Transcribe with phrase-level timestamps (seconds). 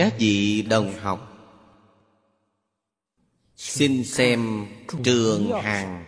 [0.00, 1.38] các vị đồng học.
[3.56, 4.66] Xin xem
[5.04, 6.04] trường hàng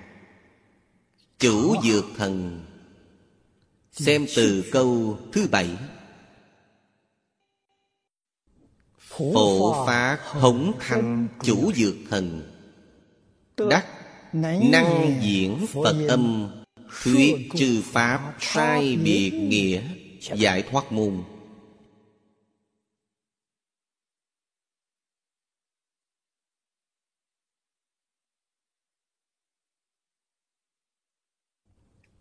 [1.39, 2.65] chủ dược thần.
[3.93, 5.69] Xem từ câu thứ bảy.
[8.99, 12.53] Phổ phá hống thanh chủ dược thần.
[13.57, 13.87] Đắc
[14.33, 16.51] năng diễn Phật âm.
[17.03, 19.83] Thuyết trừ Pháp sai biệt nghĩa.
[20.21, 21.23] Giải thoát môn.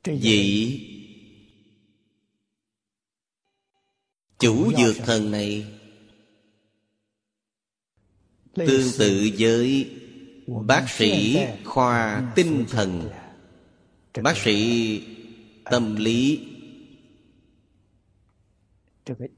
[0.03, 0.87] Vị
[4.39, 5.65] Chủ dược thần này
[8.55, 9.91] Tương tự với
[10.47, 13.09] Bác sĩ khoa tinh thần.
[14.23, 15.01] Bác sĩ
[15.63, 16.39] tâm lý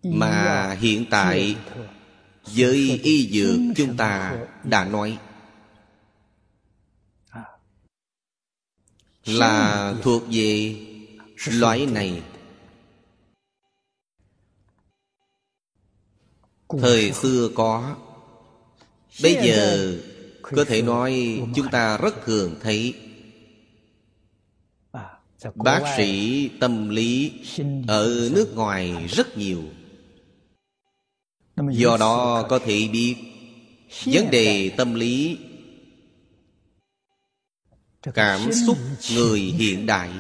[0.04, 1.56] Mà hiện tại
[2.44, 5.18] Với y dược chúng ta đã nói
[9.26, 10.76] Là thuộc về
[11.48, 12.22] loại này.
[16.80, 17.96] Thời xưa có.
[19.24, 19.98] Bây giờ
[20.42, 22.94] có thể nói chúng ta rất thường thấy.
[25.56, 27.32] Bác sĩ tâm lý
[27.88, 29.64] ở nước ngoài rất nhiều.
[31.72, 33.16] Do đó có thể biết
[34.06, 35.38] Vấn đề tâm lý
[38.14, 38.78] Cảm xúc
[39.12, 40.12] người hiện đại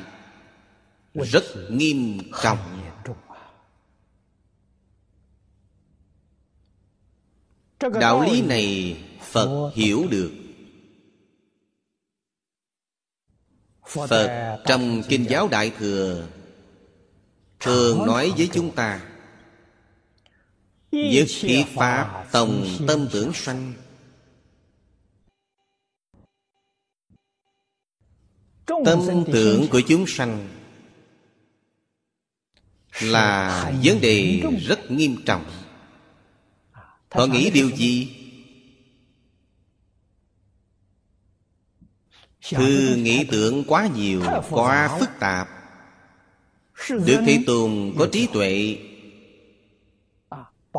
[1.13, 2.79] Rất nghiêm trọng.
[7.99, 8.97] Đạo lý này
[9.31, 10.31] Phật hiểu được.
[13.87, 16.27] Phật trong Kinh giáo Đại Thừa
[17.59, 19.01] Thường nói với chúng ta
[20.91, 23.73] Nhất thiết Pháp tổng tâm tưởng sanh
[28.85, 30.47] Tâm tưởng của chúng sanh
[33.01, 35.45] Là vấn đề rất nghiêm trọng.
[37.09, 38.15] Họ nghĩ điều gì?
[42.49, 45.49] Thư nghĩ tưởng quá nhiều Quá phức tạp.
[46.89, 48.77] Đức Thế Tôn có trí tuệ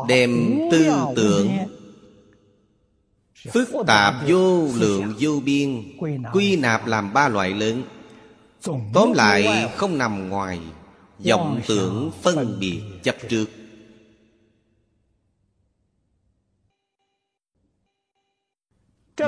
[0.07, 1.49] Đem tư tưởng
[3.53, 5.97] Phức tạp vô lượng vô biên
[6.33, 7.83] Quy nạp làm ba loại lớn.
[8.93, 10.59] Tóm lại không nằm ngoài
[11.19, 13.45] vọng tưởng phân biệt chấp trước.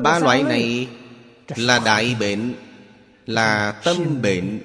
[0.03, 0.87] Ba loại này
[1.55, 2.53] là đại bệnh
[3.25, 4.61] Là tâm bệnh.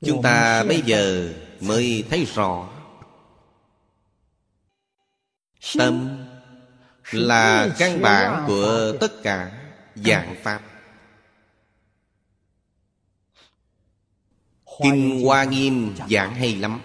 [0.00, 2.73] Chúng ta bây giờ mới thấy rõ
[5.78, 6.24] Tâm
[7.10, 9.52] là căn bản của tất cả
[9.94, 10.60] dạng Pháp.
[14.82, 16.80] Kinh Hoa Nghiêm giảng hay lắm.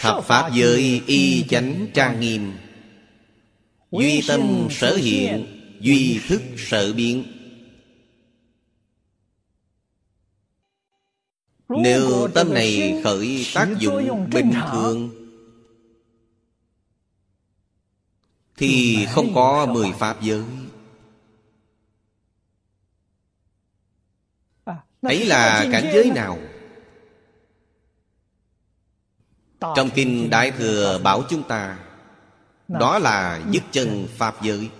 [0.00, 2.52] Thập Pháp giới y chánh trang nghiêm.
[3.90, 7.24] Duy tâm sở hiện, Duy thức sở biến.
[11.68, 15.23] Nếu tâm này khởi tác dụng bình thường
[18.56, 20.44] Thì không có mười pháp giới.
[25.02, 26.38] Ấy là cảnh giới nào?
[29.60, 31.78] Trong Kinh Đại Thừa bảo chúng ta
[32.68, 34.70] Đó là dứt chân Pháp giới.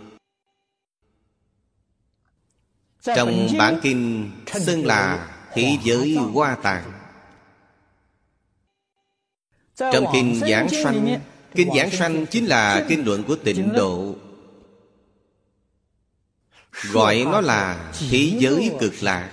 [3.03, 6.93] Trong bản Kinh xưng là Thị giới hoa tạng.
[9.77, 11.21] Trong Kinh Giảng Sanh
[11.55, 14.17] Kinh Giảng Sanh chính là kinh luận của tịnh độ.
[16.93, 19.31] Gọi nó là thế giới cực lạc.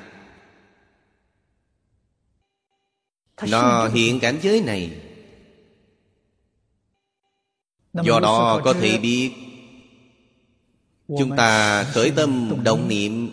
[3.49, 5.01] Nó hiện cảnh giới này.
[7.93, 9.31] Do đó có thể biết,
[11.17, 13.31] Chúng ta khởi tâm động niệm.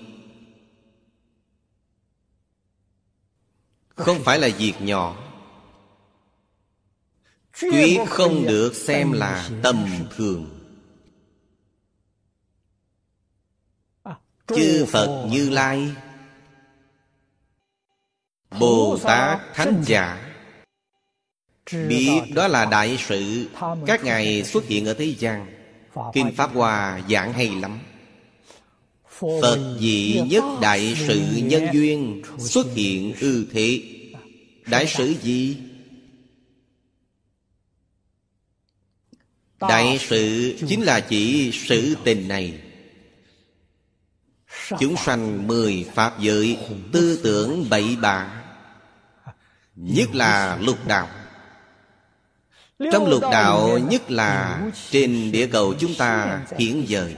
[3.89, 5.28] Không phải là việc nhỏ.
[7.63, 10.47] Quyết không được xem là tầm thường.
[14.47, 15.89] Chư Phật Như Lai.
[18.61, 20.35] Bồ Tát Thánh Giả.
[21.73, 23.49] Biết đó là đại sự.
[23.87, 25.47] Các ngài xuất hiện ở thế gian.
[26.13, 27.79] Kinh Pháp Hoa giảng hay lắm.
[29.19, 33.83] Phật dị nhất đại sự nhân duyên Xuất hiện ư thế.
[34.67, 35.57] Đại sự gì?
[39.61, 42.61] Đại sự chính là chỉ sự tình này.
[44.81, 46.59] Chúng sanh mười pháp giới
[46.93, 48.45] Tư tưởng bậy bạ.
[49.77, 51.09] Nhất là lục đạo.
[52.93, 57.11] Trong lục đạo nhất là Trên địa cầu chúng ta hiện giờ.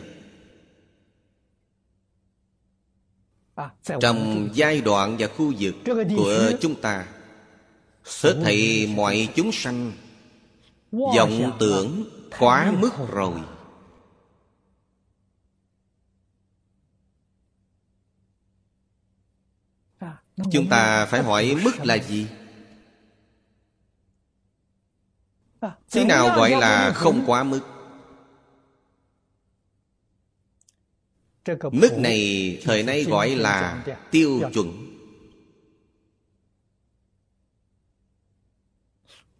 [4.00, 5.75] Trong giai đoạn và khu vực
[6.16, 7.06] của chúng ta
[8.22, 9.92] Hết thảy mọi chúng sanh
[10.92, 12.04] vọng tưởng
[12.38, 13.40] quá mức rồi.
[20.52, 22.28] Chúng ta phải hỏi mức là gì?
[25.90, 27.60] Thế nào gọi là không quá mức?
[31.72, 34.89] Mức này thời nay gọi là tiêu chuẩn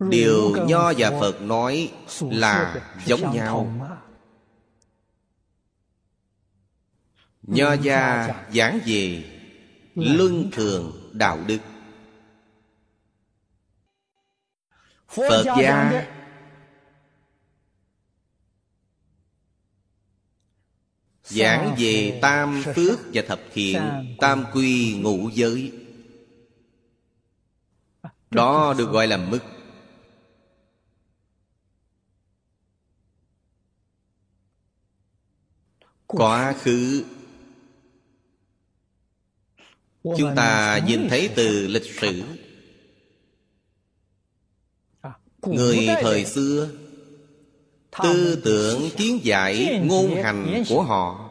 [0.00, 3.73] điều nho và phật nói là giống nhau.
[7.43, 9.25] nho gia giảng về
[9.94, 11.58] luân thường đạo đức.
[15.08, 16.06] Phật gia
[21.25, 23.82] giảng về tam phước và thập thiện
[24.20, 25.73] tam quy ngũ giới.
[28.31, 29.38] Đó được gọi là mức
[36.12, 37.05] quá khứ.
[40.03, 42.23] Chúng ta nhìn thấy từ lịch sử.
[45.43, 46.71] Người thời xưa
[48.03, 51.27] tư tưởng kiến giải ngôn hành của họ.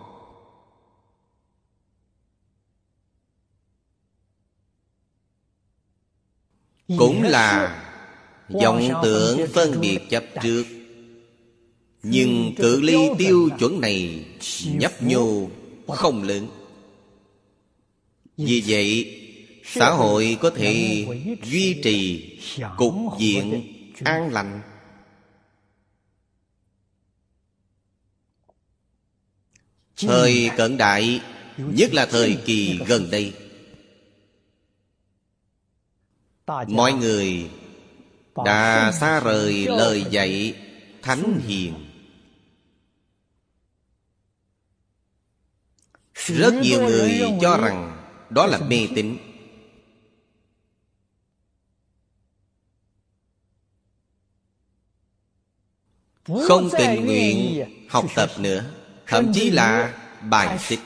[6.98, 7.86] Cũng là
[8.50, 10.79] vọng tưởng phân biệt chấp trước
[12.04, 14.26] nhưng cự ly tiêu chuẩn này
[14.66, 15.50] nhấp nhô
[15.88, 16.48] không lớn.
[18.38, 19.16] Vì vậy
[19.64, 21.06] xã hội có thể
[21.44, 22.30] duy trì
[22.78, 23.74] cục diện
[24.04, 24.62] an lành.
[29.98, 31.22] Thời cận đại
[31.58, 33.34] nhất là thời kỳ gần đây.
[36.68, 37.50] Mọi người
[38.46, 40.56] đã xa rời lời dạy
[41.02, 41.74] thánh hiền
[46.26, 47.98] rất nhiều người cho rằng
[48.30, 49.18] đó là mê tín.
[56.48, 58.72] Không tình nguyện học tập nữa
[59.08, 60.80] thậm chí là bài xích.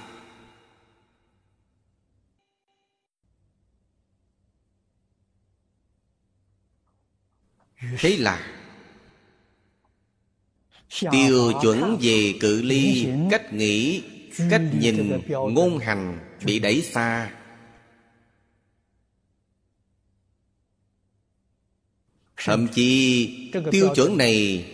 [7.97, 8.53] Thế là
[11.11, 14.04] tiêu chuẩn về cự ly cách nghĩ
[14.49, 17.31] cách nhìn ngôn hành bị đẩy xa.
[22.37, 23.30] Thậm chí
[23.71, 24.66] tiêu chuẩn này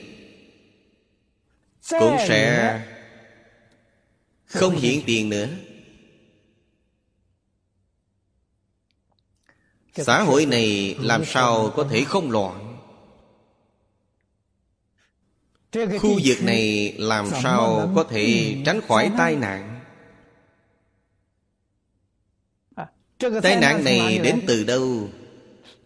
[1.90, 2.80] cũng sẽ
[4.46, 5.50] không hiện tiền nữa.
[9.96, 12.69] Xã hội này làm sao có thể không loạn
[15.74, 19.80] khu vực này làm sao có thể tránh khỏi tai nạn?
[22.76, 22.86] À,
[23.42, 25.10] tai nạn này đến từ đâu?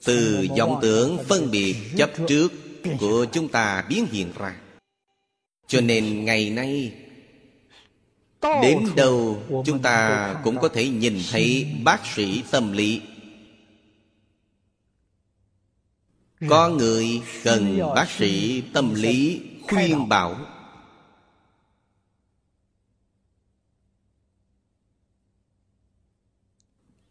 [0.04, 2.52] Từ vọng tưởng phân biệt chấp trước
[3.00, 4.56] của chúng ta biến hiện ra.
[5.68, 6.94] Cho nên ngày nay
[8.42, 13.02] đến đâu chúng ta cũng có thể nhìn thấy bác sĩ tâm lý.
[16.50, 20.36] Có người cần bác sĩ tâm lý khuyên bảo.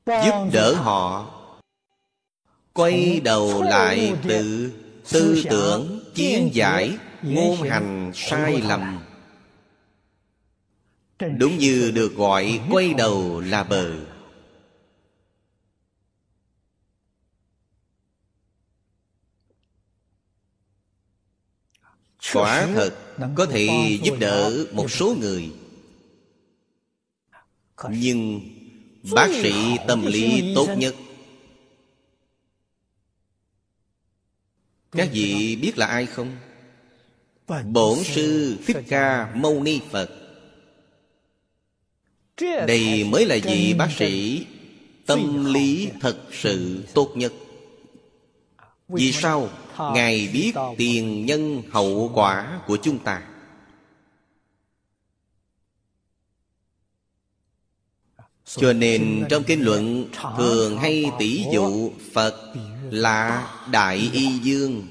[0.06, 1.30] Giúp đỡ họ.
[2.72, 4.72] Quay đầu lại từ
[5.10, 9.00] tư tưởng kiến giải ngôn hành sai lầm.
[11.38, 14.11] đúng như được gọi quay đầu là bờ
[22.32, 22.94] quả thật
[23.34, 23.68] có thể
[24.02, 25.50] giúp đỡ một số người.
[27.90, 28.40] Nhưng
[29.12, 29.52] bác sĩ
[29.88, 30.94] tâm lý tốt nhất.
[34.92, 36.36] Các vị biết là ai không?
[37.64, 40.10] Bổn sư thích ca mâu ni phật.
[42.66, 44.46] Đây mới là vị bác sĩ
[45.06, 47.32] tâm lý thật sự tốt nhất
[48.92, 53.22] vì sao ngài biết tiền nhân hậu quả của chúng ta?
[58.44, 62.54] Cho nên trong kinh luận thường hay tỷ dụ phật
[62.90, 64.86] là đại y dương.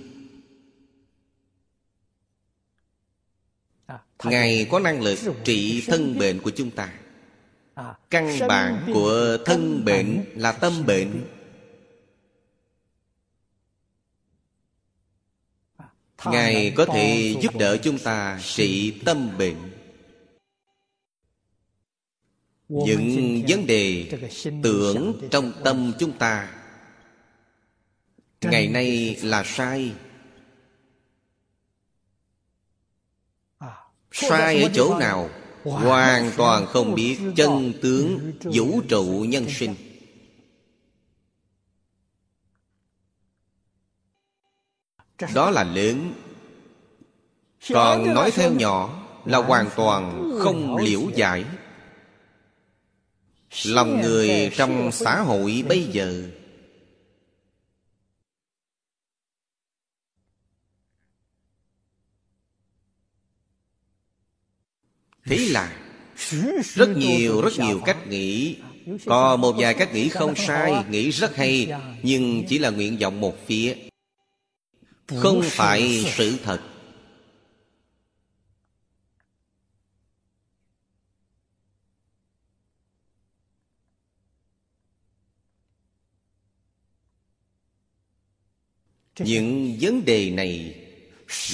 [4.24, 6.94] Ngài có năng lực trị thân bệnh của chúng ta.
[8.10, 11.24] Căn bản của thân bệnh là tâm bệnh
[16.26, 19.56] ngài có thể giúp đỡ chúng ta trị tâm bệnh.
[22.70, 24.12] Những vấn đề
[24.64, 26.52] tưởng trong tâm chúng ta.
[28.42, 29.92] Ngày nay là sai.
[34.12, 35.30] Sai ở chỗ nào?
[35.64, 39.76] Hoàn toàn không biết chân tướng vũ trụ nhân sinh
[45.34, 46.14] đó là lớn
[47.70, 51.46] còn nói theo nhỏ là hoàn toàn không liễu giải.
[53.66, 56.24] Lòng người trong xã hội bây giờ.
[65.26, 65.78] Thế là
[66.64, 68.58] rất nhiều rất nhiều cách nghĩ.
[69.06, 71.72] Có một vài cách nghĩ không sai nghĩ rất hay
[72.04, 73.76] nhưng chỉ là nguyện vọng một phía
[75.20, 76.62] không phải sự thật.
[89.20, 90.76] Những vấn đề này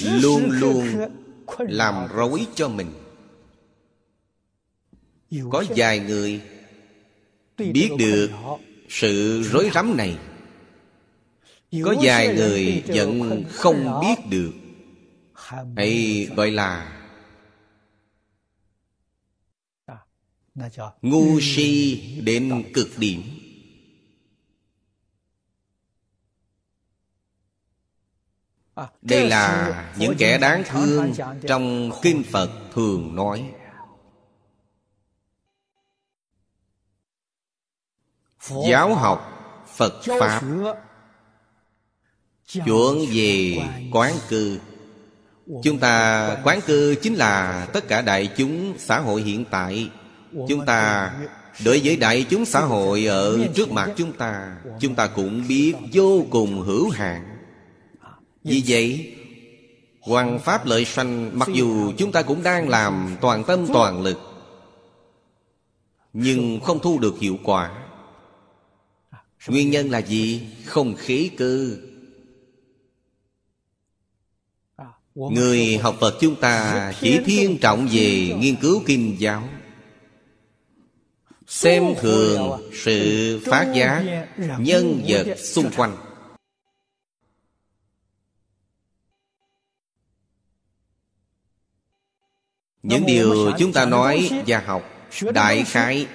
[0.02, 0.86] luôn luôn
[1.58, 2.92] làm rối cho mình.
[5.50, 6.40] Có vài người
[7.58, 8.30] biết được
[8.88, 10.18] sự rối rắm này
[11.72, 14.52] có vài người vẫn không biết được.
[15.76, 16.94] Hay gọi là
[21.02, 23.22] ngu si đến cực điểm.
[29.02, 31.12] Đây là những kẻ đáng thương
[31.48, 33.54] trong kinh phật thường nói.
[38.68, 39.34] Giáo học
[39.76, 40.42] phật pháp
[42.52, 43.58] Chuẩn về
[43.92, 44.58] quán cư
[45.62, 49.90] chúng ta quán cư chính là tất cả đại chúng xã hội hiện tại
[50.48, 51.12] chúng ta
[51.64, 55.74] đối với đại chúng xã hội ở trước mặt chúng ta chúng ta cũng biết
[55.92, 57.38] vô cùng hữu hạn
[58.48, 59.14] vì vậy,
[60.00, 64.18] Hoàng Pháp lợi sanh Mặc dù chúng ta cũng đang làm toàn tâm toàn lực,
[66.12, 67.70] Nhưng không thu được hiệu quả
[69.48, 70.46] Nguyên nhân là gì?
[70.64, 71.87] Không khí cư.
[75.18, 79.48] Người học Phật chúng ta chỉ thiên trọng về nghiên cứu kinh giáo.
[81.46, 84.26] Xem thường sự phát giác
[84.58, 85.96] nhân vật xung quanh.
[92.82, 94.82] Những điều chúng ta nói và học
[95.34, 96.06] Đại khái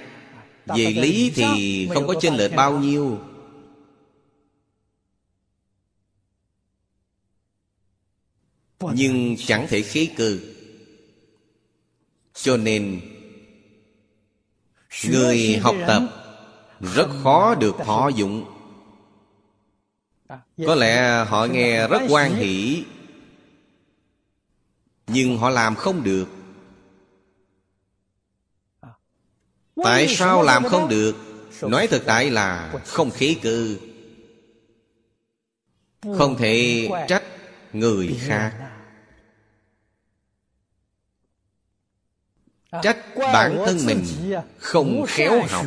[0.66, 3.18] Về lý thì không có chênh lệch bao nhiêu
[8.80, 10.40] Nhưng chẳng thể khí cư
[12.32, 13.00] Cho nên
[15.08, 16.02] Người học tập
[16.80, 18.44] Rất khó được thọ dụng.
[20.66, 22.84] Có lẽ họ nghe rất quan hỷ
[25.06, 26.28] Nhưng họ làm không được.
[29.84, 31.16] Tại sao làm không được?
[31.62, 33.78] Nói thực tại là không khí cư
[36.02, 37.22] Không thể trách
[37.74, 38.70] người khác.
[42.82, 44.04] Trách bản thân mình
[44.58, 45.66] Không khéo học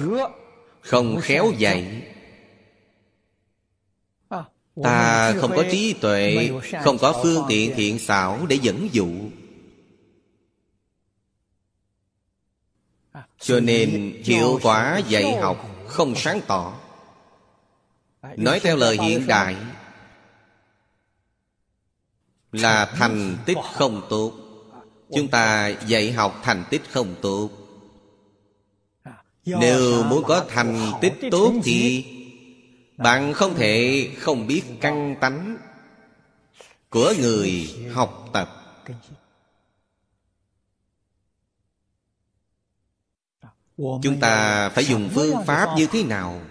[0.82, 2.04] Không khéo dạy.
[4.84, 6.50] Ta không có trí tuệ
[6.84, 9.10] Không có phương tiện thiện xảo để dẫn dụ.
[13.40, 16.80] Cho nên hiệu quả dạy học không sáng tỏ.
[18.38, 19.56] Nói theo lời hiện đại
[22.51, 24.34] là thành tích không tốt.
[25.16, 27.50] Chúng ta dạy học thành tích không tốt.
[29.46, 32.06] Nếu muốn có thành tích tốt thì
[32.98, 35.58] bạn không thể không biết căn tánh
[36.89, 38.50] của người học tập.
[43.77, 46.42] Chúng ta phải dùng phương pháp như thế nào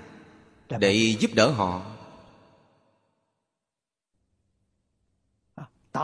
[0.78, 1.95] để giúp đỡ họ?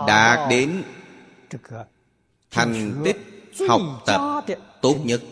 [0.06, 0.82] Đạt đến
[2.50, 3.16] thành tích
[3.68, 4.44] học tập
[4.82, 5.22] tốt nhất.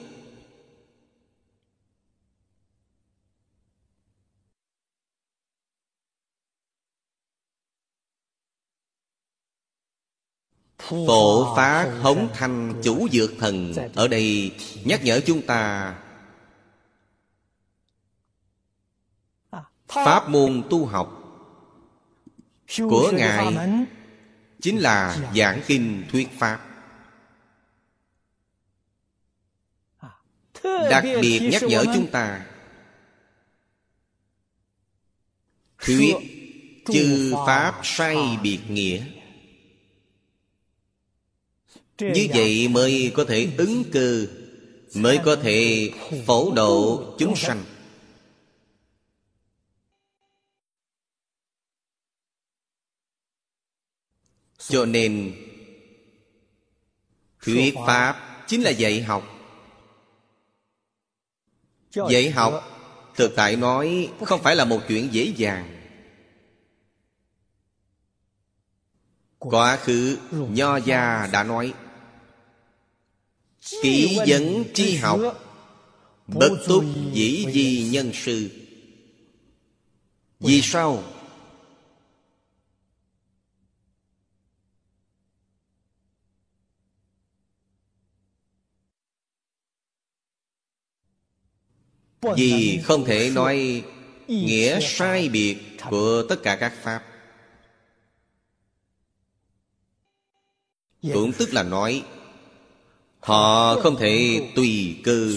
[10.79, 15.95] Phổ phá hống thanh chủ dược thần Ở đây nhắc nhở chúng ta.
[19.89, 21.23] Pháp môn tu học
[22.79, 23.57] Của Ngài
[24.63, 26.67] Chính là giảng kinh thuyết Pháp.
[30.63, 32.47] Đặc biệt nhắc nhở chúng ta
[35.79, 36.15] Thuyết
[36.93, 39.05] chư Pháp sai biệt nghĩa.
[41.99, 44.29] Như vậy mới có thể ứng cư
[44.95, 45.91] mới có thể
[46.27, 47.65] phổ độ chúng sanh
[54.69, 55.35] cho nên
[57.43, 59.25] thuyết pháp chính là dạy học.
[62.11, 62.65] Dạy học
[63.17, 65.77] thực tại nói không phải là một chuyện dễ dàng.
[69.39, 71.75] Quá khứ nho gia đã nói
[73.83, 75.21] Kỹ dẫn tri học
[76.27, 78.51] Bất túc dĩ di nhân sư.
[80.41, 81.05] Vì sao?
[92.23, 93.83] Vì không thể nói
[94.29, 95.57] Nghĩa sai biệt
[95.91, 97.05] của tất cả các Pháp.
[101.03, 102.05] Cũng tức là nói,
[103.21, 105.29] Họ không thể tùy cơ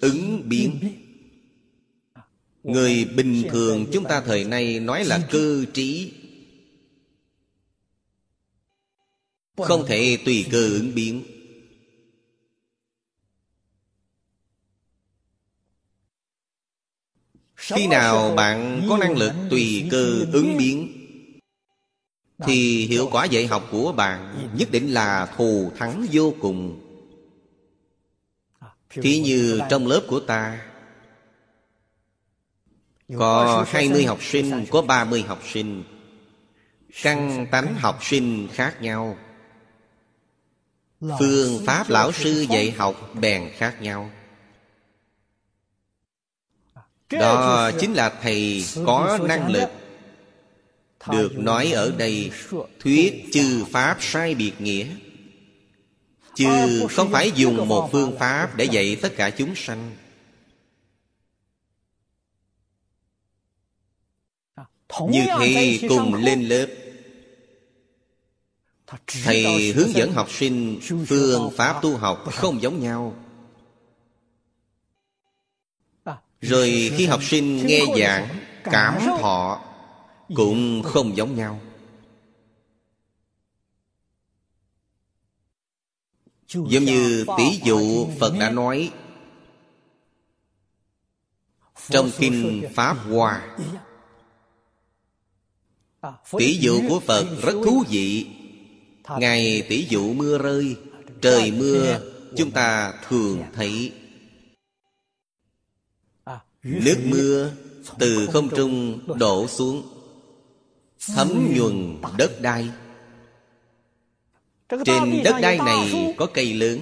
[0.00, 0.78] ứng biến.
[2.62, 6.12] Người bình thường chúng ta thời nay nói là cơ trí.
[9.56, 11.22] Không thể tùy cơ ứng biến.
[17.62, 20.92] Khi nào bạn có năng lực tùy cơ ứng biến
[22.38, 26.80] Thì hiệu quả dạy học của bạn Nhất định là thù thắng vô cùng.
[28.90, 30.60] Thí như trong lớp của ta
[33.18, 35.84] Có 20 học sinh, có 30 học sinh.
[37.02, 39.16] Căn tánh học sinh khác nhau.
[41.00, 44.10] Phương pháp lão sư dạy học bèn khác nhau
[47.12, 49.68] Đó chính là thầy có năng lực
[51.10, 52.30] Được nói ở đây
[52.80, 54.86] Thuyết chư pháp sai biệt nghĩa.
[56.34, 56.48] Chứ
[56.90, 59.96] không phải dùng một phương pháp để dạy tất cả chúng sanh.
[65.10, 66.66] Như thế cùng lên lớp
[69.24, 72.24] Thầy hướng dẫn học sinh phương pháp tu học.
[72.32, 73.16] không giống nhau
[76.42, 78.28] Rồi khi học sinh nghe giảng
[78.64, 79.60] Cảm thọ
[80.34, 81.60] Cũng không giống nhau.
[86.48, 88.92] Giống như tỷ dụ Phật đã nói
[91.88, 93.56] Trong Kinh Pháp Hoa.
[96.38, 98.26] Tỷ dụ của Phật rất thú vị.
[99.18, 100.76] Ngày tỷ dụ mưa rơi
[101.20, 102.00] Trời mưa
[102.36, 103.92] Chúng ta thường thấy
[106.62, 107.50] Nước mưa
[107.98, 109.82] Từ không trung đổ xuống
[111.14, 112.70] Thấm nhuần đất đai
[114.68, 116.78] trên đất đai này có cây lớn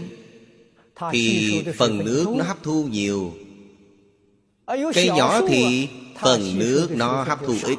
[1.12, 3.32] Thì phần nước nó hấp thu nhiều
[4.94, 5.88] Cây nhỏ thì
[6.20, 7.78] phần nước nó hấp thu ít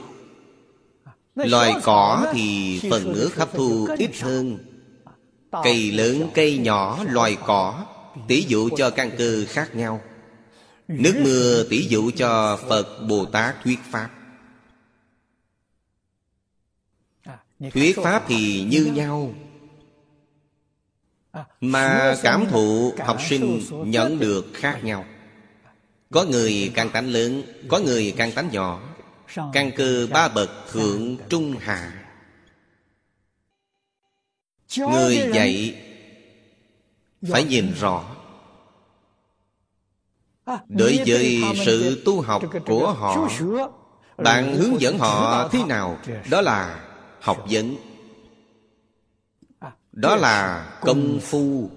[1.36, 4.58] Loài cỏ thì phần nước hấp thu ít hơn
[5.64, 7.86] Cây lớn, cây nhỏ, loài cỏ
[8.28, 10.02] Tỷ dụ cho căn cơ khác nhau
[10.92, 14.10] Nước mưa tỷ dụ cho Phật Bồ Tát thuyết Pháp.
[17.74, 19.34] Thuyết Pháp thì như nhau,
[21.62, 25.06] mà cảm thụ học sinh nhận được khác nhau.
[26.12, 28.96] Có người càng tánh lớn, Có người càng tánh nhỏ.
[29.54, 32.06] Căn cơ ba bậc thượng trung hạ.
[34.78, 35.76] Người dạy
[37.22, 38.21] Phải nhìn rõ.
[40.68, 43.30] Đối với sự tu học của họ
[44.18, 46.00] Bạn hướng dẫn họ thế nào?
[46.30, 46.88] Đó là
[47.22, 47.76] học vấn.
[49.92, 51.70] Đó là công phu.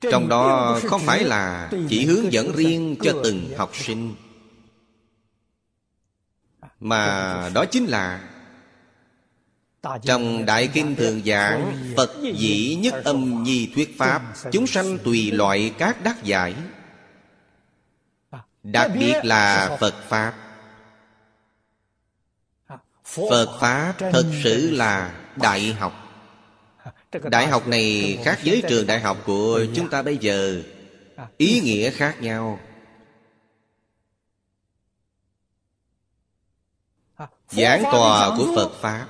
[0.00, 4.14] Trong đó không phải là chỉ hướng dẫn riêng cho từng học sinh.
[6.80, 8.29] Mà đó chính là
[10.02, 15.30] trong Đại Kinh Thường giảng Phật dĩ nhất âm nhi thuyết Pháp Chúng sanh tùy
[15.30, 16.54] loại các đắc giải.
[18.62, 20.34] Đặc biệt là Phật Pháp.
[23.04, 25.92] Phật Pháp thật sự là đại học.
[27.22, 30.62] Đại học này khác với trường đại học của chúng ta bây giờ.
[31.36, 32.60] Ý nghĩa khác nhau.
[37.48, 39.06] Giảng tòa của Phật Pháp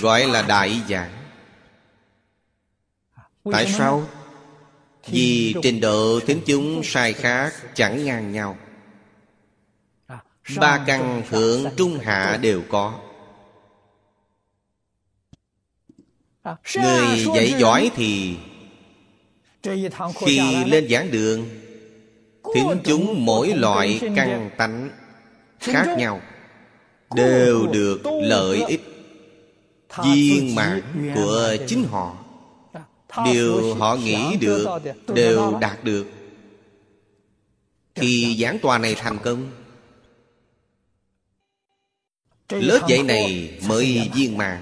[0.00, 1.10] Gọi là đại giảng
[3.52, 4.06] Tại sao?
[5.06, 8.56] Vì trình độ thính chúng sai khác chẳng ngang nhau.
[10.56, 13.00] Ba căn thượng trung hạ đều có.
[16.74, 18.36] Người dạy giỏi thì
[20.14, 21.48] Khi lên giảng đường
[22.54, 24.90] Thính chúng mỗi loại căn tánh
[25.60, 26.20] khác nhau.
[27.14, 28.91] Đều được lợi ích
[30.04, 32.16] viên mãn của chính họ.
[33.24, 34.66] Điều họ nghĩ được
[35.14, 36.06] đều đạt được.
[37.94, 39.50] Khi giảng tòa này thành công
[42.48, 44.60] lớp dạy này mới viên mãn.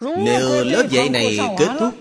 [0.00, 1.94] Nếu lớp dạy này kết thúc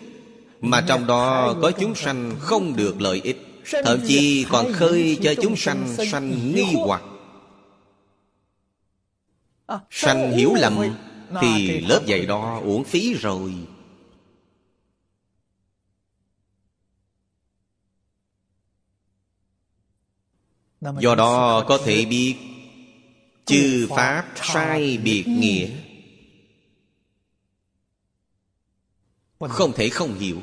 [0.61, 3.37] mà trong đó có chúng sanh không được lợi ích
[3.83, 7.01] thậm chí còn khơi cho chúng sanh sanh nghi hoặc
[9.89, 10.95] sanh hiểu lầm
[11.41, 13.53] thì lớp dạy đó uổng phí rồi.
[20.81, 22.35] Do đó có thể biết
[23.45, 25.69] chư pháp sai biệt nghĩa.
[29.39, 30.41] Không thể không hiểu.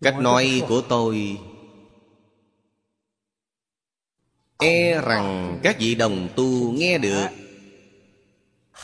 [0.00, 1.38] Cách nói của tôi
[4.58, 7.26] e rằng các vị đồng tu nghe được,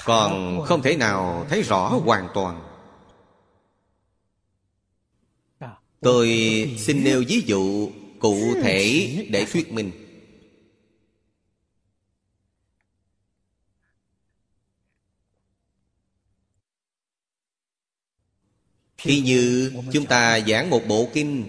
[0.05, 2.63] còn không thể nào thấy rõ hoàn toàn.
[6.01, 6.29] Tôi
[6.79, 9.91] xin nêu ví dụ cụ thể để thuyết minh.
[18.99, 21.49] Khi như chúng ta giảng một bộ kinh,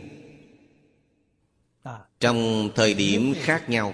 [2.24, 3.94] Trong thời điểm khác nhau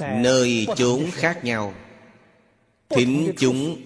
[0.00, 1.74] Nơi chốn khác nhau.
[2.88, 3.82] Thính chúng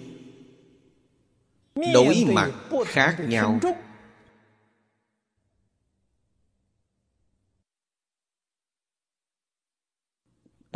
[1.93, 2.51] Đối mặt
[2.85, 3.59] khác nhau.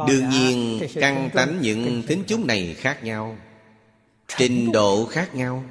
[0.08, 3.38] Đương nhiên căn tánh những thính chúng này khác nhau.
[4.38, 5.64] Trình độ khác nhau.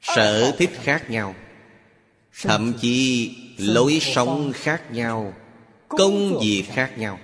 [0.00, 1.34] Sở thích khác nhau.
[2.42, 5.34] Thậm chí lối sống khác nhau
[5.88, 7.18] công việc khác nhau.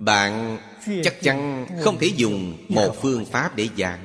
[0.00, 0.58] Bạn
[1.04, 4.04] chắc chắn không thể dùng một phương pháp để giảng.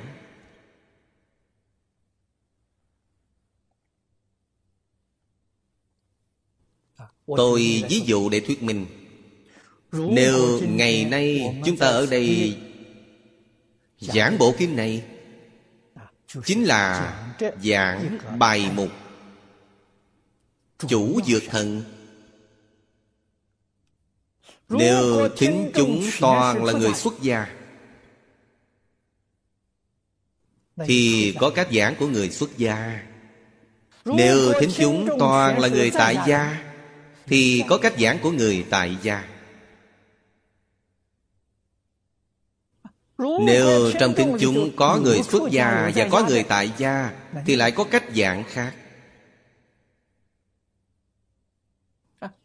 [7.26, 8.86] Tôi ví dụ để thuyết minh.
[9.92, 12.56] Nếu ngày nay chúng ta ở đây
[14.00, 15.04] Giảng bộ kinh này
[16.44, 17.14] Chính là
[17.62, 18.90] giảng bài mục
[20.88, 21.82] Chủ dược thần.
[24.68, 27.46] Nếu thính chúng toàn là người xuất gia,
[30.86, 33.02] Thì có cách giảng của người xuất gia.
[34.04, 36.64] Nếu thính chúng toàn là người tại gia,
[37.26, 39.28] Thì có cách giảng của người tại gia.
[43.18, 47.12] Nếu trong thính chúng có người xuất gia và có người tại gia,
[47.46, 48.72] Thì lại có cách giảng khác.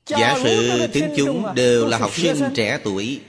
[0.08, 3.22] Giả sử thính chúng đều là học sinh trẻ tuổi.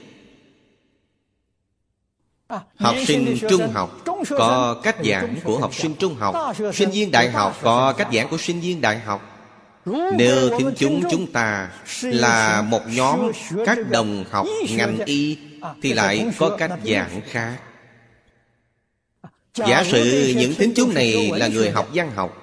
[2.78, 4.02] Học sinh trung học
[4.38, 6.56] có cách giảng của học sinh trung học.
[6.74, 6.90] Sinh.
[6.90, 9.32] Viên đại học có cách giảng của sinh viên đại học.
[10.12, 11.70] Nếu thính chúng chúng ta
[12.02, 13.30] là một nhóm
[13.66, 15.38] các đồng học ngành y
[15.82, 17.56] thì lại có cách giảng khác.
[19.54, 22.42] Giả sử những thính chúng này là người học văn học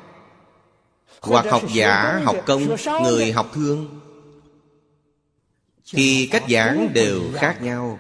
[1.22, 4.03] hoặc học giả học công người học thương
[5.92, 8.00] thì cách giảng đều khác nhau.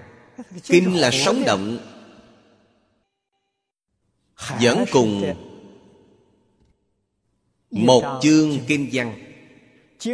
[0.63, 1.77] Kinh là sống động,
[4.61, 5.33] vẫn cùng
[7.71, 9.19] một chương kinh văn.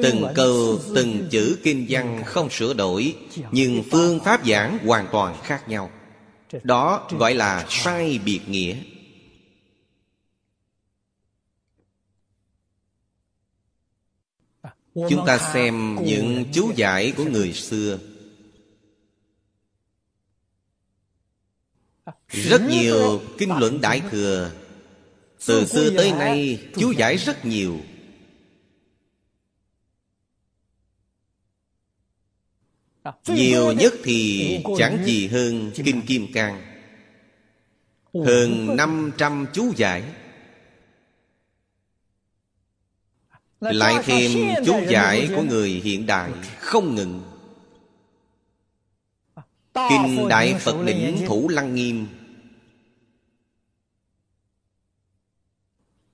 [0.04, 3.16] Từng câu, từng chữ kinh văn không sửa đổi,
[3.52, 5.90] nhưng phương pháp giảng hoàn toàn khác nhau.
[6.64, 8.76] Đó gọi là sai biệt nghĩa.
[14.94, 18.00] Chúng ta xem những chú giải của người xưa.
[22.28, 24.52] Rất nhiều kinh luận đại thừa.
[25.46, 27.80] Từ xưa tới nay chú giải rất nhiều.
[33.28, 36.62] Nhiều nhất thì chẳng gì hơn kinh kim cang.
[38.14, 40.04] Hơn 500 chú giải
[43.60, 47.22] Lại thêm chú giải của người hiện đại Không ngừng.
[49.90, 52.08] Kinh Đại Phật Đỉnh Thủ Lăng Nghiêm.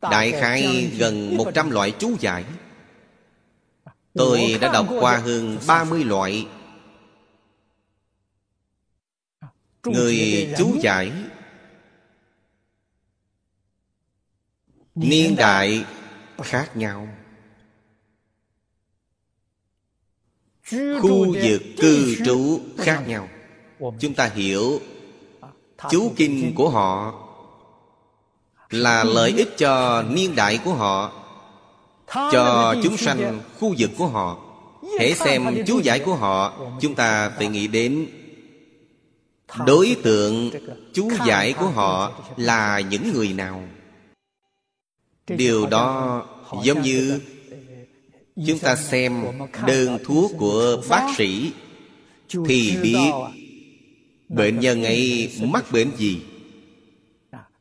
[0.01, 2.45] Đại khái gần 100 loại chú giải.
[4.13, 6.47] Tôi đã đọc qua hơn 30 loại.
[9.83, 11.11] Người chú giải.
[14.95, 15.85] Niên đại
[16.43, 17.14] khác nhau
[20.71, 23.27] Khu vực cư trú khác nhau.
[23.99, 24.79] Chúng ta hiểu
[25.91, 27.13] Chú kinh của họ
[28.69, 31.11] Là lợi ích cho niên đại của họ
[32.07, 34.37] Cho chúng sanh khu vực của họ.
[34.99, 36.53] Hãy xem chú giải của họ.
[36.81, 38.07] Chúng ta phải nghĩ đến
[39.65, 40.51] Đối tượng
[40.93, 43.63] chú giải của họ là những người nào?
[45.27, 46.21] Điều đó
[46.63, 47.19] giống như
[48.35, 49.23] Chúng ta xem
[49.67, 51.51] đơn thuốc của bác sĩ
[52.47, 53.11] Thì biết
[54.29, 56.21] Bệnh nhân ấy mắc bệnh gì?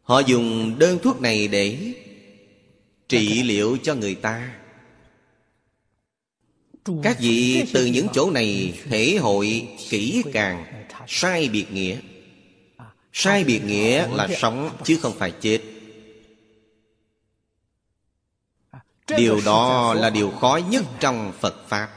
[0.03, 1.95] Họ dùng đơn thuốc này để
[3.09, 4.55] Trị liệu cho người ta.
[7.03, 10.65] Các vị từ những chỗ này Thể hội kỹ càng
[11.09, 11.97] Sai biệt nghĩa.
[13.13, 15.74] Sai biệt nghĩa là sống chứ không phải chết
[19.09, 21.91] điều đó là điều khó nhất trong phật pháp.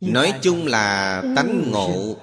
[0.00, 2.16] Nói chung là tánh ngộ.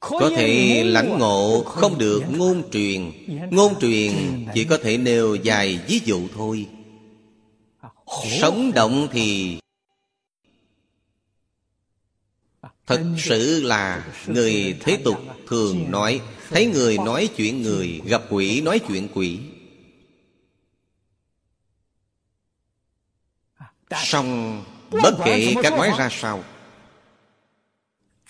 [0.00, 3.12] Có thể lãnh ngộ không được ngôn truyền.
[3.50, 4.12] Ngôn truyền
[4.54, 6.68] chỉ có thể nêu dài ví dụ thôi.
[8.40, 9.58] Sống động thì
[12.92, 18.60] Thật sự là người thế tục thường nói, Thấy người nói chuyện người, Gặp quỷ
[18.60, 19.38] nói chuyện quỷ.
[23.90, 26.44] Song bất kể cách nói ra sao,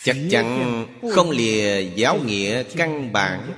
[0.02, 3.52] Chắc chắn không lìa giáo nghĩa căn bản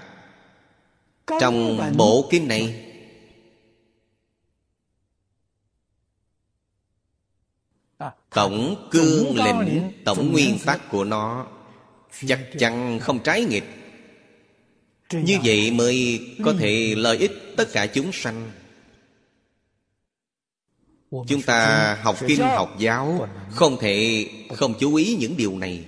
[1.40, 2.83] Trong bộ kinh này.
[8.34, 11.46] Tổng cương lĩnh Tổng nguyên tắc của nó
[12.26, 13.64] Chắc chắn không trái nghịch.
[15.12, 18.50] Như vậy mới có thể lợi ích tất cả chúng sanh.
[21.10, 25.84] Chúng ta học kinh học giáo Không thể không chú ý những điều này.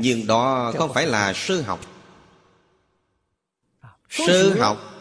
[0.00, 1.80] Nhưng đó không phải là sơ học.
[4.10, 4.94] Sơ học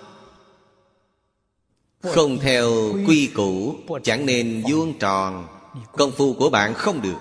[2.02, 2.72] Không theo
[3.08, 5.57] quy củ Chẳng nên vuông tròn
[5.92, 7.18] Công phu của bạn không được.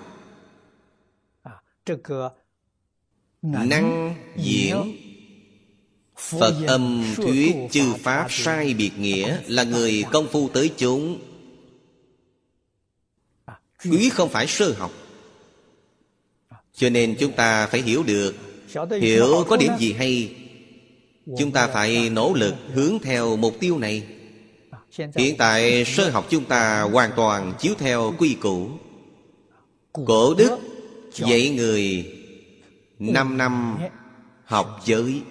[3.42, 4.96] Năng diễn.
[6.16, 11.20] Phật âm thuyết chư Pháp sai biệt nghĩa Là người công phu tới chúng.
[13.84, 14.92] Quý không phải sơ học.
[16.72, 18.34] Cho nên chúng ta phải hiểu được
[19.00, 20.36] Hiểu có điểm gì hay.
[21.38, 24.15] Chúng ta phải nỗ lực hướng theo mục tiêu này
[25.16, 28.70] Hiện tại sơ học chúng ta hoàn toàn chiếu theo quy củ.
[29.92, 30.58] Cổ đức
[31.12, 32.12] dạy người
[32.98, 33.78] năm năm
[34.44, 35.22] học giới.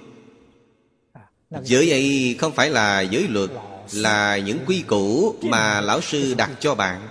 [1.63, 3.49] Giới ấy không phải là giới luật
[3.93, 7.07] Là những quy củ mà lão sư đặt cho bạn.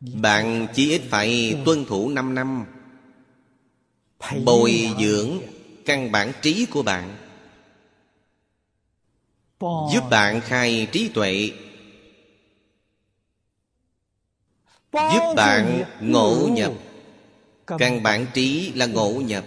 [0.00, 2.64] Bạn chỉ ít phải tuân thủ 5 năm.
[4.44, 5.30] Bồi dưỡng
[5.84, 7.16] căn bản trí của bạn
[9.92, 11.50] giúp bạn khai trí tuệ.
[14.92, 16.72] Giúp bạn ngộ nhập.
[17.66, 19.44] Căn bản trí là ngộ nhập.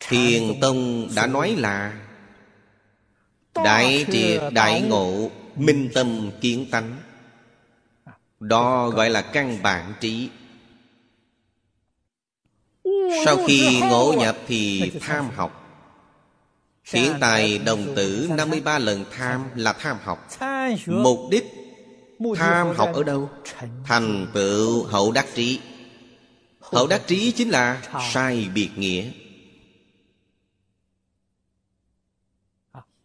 [0.00, 2.00] Thiền tông đã nói là
[3.54, 6.96] đại triệt đại ngộ Minh tâm kiến tánh.
[8.40, 10.28] Đó gọi là căn bản trí.
[13.24, 15.61] Sau khi ngộ nhập thì tham học.
[16.84, 20.28] Hiện tại đồng tử 53 lần tham là tham học.
[20.86, 21.44] Mục đích
[22.36, 23.30] tham học ở đâu?
[23.84, 25.60] Thành tựu hậu đắc trí.
[26.60, 29.10] Hậu đắc trí chính là sai biệt nghĩa.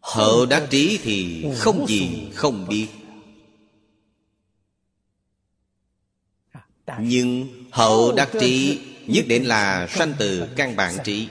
[0.00, 2.88] Hậu đắc trí thì không gì không biết.
[7.00, 11.28] Nhưng hậu đắc trí nhất định là sanh từ căn bản trí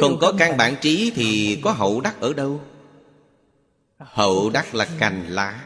[0.00, 2.60] Không có căn bản trí thì có hậu đắc ở đâu?
[3.98, 5.64] Hậu đắc là cành lá.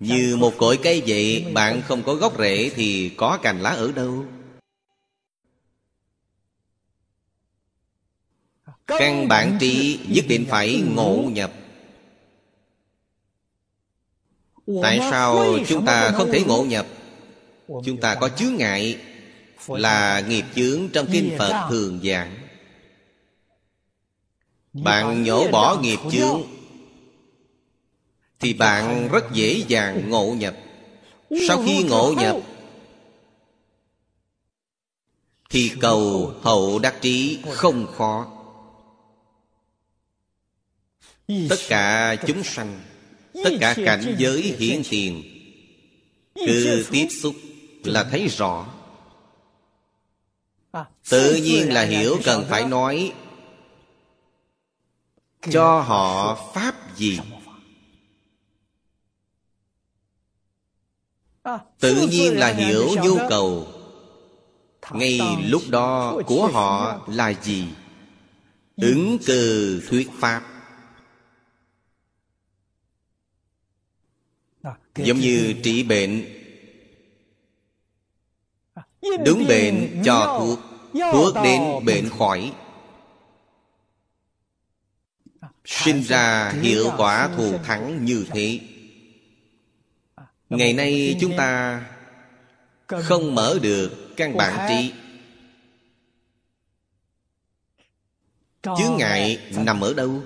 [0.00, 3.92] Như một cội cây vậy Bạn không có gốc rễ thì có cành lá ở
[3.92, 4.24] đâu?
[8.86, 11.52] Căn bản trí nhất định phải ngộ nhập.
[14.82, 16.86] Tại sao chúng ta không thể ngộ nhập?
[17.68, 18.98] Chúng ta có chướng ngại
[19.68, 22.47] Là nghiệp chướng trong kinh Phật thường giảng
[24.72, 26.42] Bạn nhổ bỏ nghiệp chướng
[28.38, 30.56] Thì bạn rất dễ dàng ngộ nhập.
[31.48, 32.36] Sau khi ngộ nhập
[35.50, 38.26] Thì cầu hậu đắc trí không khó.
[41.48, 42.80] Tất cả chúng sanh
[43.44, 45.22] tất cả cảnh giới hiển tiền
[46.34, 47.34] cứ tiếp xúc
[47.84, 48.66] là thấy rõ.
[51.08, 53.12] Tự nhiên là hiểu cần phải nói
[55.42, 57.20] cho họ pháp gì?
[61.78, 63.66] tự nhiên là hiểu nhu cầu.
[64.92, 67.68] Ngay lúc đó của họ là gì?
[68.76, 70.42] Ứng cừ thuyết pháp.
[74.96, 76.24] Giống như trị bệnh
[79.24, 80.58] Đúng bệnh cho thuốc.
[81.12, 82.52] Thuốc đến bệnh khỏi
[85.68, 88.60] Sinh ra hiệu quả thù thắng như thế.
[90.50, 91.82] Ngày nay chúng ta
[92.86, 94.92] Không mở được căn bản trí.
[98.62, 100.22] Chướng ngại nằm ở đâu?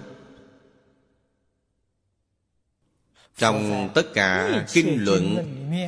[3.39, 5.37] Trong tất cả kinh luận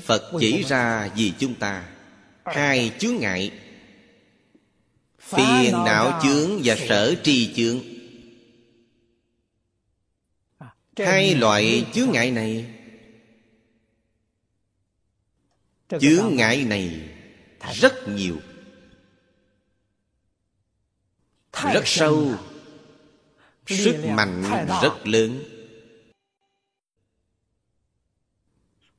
[0.04, 1.84] Phật chỉ ra vì chúng ta.
[2.44, 3.50] Hai chướng ngại.
[5.18, 7.93] Phiền não chướng và sở tri chướng
[10.98, 12.74] Hai loại chướng ngại này.
[16.00, 17.10] Chướng ngại này
[17.72, 18.36] rất nhiều.
[21.52, 22.34] Rất sâu.
[23.66, 24.42] Sức mạnh
[24.82, 25.42] rất lớn.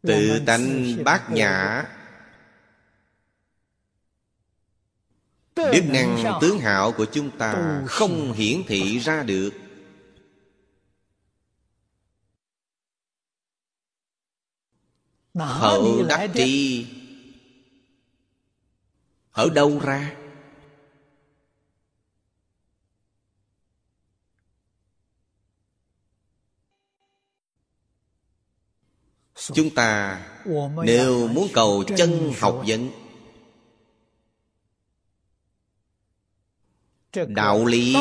[0.02, 1.84] Tự tánh bát nhã.
[5.56, 9.65] Đức năng tướng hạo của chúng ta Không hiển thị ra được
[15.36, 16.86] Hậu đắc tri.
[19.32, 20.16] Ở đâu ra?
[29.54, 30.22] Chúng ta
[30.84, 32.90] nếu muốn cầu chân học vấn
[37.28, 37.96] Đạo lý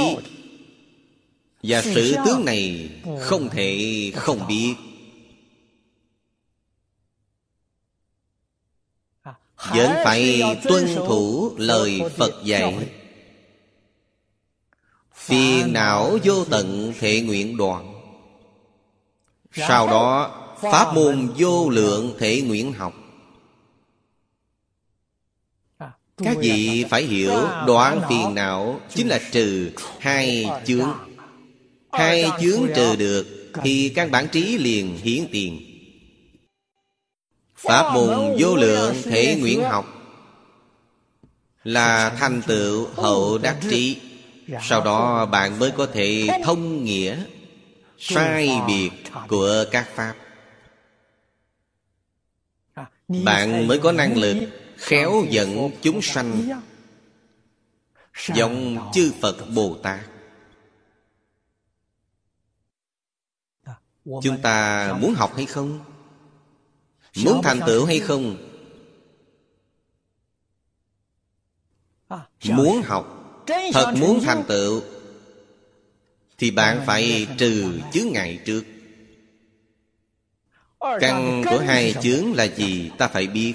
[1.62, 4.75] Và sự tướng này không thể không biết
[9.70, 12.88] Vẫn phải tuân thủ lời Phật dạy.
[15.15, 17.94] Phiền não vô tận thể nguyện đoạn.
[19.52, 22.94] Sau đó Pháp môn vô lượng thể nguyện học.
[26.17, 27.33] Các vị phải hiểu
[27.67, 30.88] đoạn phiền não Chính là trừ hai chướng.
[31.92, 35.73] Hai chướng trừ được Thì căn bản trí liền hiển tiền
[37.65, 39.87] Pháp môn vô lượng thể nguyện học.
[41.65, 44.00] Là thành tựu hậu đắc trí.
[44.62, 47.25] Sau đó bạn mới có thể thông nghĩa
[47.98, 48.90] Sai biệt
[49.29, 50.15] của các Pháp.
[53.08, 54.37] Bạn mới có năng lực
[54.77, 56.48] khéo dẫn chúng sanh.
[58.35, 60.00] giống chư phật bồ tát.
[64.04, 65.94] Chúng ta muốn học hay không
[67.17, 68.37] muốn thành tựu hay không?
[72.44, 73.21] Muốn học
[73.73, 74.83] thật muốn thành tựu
[76.38, 78.65] thì bạn phải trừ chướng ngại trước.
[80.81, 83.54] Căn của hai chướng là gì ta phải biết.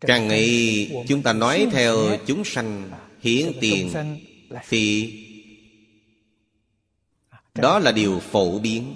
[0.00, 1.96] Căn ấy chúng ta nói theo
[2.26, 2.90] chúng sanh
[3.20, 3.92] hiến tiền
[4.68, 5.12] Thì
[7.54, 8.94] Đó là điều phổ biến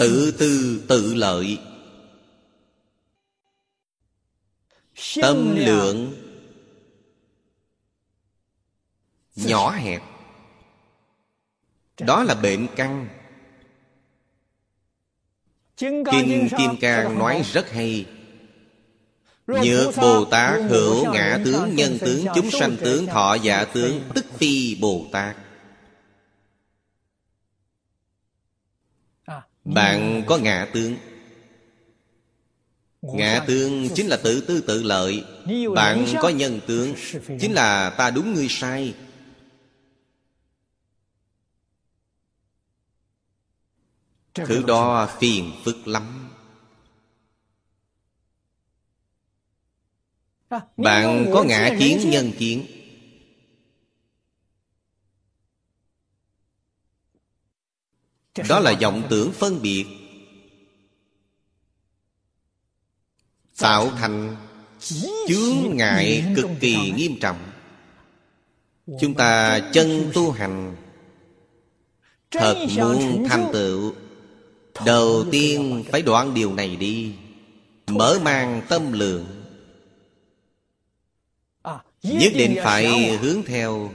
[0.00, 1.58] Tự tư tự lợi.
[5.22, 6.14] Tâm lượng
[9.36, 10.02] Nhỏ hẹp.
[11.98, 13.08] Đó là bệnh căn
[15.76, 18.06] Kinh Kim Cang nói rất hay.
[19.46, 24.26] Nhược Bồ Tát hữu ngã tướng nhân tướng chúng sanh tướng thọ dạ tướng Tức
[24.38, 25.36] phi Bồ Tát
[29.74, 30.96] Bạn có ngã tướng.
[33.02, 35.24] Ngã tướng chính là tự tư tự lợi.
[35.74, 36.94] Bạn có nhân tướng
[37.40, 38.94] Chính là ta đúng ngươi sai.
[44.34, 46.30] Thứ đó phiền phức lắm.
[50.76, 52.79] Bạn có ngã kiến nhân kiến
[58.48, 59.86] Đó là vọng tưởng phân biệt.
[63.58, 64.36] Tạo thành
[65.28, 67.38] chướng ngại cực kỳ nghiêm trọng.
[69.00, 70.76] Chúng ta chân tu hành.
[72.30, 73.94] Thật muốn thành tựu.
[74.86, 77.12] Đầu tiên phải đoạn điều này đi.
[77.86, 79.26] Mở mang tâm lượng.
[82.02, 83.90] Nhất định phải hướng theo.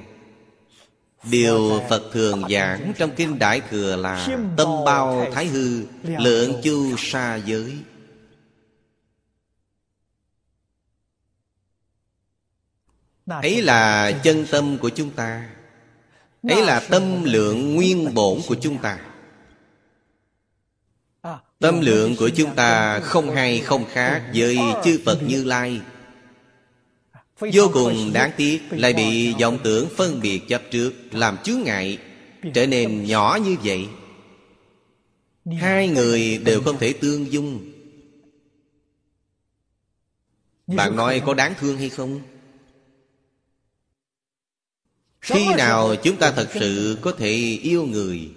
[1.30, 6.96] Điều Phật thường giảng trong Kinh Đại Thừa là Tâm bao thái hư, Lượng chu
[6.98, 7.78] sa giới.
[13.26, 15.50] Ấy là chân tâm của chúng ta.
[16.50, 19.00] Ấy là tâm lượng nguyên bổn của chúng ta.
[21.60, 25.82] Tâm lượng của chúng ta không hay không khác với chư Phật Như Lai.
[27.40, 32.00] Vô cùng đáng tiếc Lại bị vọng tưởng phân biệt chấp trước Làm chướng ngại
[32.54, 33.88] Trở nên nhỏ như vậy.
[35.46, 37.72] Hai người đều không thể tương dung.
[40.68, 42.22] Bạn nói có đáng thương hay không?
[45.22, 48.30] Khi nào chúng ta thật sự có thể yêu người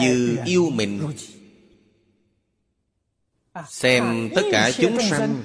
[0.00, 1.00] Như yêu mình?
[3.68, 5.42] Xem tất cả chúng sanh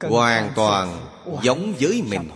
[0.00, 1.06] Hoàn toàn
[1.42, 2.30] giống với mình.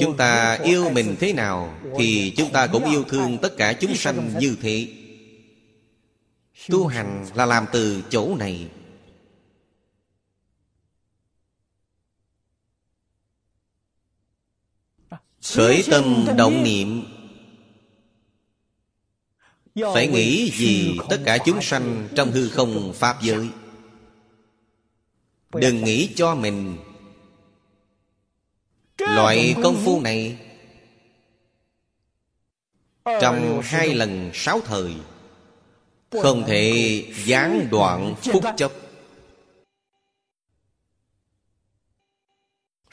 [0.00, 3.94] Chúng ta yêu mình thế nào Thì chúng ta cũng yêu thương tất cả chúng
[3.94, 4.88] sanh như thế.
[6.68, 8.68] Tu hành là làm từ chỗ này.
[15.54, 17.04] Khởi tâm động niệm.
[19.94, 23.48] Phải nghĩ gì tất cả chúng sanh trong hư không Pháp giới
[25.60, 26.76] Đừng nghĩ cho mình.
[28.98, 30.38] Loại công phu này
[33.04, 34.94] Trong hai lần sáu thời
[36.22, 38.72] Không thể gián đoạn phút chốc.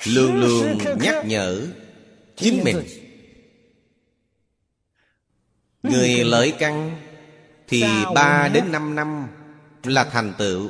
[0.05, 1.67] Luôn luôn nhắc nhở
[2.35, 2.83] Chính mình.
[5.83, 7.01] Người lợi căn
[7.67, 7.83] Thì
[8.15, 9.27] ba đến năm năm
[9.83, 10.69] Là thành tựu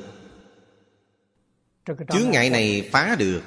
[1.86, 3.42] Chướng ngại này phá được.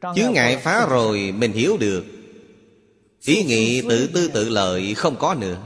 [0.00, 2.04] Chướng ngại phá rồi mình hiểu được.
[3.24, 5.58] Ý nghĩ tự tư tự lợi không có nữa.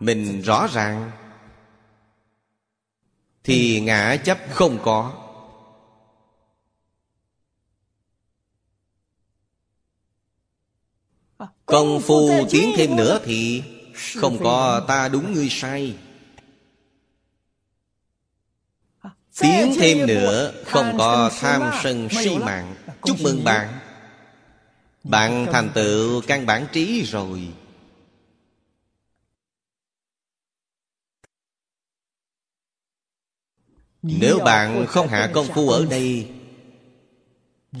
[0.00, 1.10] Mình rõ ràng.
[3.44, 5.24] Thì ngã chấp không có.
[11.66, 13.62] Công phu tiến thêm nữa thì
[14.14, 15.94] Không có ta đúng ngươi sai
[19.40, 22.74] Tiến thêm nữa Không có tham sân si mạng.
[23.02, 23.68] Chúc mừng bạn.
[25.04, 27.48] Bạn thành tựu căn bản trí rồi.
[34.02, 36.28] Nếu bạn không hạ công phu ở đây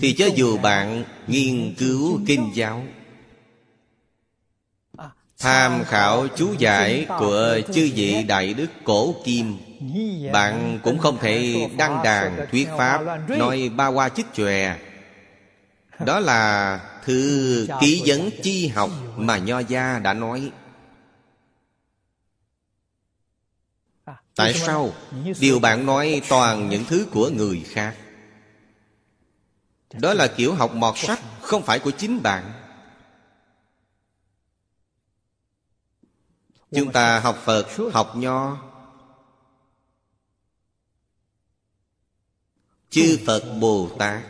[0.00, 2.82] Thì cho dù bạn nghiên cứu kinh giáo
[5.38, 9.56] Tham khảo chú giải của chư vị Đại Đức Cổ Kim.
[10.32, 14.76] Bạn cũng không thể đăng đàn thuyết Pháp Nói ba hoa chích chòe.
[16.06, 20.50] Đó là thư ký vấn chi học mà Nho Gia đã nói.
[24.36, 24.92] Tại sao?
[25.40, 27.94] Điều bạn nói toàn những thứ của người khác.
[29.92, 32.52] Đó là kiểu học mọt sách, Không phải của chính bạn.
[36.70, 38.58] Chúng ta học Phật, học Nho.
[42.90, 44.22] Chư Phật Bồ Tát.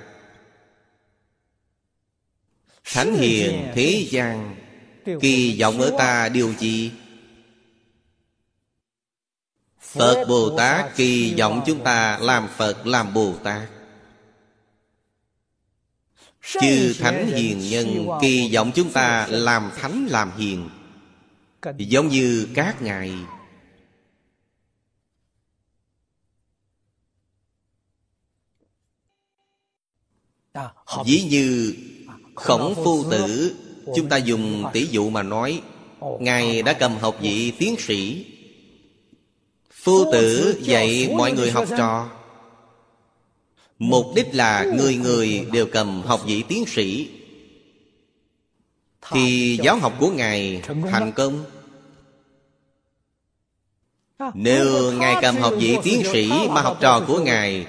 [2.84, 4.56] Thánh hiền thế gian
[5.20, 6.92] Kỳ vọng ở ta điều gì?
[9.80, 13.68] Phật Bồ Tát kỳ vọng chúng ta làm Phật làm Bồ Tát.
[16.60, 20.68] Chư Thánh Hiền Nhân kỳ vọng chúng ta làm Thánh làm Hiền.
[21.78, 23.12] Giống như các ngài
[31.06, 31.74] Ví như
[32.34, 33.56] khổng phu tử
[33.96, 35.62] Chúng ta dùng tỷ dụ mà nói
[36.20, 38.26] Ngài đã cầm học vị tiến sĩ.
[39.72, 42.10] Phu tử dạy mọi người học trò.
[43.78, 47.08] Mục đích là người người đều cầm học vị tiến sĩ
[49.10, 51.44] Thì giáo học của Ngài thành công.
[54.34, 57.66] Nếu Ngài cầm học vị tiến sĩ Mà học trò của Ngài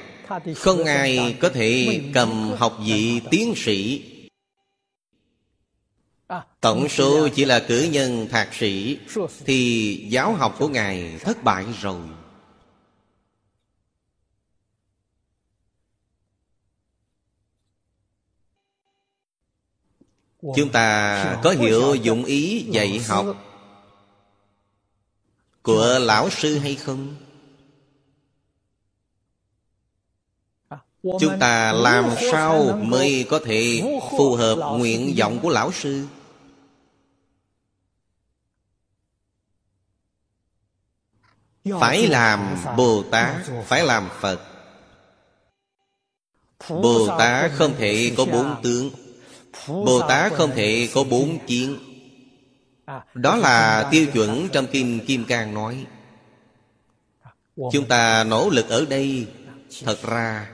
[0.55, 4.03] Không ai có thể cầm học vị tiến sĩ.
[6.61, 8.97] Tổng số chỉ là cử nhân thạc sĩ
[9.45, 12.01] Thì giáo học của Ngài thất bại rồi
[20.41, 23.25] Chúng ta có hiểu dụng ý dạy học
[25.61, 27.15] Của lão sư hay không?
[31.03, 33.81] Chúng ta làm sao mới có thể
[34.11, 36.07] phù hợp nguyện vọng của lão sư?
[41.79, 43.35] Phải làm Bồ Tát
[43.65, 44.41] Phải làm Phật.
[46.69, 48.89] Bồ Tát không thể có bốn tướng
[49.67, 51.77] Bồ Tát không thể có bốn kiến
[53.13, 55.85] Đó là tiêu chuẩn trong Kinh Kim Cang nói.
[57.71, 59.27] Chúng ta nỗ lực ở đây.
[59.85, 60.49] Thật ra,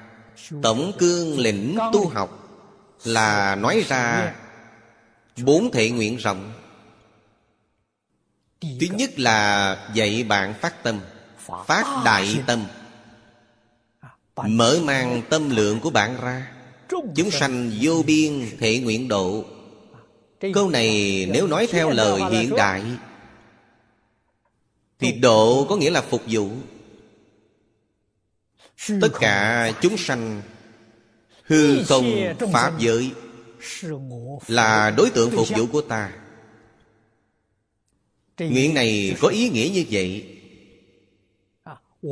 [0.61, 2.41] Tổng cương lĩnh tu học
[3.03, 4.33] Là nói ra
[5.43, 6.53] Bốn thể nguyện rộng.
[8.61, 10.99] Thứ nhất là dạy bạn phát tâm,
[11.65, 12.63] Phát đại tâm,
[14.35, 16.54] Mở mang tâm lượng của bạn ra.
[16.89, 19.45] Chúng sanh vô biên thể nguyện độ.
[20.53, 20.89] Câu này
[21.31, 22.83] nếu nói theo lời hiện đại
[24.99, 26.49] Thì độ có nghĩa là phục vụ.
[29.01, 30.41] Tất cả chúng sanh
[31.43, 33.11] Hư không Pháp giới
[34.47, 36.11] Là đối tượng phục vụ của ta.
[38.39, 40.34] Nguyện này có ý nghĩa như vậy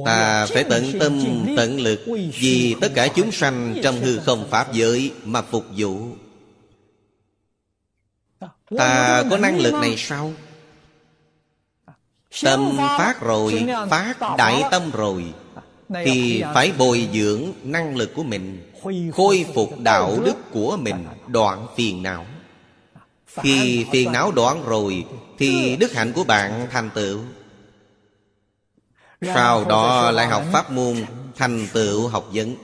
[0.06, 2.02] Ta phải tận tâm tận lực
[2.40, 6.08] Vì tất cả chúng sanh trong hư không Pháp giới Mà phục vụ.
[8.78, 10.34] Ta có năng lực này sao?
[12.44, 15.26] Tâm phát rồi Phát đại tâm rồi.
[16.06, 18.72] Thì phải bồi dưỡng năng lực của mình
[19.14, 22.26] Khôi phục đạo đức của mình Đoạn phiền não.
[23.28, 25.06] Khi phiền não đoạn rồi
[25.38, 27.20] Thì đức hạnh của bạn thành tựu
[29.26, 31.06] sau đó lại học pháp môn
[31.36, 32.56] Thành tựu học vấn.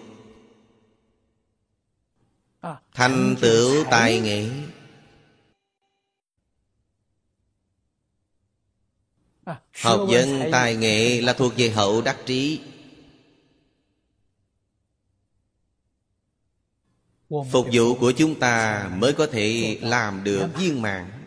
[2.93, 4.49] Thành tựu tài nghệ.
[9.81, 12.61] Học vấn tài nghệ là thuộc về hậu đắc trí.
[17.29, 21.19] Phục vụ của chúng ta mới có thể làm được viên mạng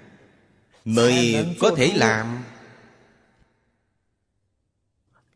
[0.84, 2.44] Mới có thể làm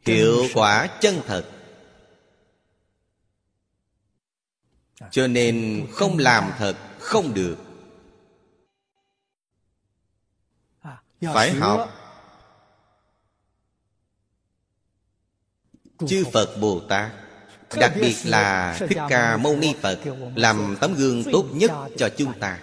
[0.07, 1.44] Hiệu quả chân thật.
[5.11, 7.57] Cho nên không làm thật không được.
[11.20, 11.92] Phải học.
[16.09, 17.12] Chư Phật Bồ Tát
[17.76, 19.98] Đặc biệt là Thích Ca Mâu Ni Phật
[20.34, 22.59] Làm tấm gương tốt nhất cho chúng ta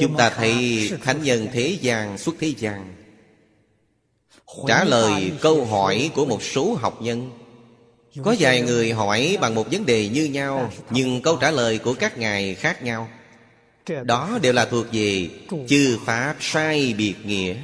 [0.00, 2.94] Chúng ta thấy Thánh nhân thế gian xuất thế gian.
[4.68, 7.30] Trả lời câu hỏi của một số học nhân.
[8.24, 11.94] Có vài người hỏi bằng một vấn đề như nhau, Nhưng câu trả lời của
[11.94, 13.08] các ngài khác nhau.
[14.04, 15.28] Đó đều là thuộc về
[15.68, 17.54] Chư Pháp sai biệt nghĩa.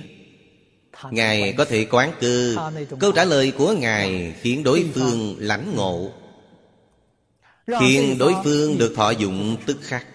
[1.11, 2.57] Ngài có thể quán cư
[3.01, 6.13] Câu trả lời của Ngài khiến đối phương lãnh ngộ.
[7.81, 10.07] Khiến đối phương được thọ dụng tức khắc.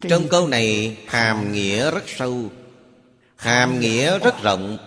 [0.00, 2.50] Trong câu này hàm nghĩa rất sâu
[3.36, 4.78] Hàm nghĩa rất rộng.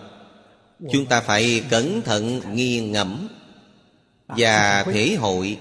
[0.92, 3.28] Chúng ta phải cẩn thận nghiền ngẫm
[4.28, 5.58] và thể hội.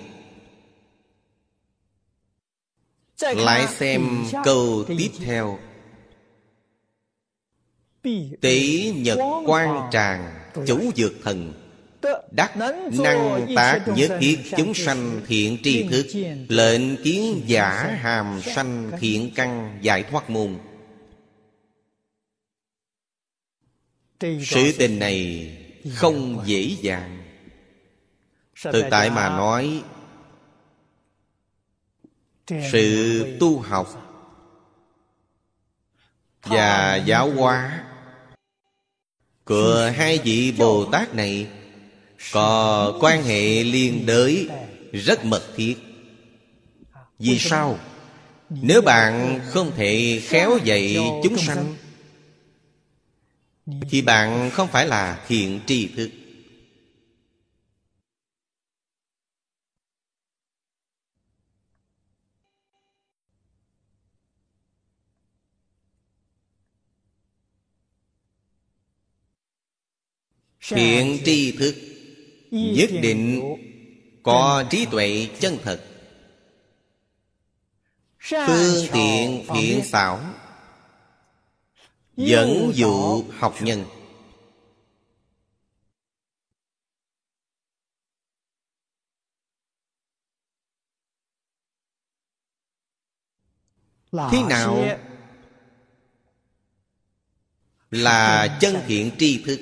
[3.21, 5.59] Lại xem câu tiếp theo.
[8.41, 11.58] Tỷ nhật quan tràng chủ dược thần
[12.31, 12.91] đắc năng
[13.55, 16.05] tác nhất thiết chúng sanh thiện tri thức
[16.49, 20.57] lệnh kiến giả hàm sanh thiện căn giải thoát môn.
[24.21, 25.49] Sự tình này
[25.95, 27.23] không dễ dàng.
[28.63, 29.83] Thực tại mà nói
[32.71, 34.05] sự tu học
[36.43, 37.83] và giáo hóa
[39.45, 41.47] của hai vị bồ tát này
[42.31, 44.49] có quan hệ liên đới
[44.93, 45.75] rất mật thiết.
[47.19, 47.79] Vì sao?
[48.49, 51.75] Nếu bạn không thể khéo dạy chúng sanh,
[53.89, 56.09] thì bạn không phải là thiện tri thức.
[70.61, 71.88] Thiện tri thức
[72.51, 73.41] nhất định
[74.23, 75.85] có trí tuệ chân thật.
[78.19, 80.19] Phương tiện thiện xảo
[82.17, 83.85] dẫn dụ học nhân.
[94.11, 94.85] Thế nào
[97.91, 99.59] là chân thiện tri thức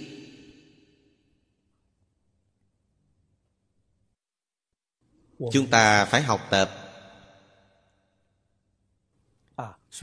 [5.39, 6.71] chúng ta phải học tập.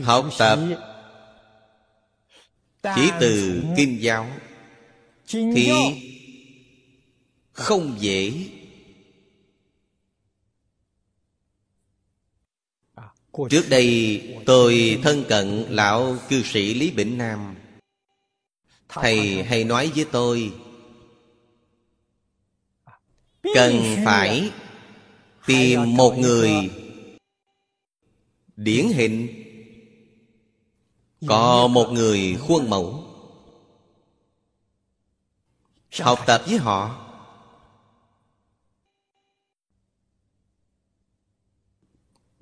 [0.02, 0.58] Học tập
[2.96, 4.30] chỉ từ kinh giáo
[5.30, 5.72] thì
[7.52, 8.48] không dễ.
[13.50, 17.56] Trước đây tôi thân cận lão cư sĩ lý bỉnh nam.
[18.88, 20.52] Thầy hay nói với tôi
[23.54, 24.50] cần phải
[25.46, 26.50] tìm một người
[28.56, 29.28] điển hình.
[31.28, 33.04] Có một người khuôn mẫu.
[36.00, 37.00] Học tập với họ.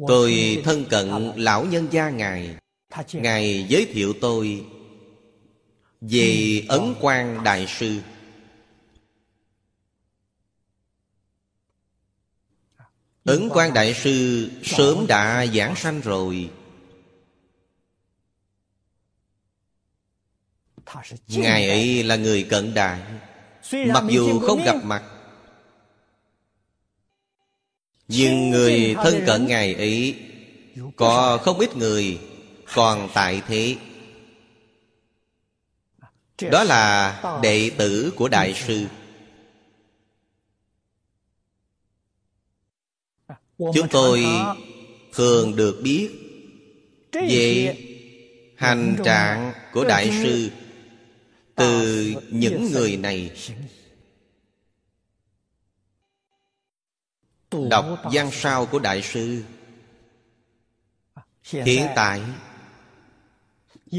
[0.07, 2.57] Tôi thân cận lão nhân gia ngài.
[3.13, 4.67] Ngài giới thiệu tôi
[6.01, 8.01] về ấn quan đại sư
[13.25, 16.51] ấn quan đại sư sớm đã giảng sanh rồi.
[21.29, 23.01] Ngài ấy là người cận đại.
[23.73, 25.03] Mặc dù không gặp mặt,
[28.09, 30.17] nhưng người thân cận ngài ấy
[30.97, 32.21] có không ít người
[32.75, 33.77] còn tại thế.
[36.51, 38.87] Đó là đệ tử của đại sư.
[43.75, 44.25] Chúng tôi
[45.13, 46.11] thường được biết
[47.13, 47.77] về
[48.57, 50.51] hành trạng của đại sư
[51.55, 53.31] từ những người này.
[57.71, 59.43] Đọc văn sao của đại sư.
[61.45, 62.21] Hiện tại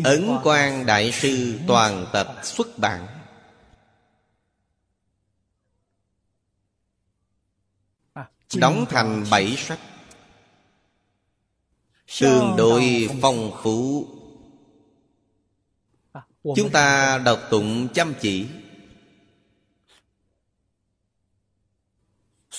[0.03, 3.07] ấn quan đại sư toàn tập xuất bản
[8.55, 9.79] đóng thành bảy sách.
[12.19, 14.07] Tương đối phong phú.
[16.43, 18.47] Chúng ta đọc tụng chăm chỉ.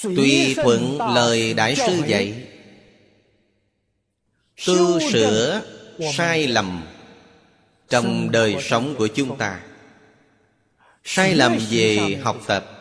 [0.02, 2.48] Tùy thuận lời đại sư dạy
[4.66, 5.62] tu sửa
[6.16, 6.86] sai lầm
[7.88, 9.60] trong đời sống của chúng ta.
[11.04, 12.73] Sai lầm về học tập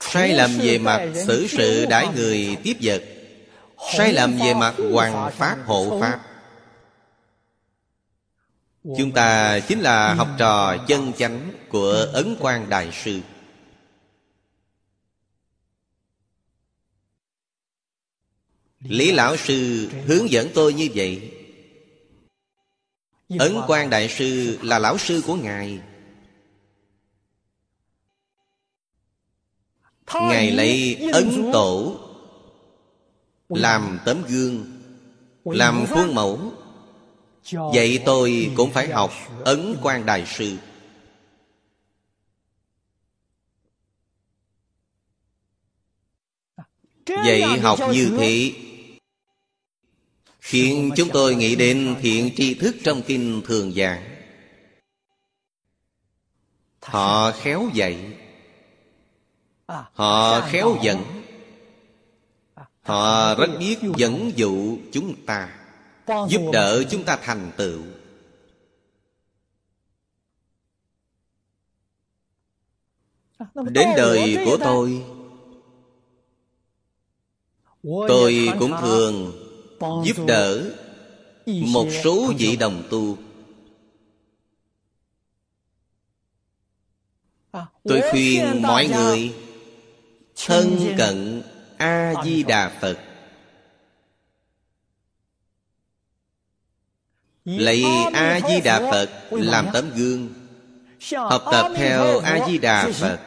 [0.00, 3.02] sai lầm về mặt xử sự đãi người tiếp vật.
[3.96, 6.20] Sai lầm về mặt hoàng pháp hộ pháp.
[8.98, 13.20] Chúng ta chính là học trò chân chánh của ấn quan đại sư.
[18.80, 21.32] Lý lão sư hướng dẫn tôi như vậy.
[23.38, 25.80] Ấn quan đại sư là lão sư của ngài
[30.14, 32.00] Ngài lấy ấn tổ
[33.48, 34.64] Làm tấm gương
[35.44, 36.52] Làm khuôn mẫu.
[37.52, 39.12] Vậy tôi cũng phải học
[39.44, 40.56] Ấn quan Đại Sư.
[47.06, 48.52] Vậy học như thế
[50.40, 54.16] Khiến chúng tôi nghĩ đến thiện tri thức trong kinh thường giảng.
[56.80, 57.96] Họ khéo dạy
[59.66, 60.98] Họ khéo dẫn
[62.82, 65.58] Họ rất biết dẫn dụ chúng ta
[66.28, 67.82] Giúp đỡ chúng ta thành tựu.
[73.54, 75.04] Đến đời của tôi
[77.82, 79.32] Tôi cũng thường
[80.04, 80.70] giúp đỡ
[81.46, 83.18] Một số vị đồng tu.
[87.84, 89.45] Tôi khuyên mọi người
[90.36, 91.42] Thân cận
[91.76, 92.98] A-di-đà Phật.
[97.44, 99.10] Lấy A-di-đà Phật.
[99.30, 100.34] Làm tấm gương.
[101.12, 103.20] Học tập theo A-di-đà Phật.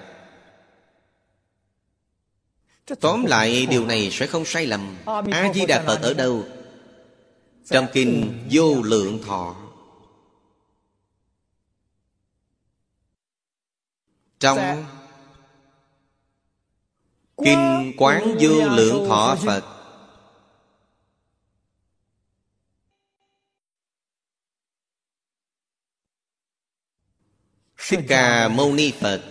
[2.99, 4.97] Tóm lại điều này sẽ không sai lầm.
[5.31, 6.45] A-di-đà Phật ở đâu?
[7.65, 9.55] Trong kinh vô lượng thọ.
[14.39, 14.85] Trong
[17.43, 19.63] Kinh Quán vô lượng thọ Phật.
[27.87, 29.21] Thích Ca Mâu Ni Phật.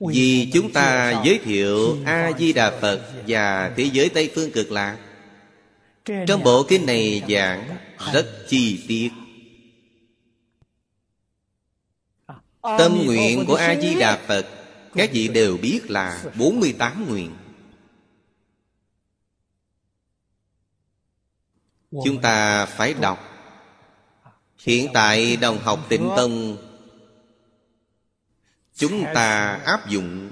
[0.00, 4.98] Vì chúng ta giới thiệu A-di-đà Phật Và thế giới Tây Phương Cực Lạc.
[6.26, 7.76] Trong bộ kinh này giảng
[8.12, 9.10] rất chi tiết.
[12.62, 14.59] Tâm nguyện của A-di-đà Phật
[14.94, 17.36] các vị đều biết là 48 nguyện.
[21.90, 23.26] Chúng ta phải đọc.
[24.58, 26.56] Hiện tại đồng học tịnh tông,
[28.80, 30.30] Chúng ta áp dụng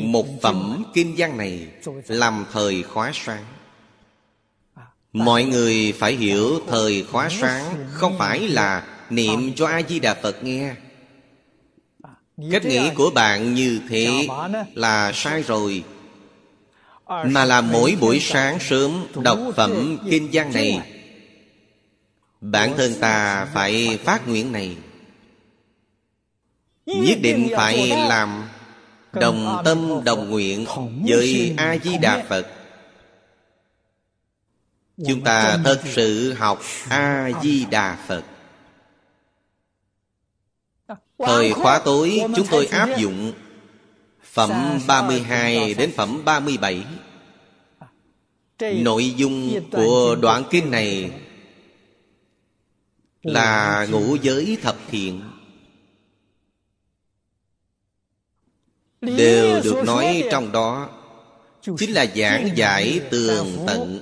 [0.00, 1.68] Một phẩm kinh văn này
[2.06, 3.44] Làm thời khóa sáng.
[5.12, 10.74] Mọi người phải hiểu thời khóa sáng Không phải là niệm cho A-di-đà Phật nghe
[12.50, 14.26] Cách nghĩ của bạn như thế
[14.74, 15.84] là sai rồi.
[17.24, 20.80] Mà là mỗi buổi sáng sớm đọc phẩm kinh văn này.
[22.40, 24.76] Bản thân ta phải phát nguyện này.
[26.86, 28.48] Nhất định phải làm
[29.12, 30.66] Đồng tâm đồng nguyện
[31.08, 32.46] Với A-di-đà Phật.
[35.06, 38.24] Chúng ta thật sự học A-di-đà Phật
[41.18, 43.32] Thời khóa tối chúng tôi áp dụng
[44.32, 44.50] Phẩm
[44.86, 46.84] 32 đến phẩm 37
[48.60, 51.10] Nội dung của đoạn kinh này
[53.24, 55.22] Là ngũ giới thập thiện.
[59.00, 60.88] Đều được nói trong đó.
[61.78, 64.00] Chính là giảng giải tường tận.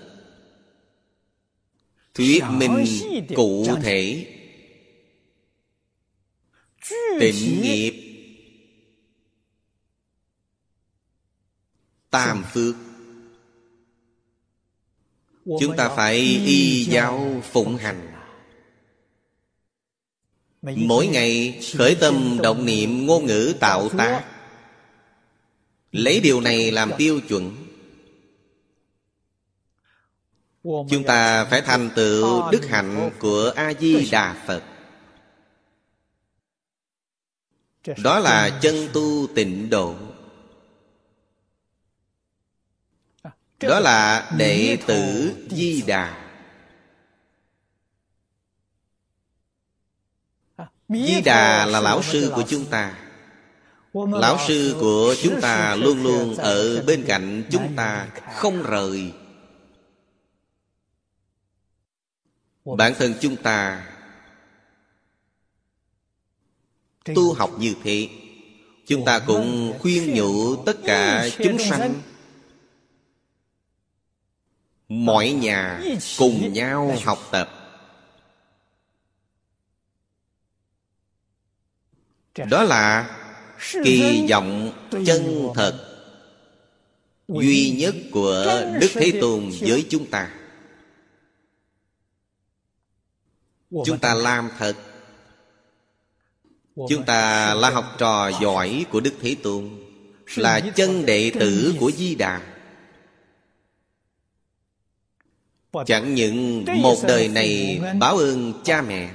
[2.15, 2.85] Thuyết minh
[3.35, 4.27] cụ thể
[7.20, 7.93] Tịnh nghiệp.
[12.11, 12.74] Tam phước.
[15.45, 16.16] Chúng ta phải
[16.47, 18.12] y giáo phụng hành.
[20.62, 24.24] Mỗi ngày khởi tâm động niệm ngôn ngữ tạo tác.
[25.93, 27.57] Lấy điều này làm tiêu chuẩn.
[30.62, 34.72] Chúng ta phải thành tựu đức hạnh của A-di-đà Phật
[38.03, 38.89] Đó là chân.
[38.93, 39.95] tu tịnh độ.
[43.61, 46.18] Đó là đệ tử Di Đà.
[50.89, 52.99] Di Đà là lão sư của chúng ta.
[53.95, 59.12] Lão sư của chúng ta luôn luôn ở bên cạnh chúng ta Không rời.
[62.64, 63.87] Bản thân chúng ta
[67.05, 68.09] Tu học như thế
[68.86, 72.03] Chúng ta cũng khuyên nhủ tất cả chúng sanh.
[74.88, 75.82] Mọi nhà
[76.18, 77.50] cùng nhau học tập.
[82.50, 83.18] Đó là
[83.84, 84.72] kỳ vọng
[85.07, 85.88] chân thật
[87.28, 90.34] Duy nhất của Đức Thế Tôn với chúng ta.
[93.70, 94.91] Chúng ta làm thật
[96.77, 99.70] Chúng ta là học trò giỏi của Đức Thế Tôn
[100.37, 102.41] Là chân đệ tử của Di Đà.
[105.87, 109.11] Chẳng những một đời này báo ơn cha mẹ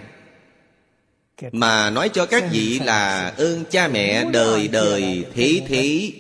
[1.52, 6.12] Mà nói cho các vị là ơn cha mẹ đời đời thế thế.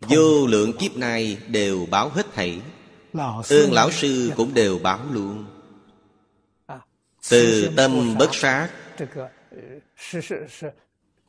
[0.00, 2.60] Vô lượng kiếp này đều báo hết thảy.
[3.48, 5.44] Ơn lão sư cũng đều báo luôn.
[7.30, 8.68] Từ tâm bất sát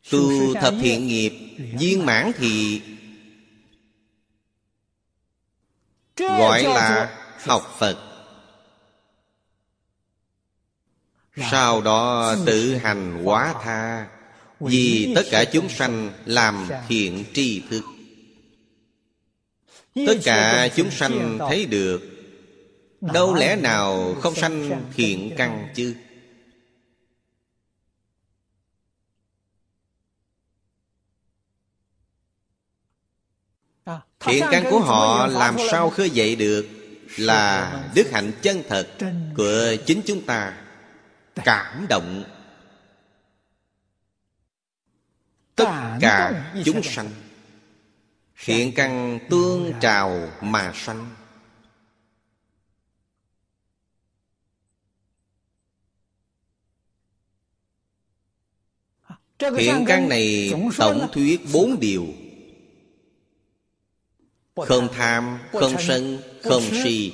[0.09, 1.33] Tu thập thiện nghiệp
[1.79, 2.81] Viên mãn thì
[6.17, 7.97] Gọi là học Phật.
[11.51, 14.07] Sau đó tự hành hóa tha
[14.59, 17.83] Vì tất cả chúng sanh làm thiện tri thức.
[19.95, 22.01] Tất cả chúng sanh thấy được
[23.01, 25.95] Đâu lẽ nào không sanh thiện căn chứ
[34.19, 36.67] Thiện căn của họ làm sao khơi dậy được
[37.17, 38.87] Là đức hạnh chân thật
[39.37, 40.57] Của chính chúng ta.
[41.35, 42.23] Cảm động.
[45.55, 47.09] Tất cả chúng sanh.
[48.43, 51.09] Thiện căn tương trào mà sanh.
[59.57, 62.07] Thiện căn này tổng thuyết bốn điều
[64.67, 67.13] Không tham, không sân, không si.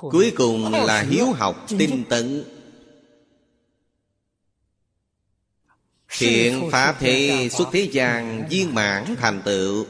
[0.00, 2.44] Cuối cùng là hiếu học tinh tấn.
[6.18, 9.86] Thiện Pháp thế xuất thế gian viên mãn thành tựu.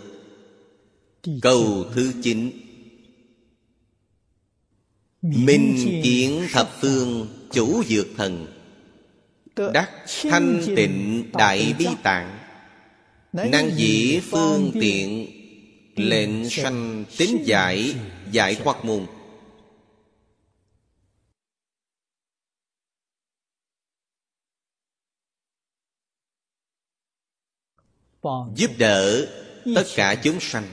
[1.43, 2.51] Câu thứ chín.
[5.23, 8.47] Minh kiến thập phương chủ dược thần.
[9.73, 9.91] Đắc
[10.23, 12.39] thanh tịnh đại bi tạng.
[13.33, 15.40] Năng dĩ phương tiện
[16.09, 17.95] Lệnh sanh tính giải
[18.31, 19.07] Giải thoát môn
[28.55, 29.27] Giúp đỡ
[29.75, 30.67] tất cả chúng sanh.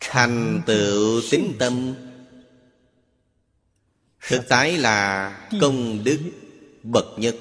[0.00, 1.94] Thành tựu tính tâm.
[4.28, 6.20] Thực tại là công đức
[6.82, 7.36] bậc nhất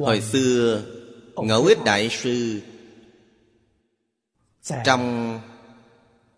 [0.00, 0.84] Hồi xưa
[1.36, 2.60] Ngẫu ích Đại Sư
[4.84, 5.40] Trong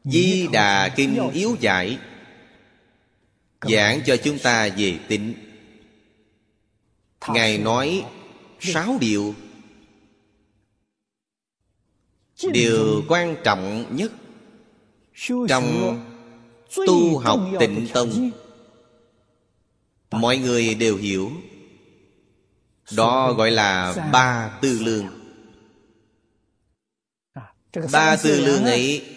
[0.04, 1.98] Di Đà Kinh Yếu Giải
[3.62, 5.34] Giảng cho chúng ta về tính.
[7.28, 8.04] Ngài nói
[8.60, 9.34] Sáu điều.
[12.52, 14.12] Điều quan trọng nhất
[15.48, 16.00] Trong
[16.86, 18.30] tu học tịnh tông.
[20.10, 21.32] Mọi người đều hiểu
[22.96, 25.06] đó gọi là ba tư lương.
[27.92, 29.16] Ba tư lương ấy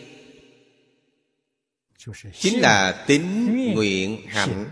[2.34, 4.66] Chính là tính nguyện hạnh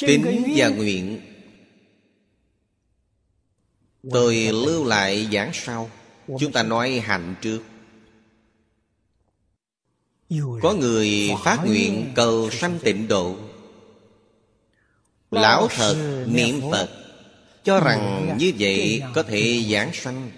[0.00, 1.37] Tính và nguyện.
[4.02, 5.90] Tôi lưu lại giảng sau.
[6.38, 7.62] Chúng ta nói hạnh trước.
[10.62, 13.36] Có người phát nguyện cầu sanh tịnh độ.
[15.30, 16.88] Lão thật niệm Phật,
[17.64, 20.30] Cho rằng như vậy có thể giảng sanh.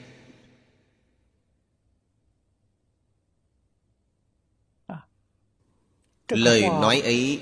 [6.28, 7.40] Lời nói ấy,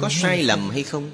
[0.00, 1.10] có sai lầm hay không?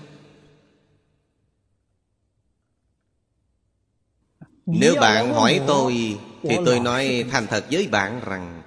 [4.67, 8.63] Nếu bạn hỏi tôi thì tôi nói thành thật với bạn rằng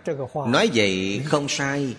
[0.48, 1.96] nói vậy không sai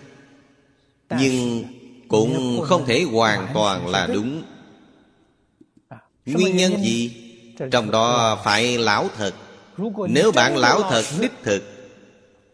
[1.11, 1.65] nhưng
[2.09, 4.43] cũng không thể hoàn toàn là đúng.
[6.27, 7.25] Nguyên nhân gì?
[7.71, 9.35] trong đó phải lão thật.
[10.09, 11.63] Nếu bạn lão thật đích thực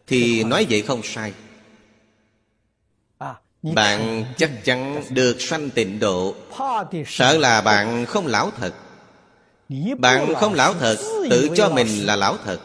[0.06, 1.32] thì nói vậy không sai.
[3.62, 6.34] Bạn chắc chắn được sanh tịnh độ.
[7.06, 8.74] Sợ là bạn không lão thật
[9.98, 10.96] bạn không lão thật
[11.30, 12.60] tự cho mình là lão thật.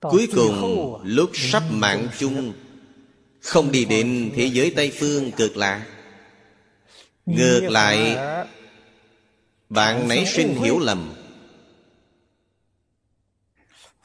[0.00, 2.52] Cuối cùng lúc sắp mạng chung
[3.40, 5.86] không đi đến thế giới tây phương cực lạc
[7.26, 8.16] ngược lại
[9.68, 11.14] bạn nảy sinh hiểu lầm.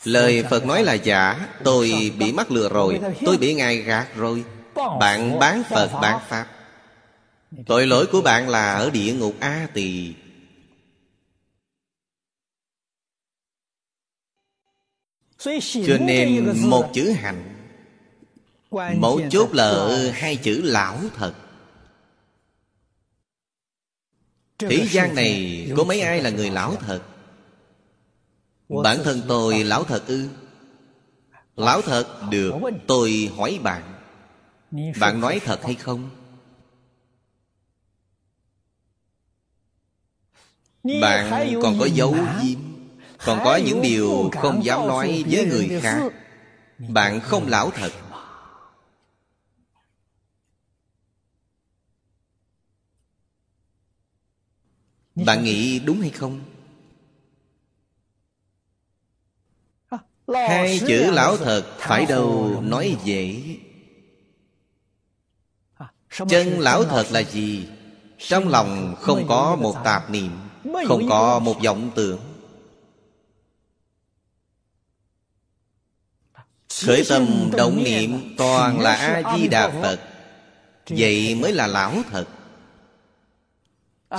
[0.03, 4.43] Lời Phật nói là giả Tôi bị mắc lừa rồi Tôi bị Ngài gạt rồi.
[4.99, 6.47] Bạn bán Phật bán Pháp.
[7.65, 10.13] Tội lỗi của bạn là ở địa ngục A Tỳ
[15.87, 17.57] Cho nên một chữ hành
[18.71, 21.33] Mấu chốt là ở hai chữ lão thật.
[24.59, 27.01] Thế gian này có mấy ai là người lão thật?
[28.69, 30.29] Bản thân tôi lão thật ư?
[31.55, 32.53] Lão thật được
[32.87, 33.93] Tôi hỏi bạn.
[34.99, 36.09] Bạn nói thật hay không?
[41.01, 42.76] Bạn còn có dấu diêm
[43.25, 46.01] còn có những điều không dám nói với người khác
[46.77, 47.91] Bạn không lão thật
[55.25, 56.41] Bạn nghĩ đúng hay không?
[60.27, 63.43] Hai chữ lão thật phải đâu nói dễ
[66.29, 67.67] Chân lão thật là gì?
[68.17, 70.31] Trong lòng không có một tạp niệm,
[70.87, 72.36] Không có một vọng tưởng
[76.85, 79.99] Khởi tâm động niệm toàn là A-di-đà Phật.
[80.89, 82.25] Vậy mới là lão thật.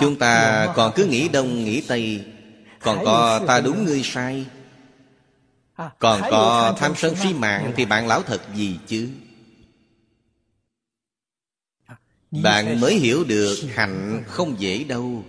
[0.00, 2.24] Chúng ta còn cứ nghĩ đông nghĩ tây.
[2.80, 4.46] Còn có ta đúng ngươi sai.
[5.98, 9.08] Còn có tham sân si mạng Thì bạn lão thật gì chứ?
[12.30, 15.24] Bạn mới hiểu được hạnh không dễ đâu.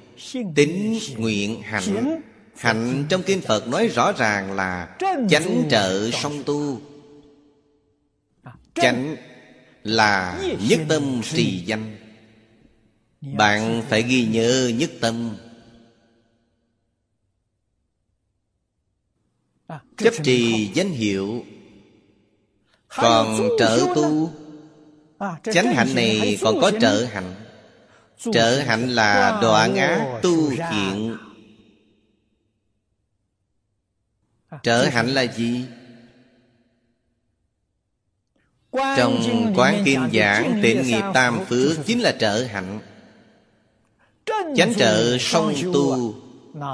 [0.55, 2.21] Tính nguyện hạnh.
[2.57, 4.97] Hạnh trong Kinh Phật nói rõ ràng là
[5.29, 6.81] Chánh trợ song tu
[8.81, 9.15] Chánh
[9.83, 11.97] là nhất tâm trì danh.
[13.21, 15.37] Bạn phải ghi nhớ nhất tâm.
[19.97, 21.45] Chấp trì danh hiệu.
[22.87, 24.33] Còn trợ tu,
[25.43, 27.35] Chánh hạnh này còn có trợ hạnh.
[28.33, 31.17] Trợ hạnh là đoạn á tu thiện.
[34.63, 35.65] Trợ hạnh là gì?
[38.71, 42.79] Trong quán kim giảng tịnh nghiệp tam phước Chính là trợ hạnh.
[44.55, 46.15] Chánh trợ song tu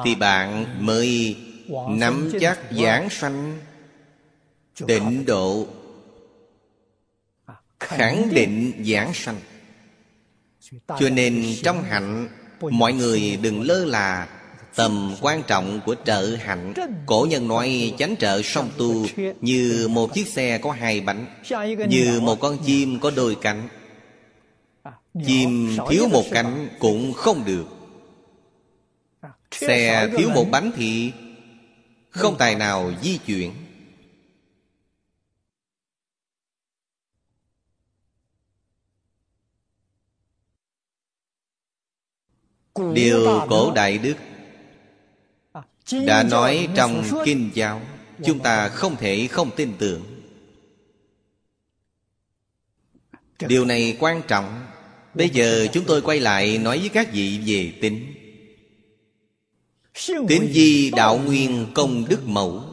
[0.05, 1.37] Thì bạn mới
[1.89, 3.59] nắm chắc giảng sanh.
[4.87, 5.67] Định độ
[7.79, 9.39] Khẳng định giảng sanh.
[10.87, 12.27] Cho nên trong hạnh
[12.61, 14.27] Mọi người đừng lơ là
[14.75, 16.73] Tầm quan trọng của trợ hạnh.
[17.05, 19.05] Cổ nhân nói chánh trợ song tu
[19.41, 21.25] Như một chiếc xe có hai bánh,
[21.89, 23.69] Như một con chim có đôi cánh.
[25.25, 27.65] Chim thiếu một cánh cũng không được.
[29.51, 31.11] Xe thiếu một bánh thì
[32.09, 33.51] Không tài nào di chuyển.
[42.93, 44.15] Điều cổ đại đức
[45.91, 47.81] đã nói trong kinh giáo
[48.23, 50.03] Chúng ta không thể không tin tưởng.
[53.39, 54.65] Điều này quan trọng.
[55.13, 58.13] Bây giờ chúng tôi quay lại nói với các vị về tính.
[60.27, 62.63] Tính di đạo nguyên công đức mẫu?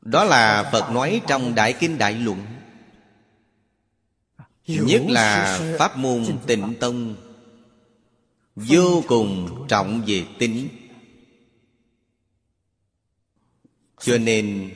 [0.00, 2.46] Đó là Phật nói trong Đại Kinh Đại Luận.
[4.66, 7.16] Nhất là Pháp môn tịnh tông
[8.56, 10.68] Vô cùng trọng về tính.
[14.00, 14.70] Cho nên,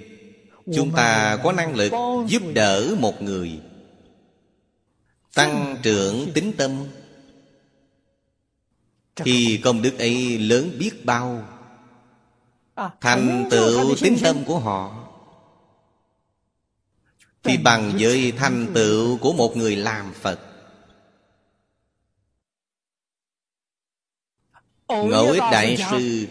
[0.75, 1.93] Chúng ta có năng lực
[2.29, 3.61] giúp đỡ một người.
[5.35, 6.85] Tăng trưởng tính tâm.
[9.17, 11.49] Thì công đức ấy lớn biết bao,
[13.01, 15.09] Thành tựu tính tâm của họ.
[17.43, 20.41] Thì bằng với thành tựu của một người làm Phật
[24.89, 26.27] Ngẫu ích Đại Sư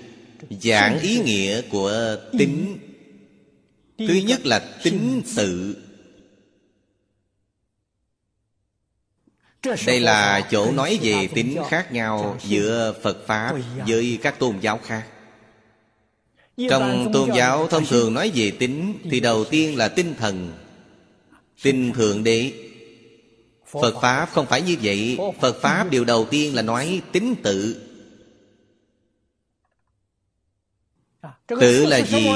[0.61, 2.77] Giảng ý nghĩa của tính.
[3.97, 5.77] Thứ nhất là tính tự.
[9.85, 13.55] Đây là chỗ nói về tính khác nhau Giữa Phật Pháp
[13.87, 15.07] với các tôn giáo khác.
[16.69, 20.53] Trong tôn giáo thông thường nói về tính Thì đầu tiên là tinh thần
[21.63, 22.51] Tinh Thượng Đế.
[23.71, 25.17] Phật Pháp không phải như vậy.
[25.39, 27.84] Phật Pháp điều đầu tiên là nói tính tự
[31.47, 32.27] Tự là gì?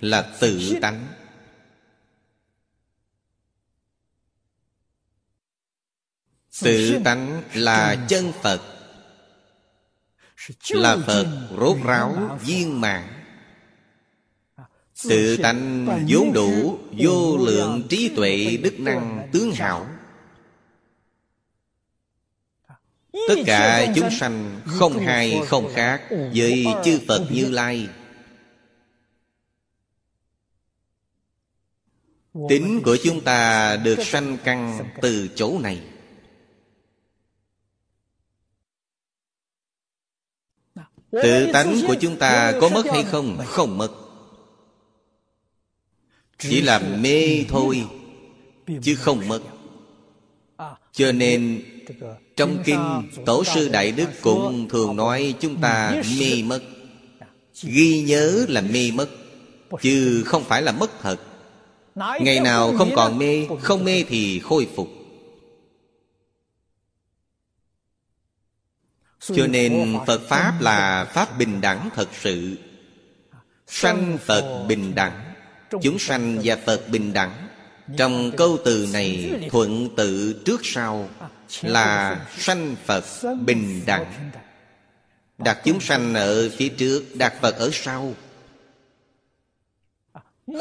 [0.00, 1.06] Là tự tánh.
[6.62, 8.60] Tự tánh là chân Phật.
[10.70, 11.26] Là Phật
[11.60, 13.18] rốt ráo viên mạng
[15.08, 19.86] Tự tánh vốn đủ Vô lượng trí tuệ đức năng tướng hảo.
[23.12, 24.60] Tất cả chúng sanh?
[24.66, 26.02] không hai không khác
[26.34, 27.88] Với chư Phật Như Lai
[32.48, 35.80] Tính của chúng ta được sanh căn từ chỗ này.
[41.10, 43.38] Tự tánh của chúng ta có mất hay không?
[43.46, 43.90] Không mất.
[46.38, 47.84] Chỉ là mê thôi,
[48.82, 49.40] Chứ không mất.
[50.92, 51.62] Cho nên,
[52.36, 56.60] Trong kinh Tổ sư Đại Đức cũng thường nói Chúng ta mê mất.
[57.62, 59.08] Ghi nhớ là mê mất,
[59.80, 61.16] Chứ không phải là mất thật.
[62.20, 64.88] Ngày nào không còn mê Không mê thì khôi phục.
[69.20, 72.58] Cho nên Phật Pháp là Pháp bình đẳng thật sự.
[73.66, 75.34] Sanh Phật bình đẳng.
[75.82, 77.48] Chúng sanh và Phật bình đẳng.
[77.96, 81.08] Trong câu từ này thuận tự trước sau
[81.62, 83.04] Là sanh Phật
[83.46, 84.30] bình đẳng.
[85.38, 88.14] Đặt chúng sanh ở phía trước Đặt Phật ở sau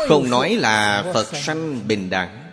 [0.07, 2.43] không nói là Phật sanh bình đẳng.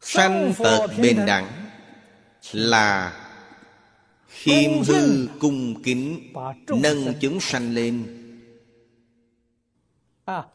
[0.00, 1.68] Sanh tật bình đẳng
[2.52, 3.12] Là
[4.28, 6.32] Khiêm hư cung kính
[6.68, 8.14] Nâng chúng sanh lên.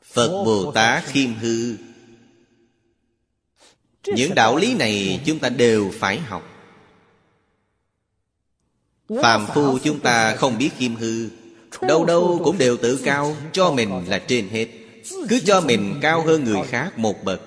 [0.03, 1.75] Phật Bồ Tát khiêm hư.
[4.05, 6.43] Những đạo lý này chúng ta đều phải học.
[9.21, 11.42] Phàm phu chúng ta không biết khiêm hư.
[11.81, 14.67] Đâu đâu cũng đều tự cao Cho mình là trên hết.
[15.29, 17.41] Cứ cho mình cao hơn người khác một bậc.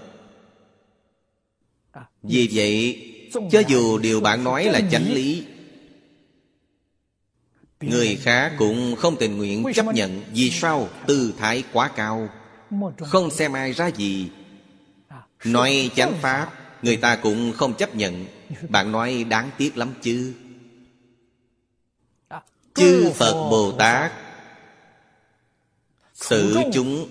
[2.23, 3.03] Vì vậy
[3.51, 5.45] Cho dù điều bạn nói là chánh lý
[7.81, 10.89] Người khác cũng không tình nguyện chấp nhận Vì sao?
[11.07, 12.29] Tư thái quá cao.
[12.99, 14.29] Không xem ai ra gì.
[15.45, 16.53] Nói chánh pháp
[16.83, 18.27] Người ta cũng không chấp nhận.
[18.69, 20.33] Bạn nói đáng tiếc lắm chứ
[22.77, 24.13] Chư Phật Bồ Tát.
[26.15, 27.09] Sự chúng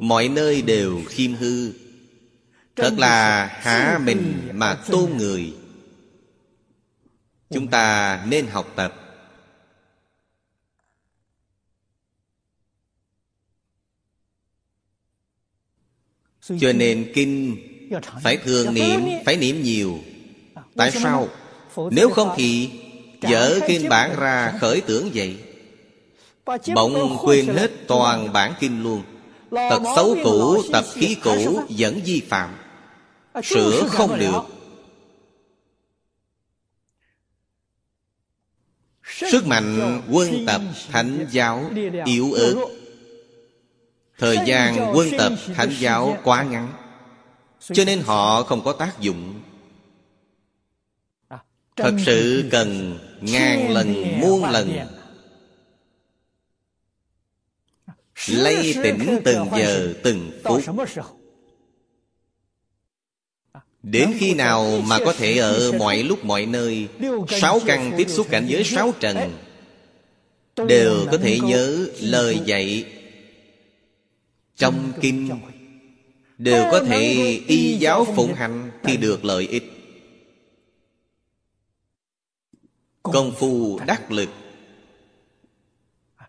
[0.00, 1.72] Mọi nơi đều khiêm hư.
[2.76, 5.54] Thật là há mình mà tôn người.
[7.50, 8.94] Chúng ta nên học tập.
[16.60, 17.56] Cho nên kinh
[18.22, 19.98] Phải thường niệm Phải niệm nhiều.
[20.76, 21.28] Tại sao?
[21.90, 22.70] Nếu không thì
[23.20, 25.36] Dở kinh bản ra khởi tưởng vậy.
[26.74, 29.02] Bỗng quên hết toàn bản kinh luôn.
[29.50, 32.54] Tật xấu cũ Tập khí cũ Vẫn vi phạm.
[33.44, 34.40] Sửa không được.
[39.30, 40.60] Sức mạnh quân tập
[40.90, 41.70] thánh giáo
[42.04, 42.54] yếu ớt.
[44.18, 46.72] Thời gian quân tập thánh giáo quá ngắn
[47.60, 49.40] Cho nên họ không có tác dụng.
[51.76, 54.78] Thật sự cần ngàn lần muôn lần.
[58.28, 60.62] Lây tỉnh từng giờ từng phút.
[63.82, 66.88] Đến khi nào mà có thể ở mọi lúc mọi nơi
[67.28, 69.16] Sáu căn tiếp xúc cảnh giới sáu trần.
[70.68, 72.84] Đều có thể nhớ lời dạy
[74.56, 75.30] Trong kinh.
[76.38, 77.02] Đều có thể
[77.46, 79.77] y giáo phụng hành Thì được lợi ích
[83.12, 84.28] Công phu đắc lực.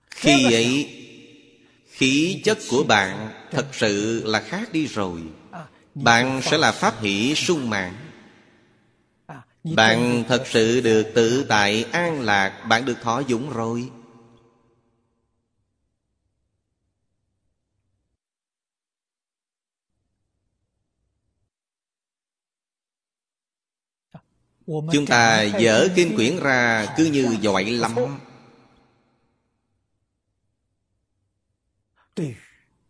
[0.09, 0.95] Khi ấy
[1.89, 5.21] Khí chất của bạn Thật sự là khác đi rồi.
[5.95, 7.93] Bạn sẽ là pháp hỷ sung mãn.
[9.63, 13.89] Bạn thật sự được tự tại an lạc Bạn được thọ dụng rồi
[24.69, 27.95] Chúng ta dở kinh quyển ra cứ như giỏi lắm.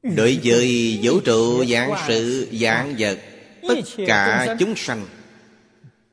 [0.04, 3.20] Đối với vũ trụ giảng sự giảng vật
[3.62, 5.06] Tất cả chúng sanh.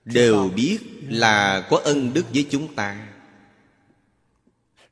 [0.04, 0.78] Đều biết
[1.08, 3.08] là có ân đức với chúng ta.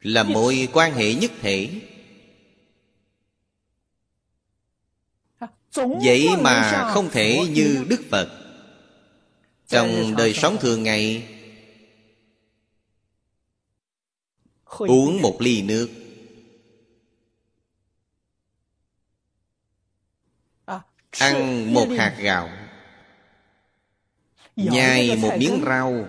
[0.01, 1.81] Là mối quan hệ nhất thể.
[5.77, 8.44] Vậy mà không thể như Đức Phật
[9.69, 11.29] Trong đời sống thường ngày
[14.79, 15.91] Uống một ly nước.
[21.11, 22.51] Ăn một hạt gạo.
[24.57, 26.09] Nhai một miếng rau.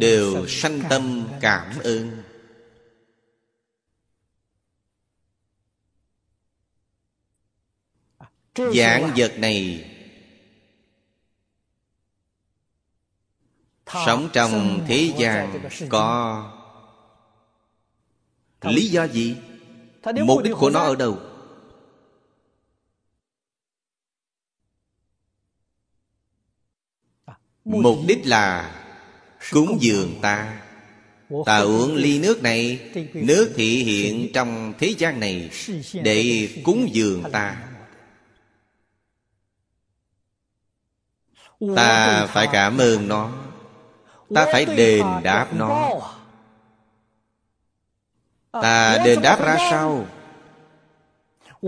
[0.00, 2.22] Đều sanh tâm cảm ơn.
[8.74, 9.88] Giảng vật này
[14.06, 16.52] sống trong thế gian có
[18.62, 19.36] lý do gì?
[20.24, 21.18] Mục đích của nó ở đâu?
[27.64, 28.74] Mục đích là
[29.50, 30.62] cúng dường ta.
[31.46, 35.50] Ta uống ly nước này nước thị hiện trong thế gian này
[36.02, 37.68] để cúng dường ta.
[41.76, 43.51] ta phải cảm ơn nó.
[44.34, 45.90] Ta phải đền đáp nó.
[48.52, 50.06] Ta đền đáp ra sao?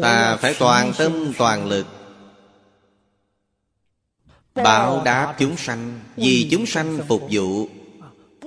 [0.02, 1.86] Ta phải toàn tâm toàn lực.
[4.54, 7.68] Báo đáp chúng sanh Vì chúng sanh phục vụ.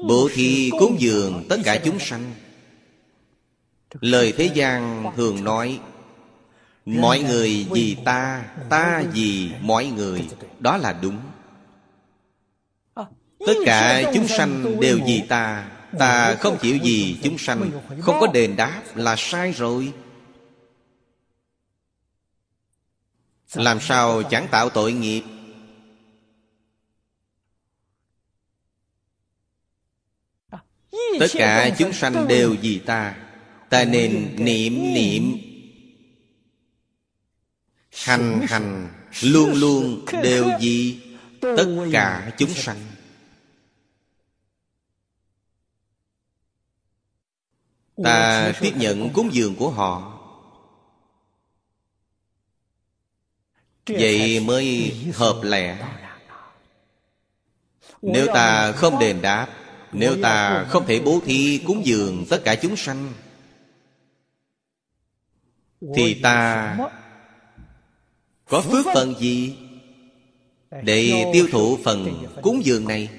[0.07, 2.34] Bố thí cúng dường tất cả chúng sanh.
[4.02, 5.80] Lời thế gian thường nói
[6.85, 10.30] Mọi người vì ta Ta vì mọi người.
[10.60, 11.18] Đó là đúng
[13.45, 15.72] Tất cả chúng sanh đều vì ta.
[15.99, 17.72] Ta không chịu gì chúng sanh.
[18.01, 19.93] Không có đền đáp là sai rồi.
[23.53, 25.23] Làm sao chẳng tạo tội nghiệp?
[31.19, 33.15] Tất cả chúng sanh đều vì ta.
[33.69, 35.38] Ta nên niệm niệm.
[37.91, 38.89] Hành hành
[39.22, 40.99] Luôn luôn đều vì
[41.41, 42.77] Tất cả chúng sanh
[48.03, 50.14] Ta tiếp nhận cúng dường của họ.
[53.88, 55.88] Vậy mới hợp lẽ.
[58.02, 59.48] Nếu ta không đền đáp
[59.91, 63.14] nếu ta không thể bố thí cúng dường tất cả chúng sanh
[65.95, 66.78] Thì ta
[68.49, 69.57] có phước phần gì?
[70.84, 73.10] Để tiêu thụ phần cúng dường này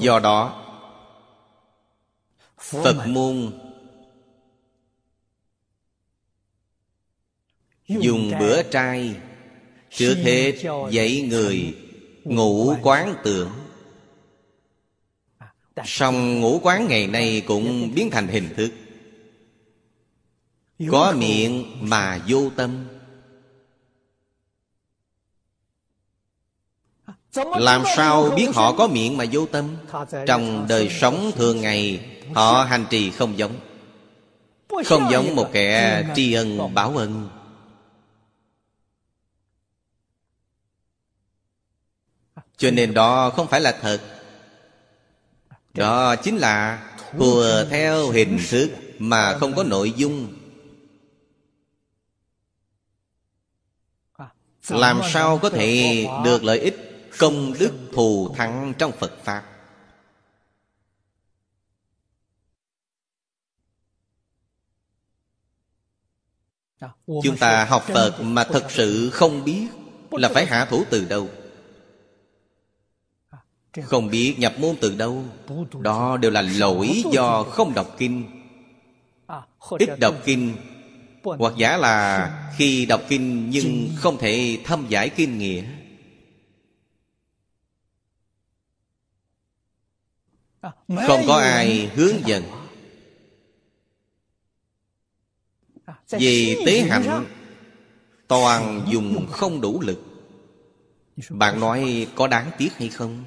[0.00, 0.58] Do đó
[2.58, 3.52] Phật môn
[7.88, 9.16] Dùng bữa trai
[9.90, 10.54] Trước hết
[10.90, 11.74] dạy người
[12.24, 13.50] ngủ quán tưởng.
[15.84, 18.72] Song ngũ quán ngày nay cũng biến thành hình thức.
[20.90, 22.84] Có miệng mà vô tâm
[27.36, 29.76] Làm sao biết họ có miệng mà vô tâm?
[30.26, 33.52] Trong đời sống thường ngày Họ hành trì không giống.
[34.86, 37.28] Không giống một kẻ tri ân báo ân.
[42.56, 44.00] Cho nên đó không phải là thật.
[45.74, 50.34] Đó chính là Hùa theo hình thức Mà không có nội dung.
[54.68, 56.71] Làm sao có thể được lợi ích
[57.22, 59.44] Công đức thù thắng trong Phật Pháp.
[67.06, 69.68] Chúng ta học Phật mà thật sự không biết
[70.10, 71.28] Là phải hạ thủ từ đâu.
[73.82, 75.24] Không biết nhập môn từ đâu,
[75.80, 78.24] Đó đều là lỗi do không đọc kinh.
[79.78, 80.54] Ít đọc kinh,
[81.24, 85.64] Hoặc giả là khi đọc kinh nhưng không thể thâm giải kinh nghĩa.
[91.06, 92.44] Không có ai hướng dẫn.
[96.10, 97.24] Vì tế hạnh
[98.28, 99.98] Toàn dùng không đủ lực.
[101.30, 103.24] Bạn nói có đáng tiếc hay không?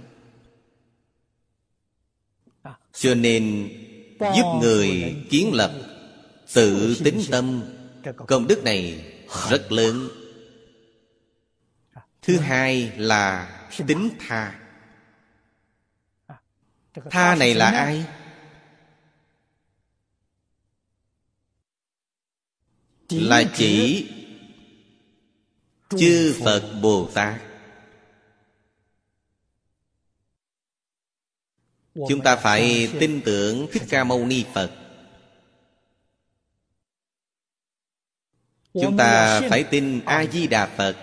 [2.97, 3.69] cho nên
[4.19, 5.73] giúp người kiến lập
[6.53, 7.63] tự tính tâm
[8.27, 9.05] công đức này
[9.49, 10.07] rất lớn.
[12.21, 13.51] Thứ hai là
[13.87, 14.59] tính tha
[17.09, 18.05] tha này là ai?
[23.09, 24.07] Là chỉ
[25.89, 27.41] chư phật bồ tát.
[32.09, 34.71] Chúng ta phải tin tưởng Thích Ca Mâu Ni Phật.
[38.73, 40.95] Chúng ta phải tin A-di-đà Phật.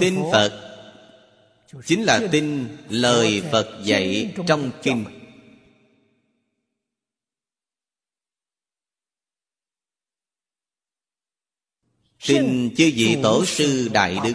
[0.00, 0.69] Tin Phật
[1.84, 5.04] Chính là tin lời Phật dạy trong Kinh.
[12.26, 14.32] Tin chư vị Tổ sư Đại Đức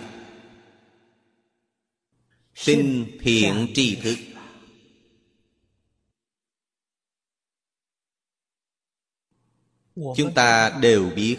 [2.66, 4.16] Tin thiện tri thức.
[9.95, 11.38] Chúng ta đều biết,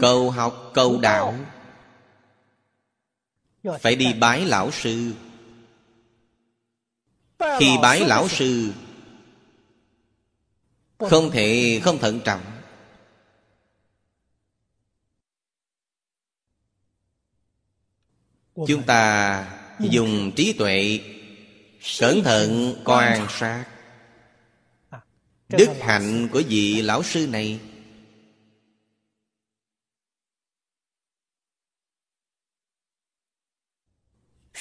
[0.00, 1.55] Cầu học, cầu đạo
[3.80, 5.12] phải đi bái lão sư.
[7.58, 8.72] Khi bái lão sư
[10.98, 12.40] Không thể không thận trọng.
[18.66, 19.46] Chúng ta
[19.80, 21.00] dùng trí tuệ
[21.98, 23.64] Cẩn thận quan sát.
[25.48, 27.60] Đức hạnh của vị lão sư này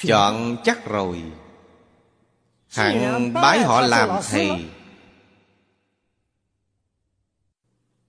[0.04, 1.24] Chọn chắc rồi.
[2.76, 4.66] Hẳn bái họ làm thầy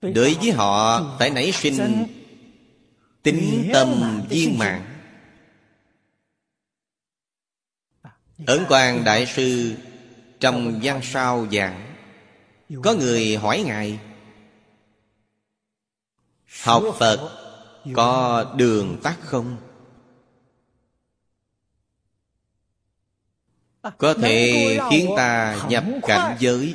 [0.01, 2.07] Đối với họ phải nảy sinh
[3.23, 4.85] Tính tâm viên mạng
[8.47, 9.75] Ấn quan Đại Sư
[10.41, 11.97] Trong văn sao giảng
[12.83, 13.99] Có người hỏi Ngài
[16.63, 17.39] Học Phật
[17.95, 19.57] Có đường tắt không?
[23.99, 26.75] Có thể khiến ta nhập cảnh giới.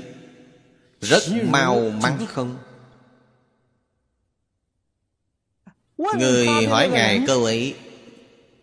[1.02, 2.58] Rất mau mắn không?
[5.98, 7.76] Người hỏi Ngài câu ấy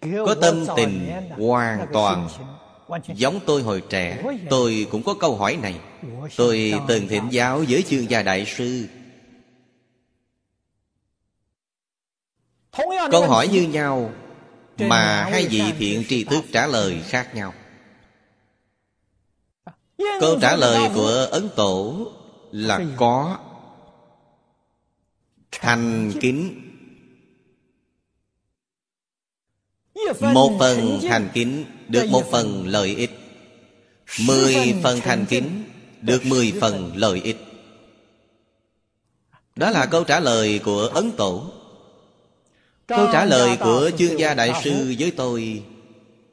[0.01, 2.29] Có tâm tình hoàn toàn
[3.15, 4.23] Giống tôi hồi trẻ.
[4.51, 5.75] Tôi cũng có câu hỏi này.
[6.37, 8.87] Tôi từng thỉnh giáo với chương gia đại sư.
[13.11, 14.12] Câu hỏi như nhau
[14.79, 17.55] Mà hai vị thiện tri thức trả lời khác nhau
[19.99, 22.07] Câu trả lời của Ấn Tổ
[22.53, 23.39] là có
[25.51, 26.65] Thành kính.
[30.20, 33.11] Một phần thành kính Được một phần lợi ích.
[34.27, 35.65] Mười phần thành kính
[36.01, 37.37] Được mười phần lợi ích.
[39.57, 41.53] Đó là câu trả lời của Ấn Tổ.
[42.87, 45.62] Câu trả lời của chương gia đại sư với tôi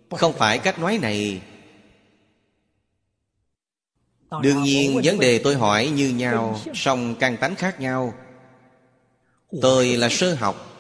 [0.10, 1.42] Không phải cách nói này
[4.42, 8.14] Đương nhiên vấn đề tôi hỏi như nhau song căn tánh khác nhau.
[9.62, 10.72] Tôi là sơ học.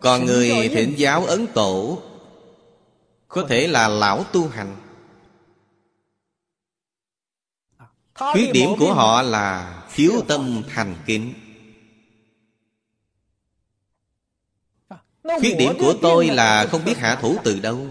[0.00, 2.02] Còn người thỉnh giáo Ấn Tổ
[3.28, 4.76] Có thể là lão tu hành.
[8.14, 11.34] Khuyết điểm của họ là thiếu tâm thành kính.
[15.22, 17.86] Khuyết điểm của tôi là không biết hạ thủ từ đâu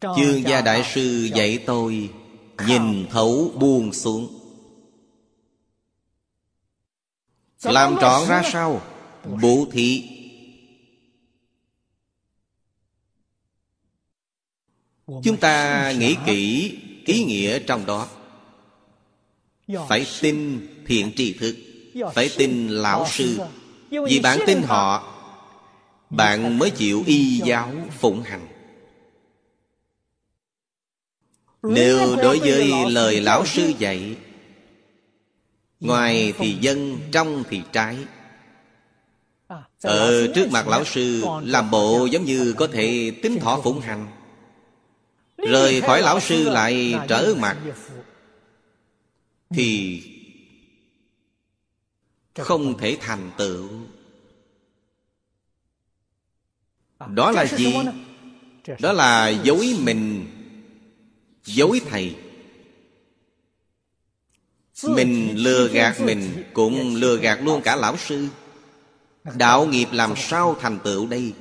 [0.00, 2.10] Chương gia đại sư dạy tôi
[2.66, 4.36] Nhìn thấu buông xuống.
[7.62, 8.82] Làm trọn ra sao?
[9.42, 10.08] Bố thị
[15.06, 18.08] Chúng ta nghĩ kỹ ý nghĩa trong đó.
[19.88, 21.56] Phải tin thiện tri thức.
[22.14, 23.40] Phải tin lão sư.
[23.90, 25.16] Vì bạn tin họ
[26.10, 28.59] Bạn mới chịu y giáo phụng hành
[31.62, 34.16] nếu đối với lời lão sư dạy
[35.80, 37.96] Ngoài thì dân, trong thì trái.
[39.82, 44.06] Ở trước mặt lão sư Làm bộ giống như có thể tính thọ phụng hành.
[45.36, 47.56] Rời khỏi lão sư lại trở mặt.
[49.50, 50.02] Thì
[52.38, 53.68] Không thể thành tựu.
[57.08, 57.74] Đó là gì?
[58.80, 60.26] Đó là dối mình
[61.44, 62.16] Dối thầy.
[64.82, 68.28] Mình lừa gạt mình Cũng lừa gạt luôn cả lão sư.
[69.36, 71.32] Đạo nghiệp làm sao thành tựu đây?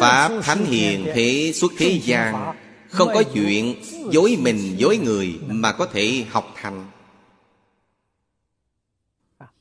[0.00, 2.54] Pháp Thánh Hiền thế xuất thế gian,
[2.90, 6.90] Không có chuyện dối mình dối người Mà có thể học thành.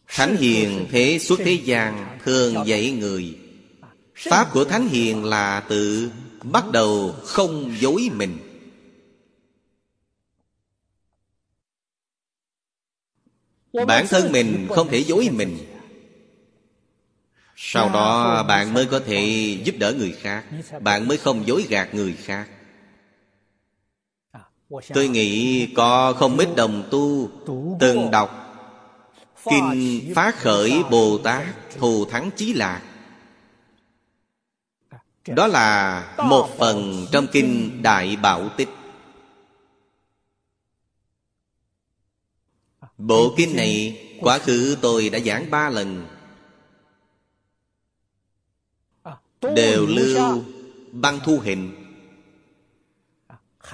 [0.07, 3.37] Thánh Hiền thế xuất thế gian, Thường dạy người.
[4.17, 6.11] Pháp của Thánh Hiền là tự
[6.43, 8.37] bắt đầu không dối mình.
[13.87, 15.57] Bản thân mình không thể dối mình.
[17.55, 19.21] Sau đó, bạn mới có thể
[19.63, 20.45] giúp đỡ người khác.
[20.81, 22.47] Bạn mới không dối gạt người khác.
[24.93, 27.29] Tôi nghĩ có không ít đồng tu
[27.79, 28.43] Từng đọc
[29.45, 31.43] Kinh phá Khởi Bồ Tát
[31.77, 32.81] Thù Thắng Chí Lạc
[35.27, 38.69] đó là một phần trong kinh Đại Bảo Tích.
[42.97, 46.07] Bộ kinh này Quá khứ tôi đã giảng ba lần.
[49.55, 50.43] Đều lưu
[50.91, 51.75] băng thu hình.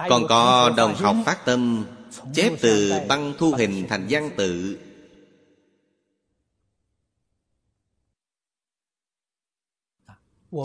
[0.08, 1.86] Còn có đồng học phát tâm
[2.34, 4.78] Chép từ băng thu hình thành văn tự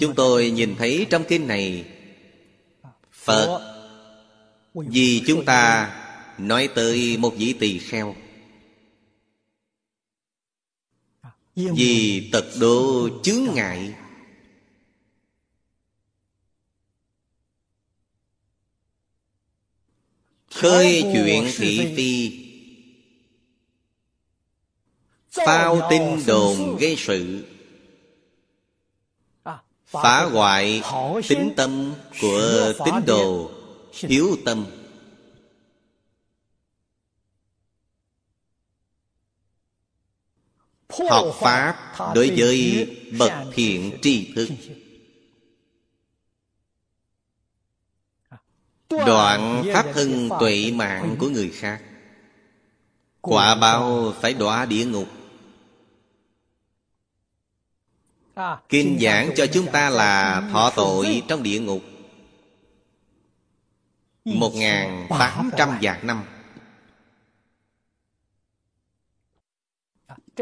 [0.01, 1.85] Chúng tôi nhìn thấy trong kinh này
[3.11, 3.75] Phật
[4.73, 5.95] Vì chúng ta
[6.37, 8.15] nói tới một vị tỳ kheo.
[11.55, 13.93] Vì tật độ chướng ngại.
[20.51, 22.45] Khơi chuyện thị phi.
[25.31, 27.45] Phao tin đồn gây sự
[29.91, 30.81] Phá hoại
[31.27, 33.51] tính tâm của tín đồ,
[33.93, 34.65] Hiếu tâm.
[41.09, 41.75] Học Pháp
[42.15, 42.87] đối với
[43.19, 44.49] bậc thiện tri thức.
[48.89, 51.81] Đoạn pháp thân tuệ mạng của người khác.
[53.21, 55.07] Quả bao phải đọa địa ngục.
[58.69, 61.81] Kinh giảng cho chúng ta là thọ tội trong địa ngục.
[64.25, 66.23] Một ngàn tám trăm vạn năm.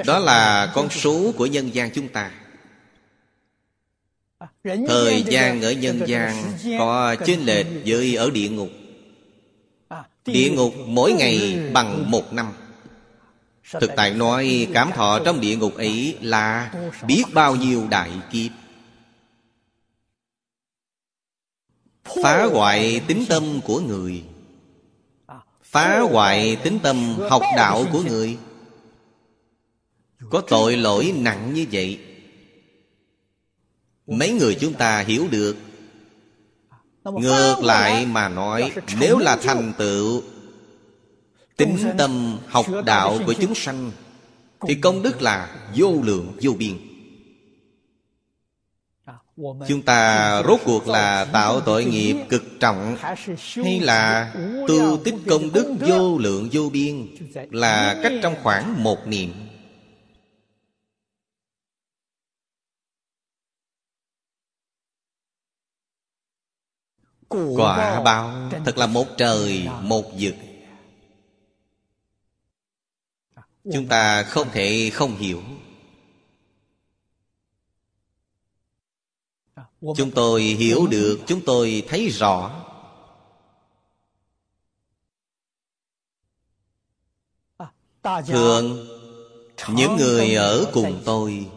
[0.05, 2.31] Đó là con số của nhân gian chúng ta.
[4.63, 8.69] Thời gian ở nhân gian có chênh lệch với ở địa ngục.
[10.25, 12.53] Địa ngục mỗi ngày bằng một năm
[13.71, 16.73] Thực tại nói cảm thọ trong địa ngục ấy là
[17.07, 18.51] biết bao nhiêu đại kiếp.
[22.23, 24.23] Phá hoại tính tâm của người.
[25.63, 28.37] Phá hoại tính tâm học đạo của người.
[30.29, 31.99] Có tội lỗi nặng như vậy
[34.07, 35.57] Mấy người chúng ta hiểu được.
[37.03, 40.23] Ngược lại mà nói Nếu là thành tựu
[41.57, 43.91] Tính tâm học đạo của chúng sanh
[44.61, 46.77] Thì công đức là vô lượng vô biên.
[49.67, 52.97] Chúng ta rốt cuộc là tạo tội nghiệp cực trọng
[53.55, 54.33] Hay là
[54.67, 57.07] tu tích công đức vô lượng vô biên
[57.51, 59.33] Là cách trong khoảng một niệm.
[67.29, 70.33] Quả báo thật là một trời một vực
[73.73, 75.41] Chúng ta không thể không hiểu.
[79.81, 82.63] Chúng tôi hiểu được, Chúng tôi thấy rõ.
[88.27, 88.87] Thường
[89.67, 91.47] Những người ở cùng tôi,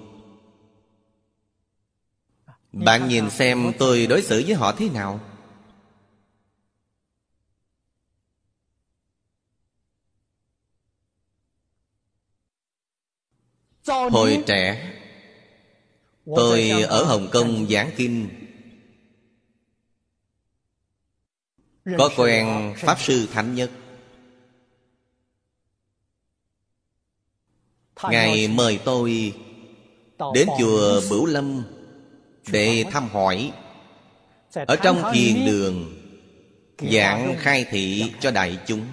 [2.72, 5.20] Bạn nhìn xem tôi đối xử với họ thế nào?
[13.90, 14.92] Hồi trẻ
[16.36, 18.28] Tôi ở Hồng Kông giảng kinh.
[21.98, 23.70] Có quen Pháp Sư Thánh Nhất.
[28.02, 29.34] Ngài mời tôi
[30.34, 31.62] Đến chùa Bửu Lâm
[32.52, 33.52] Để thăm hỏi.
[34.54, 35.96] Ở trong thiền đường
[36.92, 38.86] Giảng khai thị cho đại chúng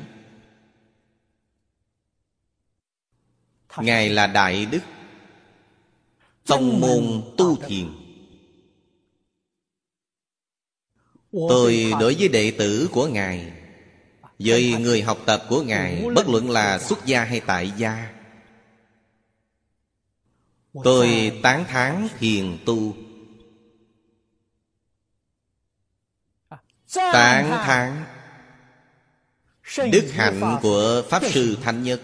[3.81, 4.81] Ngài là Đại Đức.
[6.45, 7.87] Tông môn tu thiền.
[11.31, 13.53] Tôi đối với đệ tử của Ngài
[14.39, 18.13] Với người học tập của Ngài Bất luận là xuất gia hay tại gia.
[20.83, 22.95] Tôi tán thán thiền tu.
[26.93, 28.05] Tán thán.
[29.91, 32.01] Đức hạnh của Pháp Sư Thanh Nhất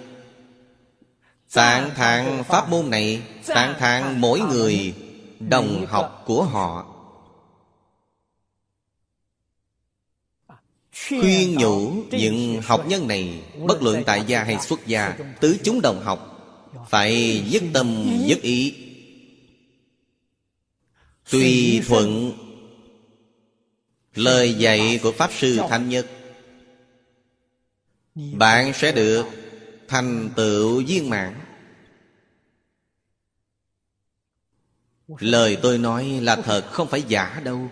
[1.53, 4.93] Tạng thạng pháp môn này Tạng thạng mỗi người
[5.39, 6.89] Đồng học của họ.
[11.07, 15.81] Khuyên nhủ những học nhân này Bất luận tại gia hay xuất gia Tứ chúng
[15.81, 16.29] đồng học
[16.89, 18.75] Phải nhất tâm nhất ý.
[21.29, 22.31] Tùy thuận
[24.15, 26.07] Lời dạy của Pháp Sư Thanh Nhất.
[28.15, 29.25] Bạn sẽ được
[29.87, 31.42] thành tựu viên mãn
[35.19, 37.69] lời tôi nói là thật không phải giả đâu.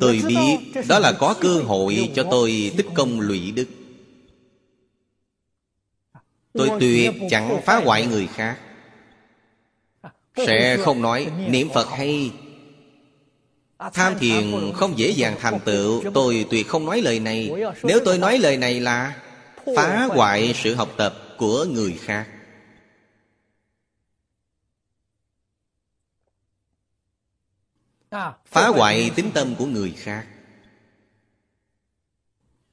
[0.00, 0.58] Tôi biết
[0.88, 3.66] đó là có cơ hội cho tôi tích công lụy đức.
[6.52, 8.58] Tôi tuyệt chẳng phá hoại người khác.
[10.36, 12.30] Sẽ không nói niệm phật hay.
[13.92, 16.02] Tham thiền không dễ dàng thành tựu.
[16.14, 17.50] Tôi tuyệt không nói lời này.
[17.82, 19.16] Nếu tôi nói lời này là
[19.76, 22.26] Phá hoại sự học tập của người khác
[28.46, 30.26] phá hoại tính tâm của người khác.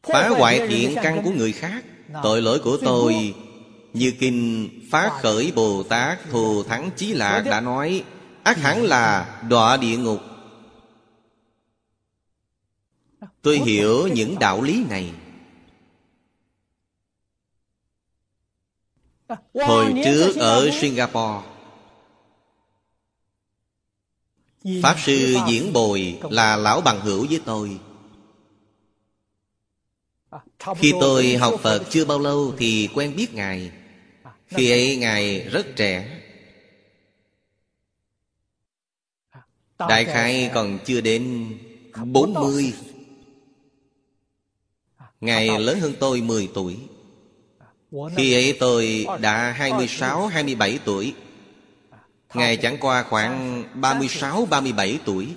[0.03, 1.83] Phá hoại thiện căn của người khác.
[2.23, 3.35] Tội lỗi của tôi
[3.93, 8.03] như kinh phá khởi bồ tát thù thắng chí lạc đã nói
[8.43, 10.19] ác hẳn là đọa địa ngục.
[13.41, 15.13] Tôi hiểu những đạo lý này.
[19.53, 21.55] Hồi trước ở singapore
[24.83, 27.79] pháp sư diễn bồi là lão bằng hữu với tôi.
[30.77, 33.71] Khi tôi học phật chưa bao lâu thì quen biết ngài.
[34.47, 36.21] Khi ấy ngài rất trẻ.
[39.79, 41.53] Đại khái còn chưa đến
[42.05, 42.73] bốn mươi.
[45.21, 46.77] Ngài lớn hơn tôi 10 tuổi.
[48.15, 51.13] Khi ấy tôi đã 26-27 tuổi.
[52.35, 55.27] Ngài chẳng qua khoảng 36-37 tuổi.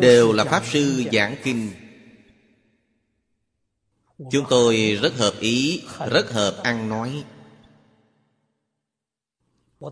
[0.00, 1.70] Đều là Pháp Sư giảng kinh.
[4.30, 7.24] Chúng tôi rất hợp ý, rất hợp ăn nói.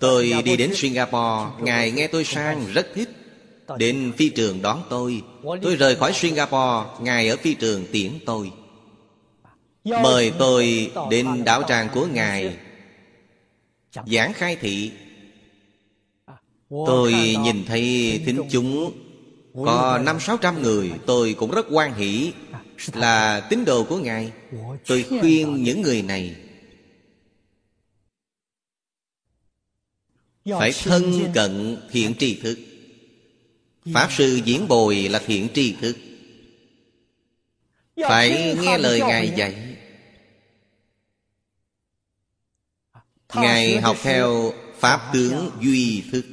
[0.00, 3.08] Tôi đi đến Singapore Ngài nghe tôi sang rất thích
[3.78, 5.22] Đến phi trường đón tôi.
[5.62, 8.52] Tôi rời khỏi Singapore Ngài ở phi trường tiễn tôi
[9.84, 12.56] Mời tôi đến đảo tràng của Ngài.
[14.06, 14.92] Giảng khai thị.
[16.86, 18.92] Tôi nhìn thấy thính chúng
[19.54, 22.32] Có năm sáu trăm người Tôi cũng rất quan hỷ
[22.92, 24.32] Là tín đồ của Ngài.
[24.86, 26.36] Tôi khuyên những người này
[30.44, 32.58] Phải thân cận thiện tri thức.
[33.94, 35.96] Pháp sư diễn bồi là thiện tri thức.
[37.96, 39.71] Phải nghe lời Ngài dạy
[43.34, 46.24] Ngài học theo Pháp tướng duy thức.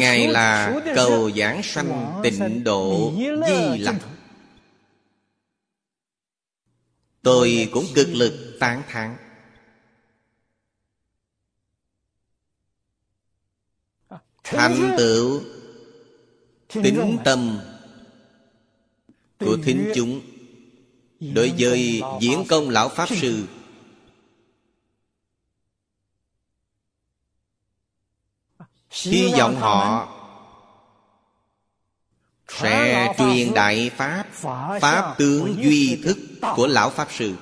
[0.00, 3.12] Ngài là cầu giảng sanh tịnh độ
[3.46, 3.96] di lặc.
[7.22, 9.16] Tôi cũng cực lực tán thán.
[14.44, 15.42] Thành tựu
[16.68, 17.58] tính tâm
[19.38, 20.35] của thính chúng
[21.20, 23.46] đối với diễn công lão pháp sư,
[28.90, 30.08] hy vọng họ
[32.48, 34.24] sẽ truyền đại pháp
[34.80, 36.18] pháp tướng duy thức
[36.56, 37.34] của lão pháp sư.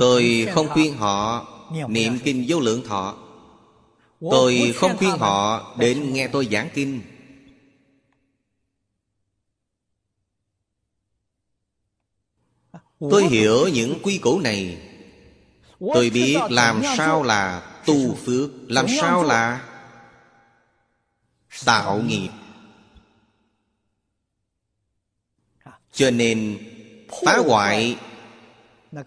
[0.00, 1.46] Tôi không khuyên họ
[1.88, 3.16] niệm kinh vô lượng thọ.
[4.20, 7.02] Tôi không khuyên họ đến nghe tôi giảng kinh.
[13.00, 14.78] Tôi hiểu những quy củ này.
[15.94, 19.64] Tôi biết làm sao là tu phước Làm sao là
[21.64, 22.28] tạo nghiệp.
[25.92, 26.58] Cho nên
[27.24, 27.96] phá hoại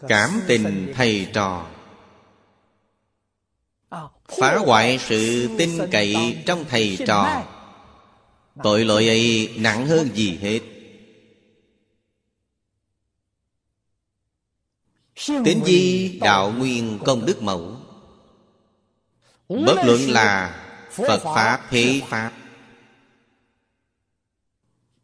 [0.07, 1.67] cảm tình thầy trò.
[4.39, 7.43] Phá hoại sự tin cậy trong thầy trò.
[8.63, 10.59] tội lỗi ấy nặng hơn gì hết
[15.27, 17.77] Tín di đạo nguyên công đức mẫu.
[19.49, 20.61] Bất luận là
[20.91, 22.31] Phật Pháp thế Pháp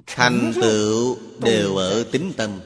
[0.06, 2.60] Thành tựu đều ở tính tâm.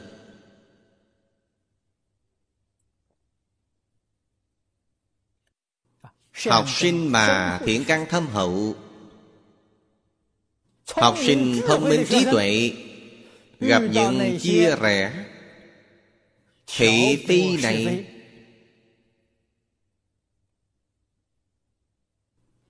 [6.49, 8.75] Học sinh mà thiện căn thâm hậu.
[10.95, 12.73] Học sinh thông minh trí tuệ.
[13.59, 15.30] Gặp những chia rẽ
[16.75, 18.05] Thị phi này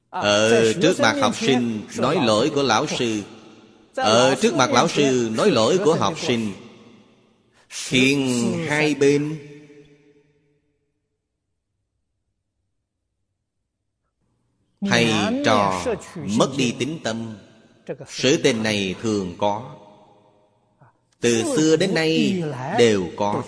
[0.10, 3.24] Ở trước mặt học sinh nói lỗi của lão sư.
[3.96, 6.54] Ở trước mặt lão sư nói lỗi của học sinh.
[7.70, 9.48] Khiến hai bên.
[14.82, 15.14] Thầy
[15.46, 17.38] trò mất đi tính tâm.
[18.08, 19.76] Sự tình này thường có.
[21.20, 22.44] Từ xưa đến nay
[22.78, 23.44] đều có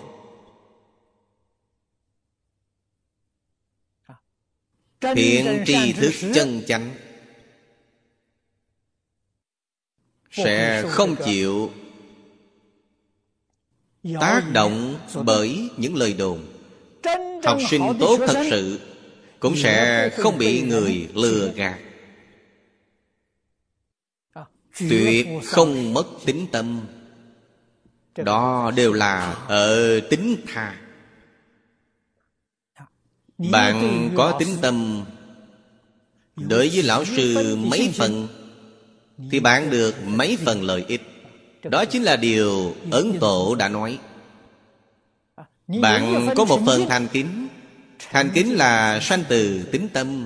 [5.16, 6.96] thiện tri thức chân chánh
[10.32, 11.72] sẽ không chịu
[14.20, 16.46] tác động bởi những lời đồn.
[17.44, 18.80] Học sinh tốt thật sự
[19.40, 21.80] cũng sẽ không bị người lừa gạt.
[24.90, 26.82] Tuyệt không mất tính tâm.
[28.16, 30.83] Đó đều là ở tính tha
[33.52, 35.04] bạn có tính tâm
[36.36, 38.28] đối với lão sư mấy phần
[39.32, 41.02] thì bạn được mấy phần lợi ích.
[41.64, 44.00] đó chính là điều ấn tổ đã nói.
[45.68, 47.48] Bạn có một phần thành kính.
[48.12, 50.26] Thành kính là sanh từ tính tâm.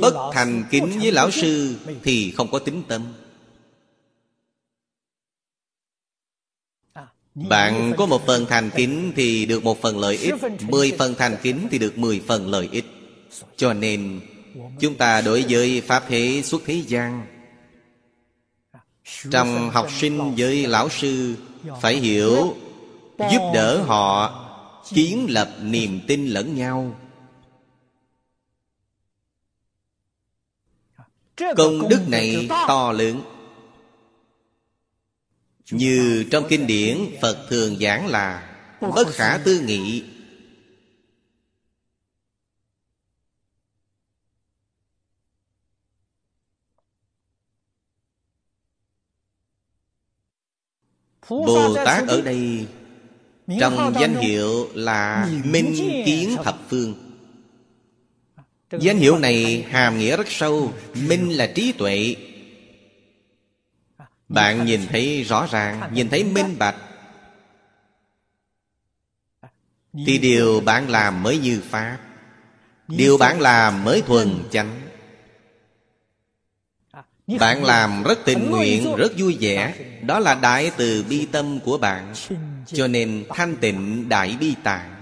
[0.00, 3.02] Bất thành kính với lão sư thì không có tính tâm
[7.34, 10.34] Bạn có một phần thành kính thì được một phần lợi ích
[10.68, 12.84] Mười phần thành kính thì được mười phần lợi ích.
[13.56, 14.20] Cho nên
[14.80, 17.26] Chúng ta đối với Pháp thế xuất thế gian
[19.30, 21.34] Trong học sinh với lão sư
[21.80, 22.56] Phải hiểu
[23.18, 24.40] Giúp đỡ họ
[24.94, 26.94] Kiến lập niềm tin lẫn nhau.
[31.56, 33.20] Công đức này to lớn
[35.70, 38.50] như trong kinh điển, Phật thường giảng là,
[38.80, 40.04] Bất khả tư nghị.
[51.28, 52.66] Bồ Tát ở đây,
[53.60, 56.94] Trong danh hiệu là Minh Kiến Thập Phương.
[58.80, 60.72] Danh hiệu này hàm nghĩa rất sâu,
[61.08, 62.16] Minh là trí tuệ
[64.34, 66.76] bạn nhìn thấy rõ ràng, nhìn thấy minh bạch.
[70.06, 71.98] Thì điều bạn làm mới như pháp,
[72.88, 74.80] điều bạn làm mới thuần chánh.
[77.38, 81.78] Bạn làm rất tình nguyện, rất vui vẻ, đó là đại từ bi tâm của
[81.78, 82.14] bạn,
[82.66, 84.94] cho nên thanh tịnh đại bi tạng,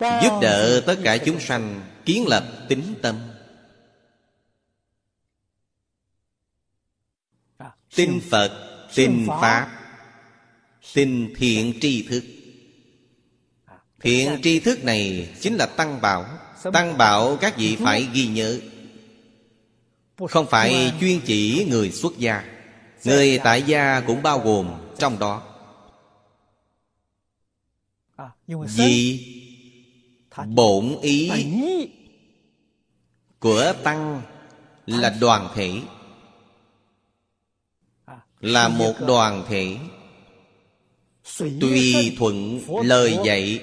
[0.00, 3.16] giúp đỡ tất cả chúng sanh kiến lập tính tâm.
[7.96, 9.78] Tin phật tin pháp
[10.94, 12.24] tin thiện tri thức.
[14.00, 16.26] Thiện tri thức này chính là tăng bảo.
[16.72, 18.60] Tăng bảo các vị phải ghi nhớ.
[20.28, 22.44] Không phải chuyên chỉ người xuất gia.
[23.04, 25.42] Người tại gia cũng bao gồm trong đó.
[28.48, 29.24] Vì
[30.46, 31.30] bổn ý
[33.38, 34.22] của tăng
[34.86, 35.72] là đoàn thể
[38.40, 39.76] là một đoàn thể.
[41.60, 43.60] tùy thuận lời dạy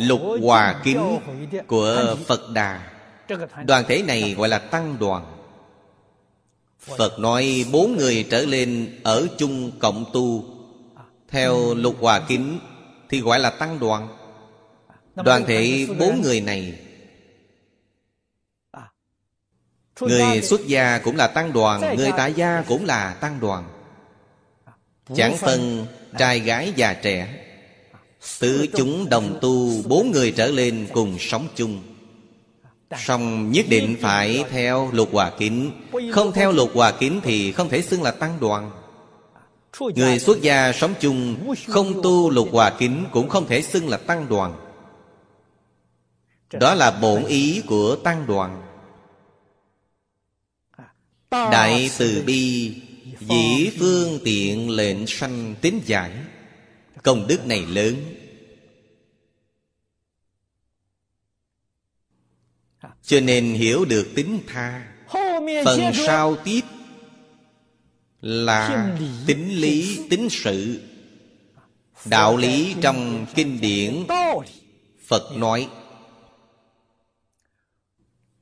[0.00, 1.18] lục hòa kính
[1.66, 2.88] của phật đà.
[3.64, 5.24] Đoàn thể này gọi là tăng đoàn.
[6.78, 10.44] Phật nói bốn người trở lên ở chung cộng tu.
[11.28, 12.58] Theo lục hòa kính
[13.08, 14.08] thì gọi là tăng đoàn.
[15.14, 16.78] Đoàn thể bốn người này.
[20.00, 23.71] Người xuất gia cũng là tăng đoàn người tại gia cũng là tăng đoàn
[25.14, 25.86] Chẳng phân
[26.18, 27.28] trai gái già trẻ.
[28.40, 31.82] Tứ chúng đồng tu Bốn người trở lên cùng sống chung.
[32.98, 35.70] Song nhất định phải theo lục hòa kính.
[36.12, 38.70] Không theo lục hòa kính Thì không thể xưng là tăng đoàn.
[39.94, 43.96] Người xuất gia sống chung Không tu lục hòa kính Cũng không thể xưng là
[43.96, 44.54] tăng đoàn.
[46.52, 48.62] Đó là bổn ý của tăng đoàn.
[51.30, 52.74] Đại từ bi
[53.28, 56.12] Dĩ phương tiện lệnh sanh tín giải
[57.02, 57.94] Công đức này lớn.
[63.02, 64.92] Cho nên hiểu được tính tha
[65.64, 66.60] Phần sau tiếp
[68.20, 68.96] Là
[69.26, 70.80] tính lý, tính sự.
[72.04, 74.04] Đạo lý trong kinh điển
[75.06, 75.68] Phật nói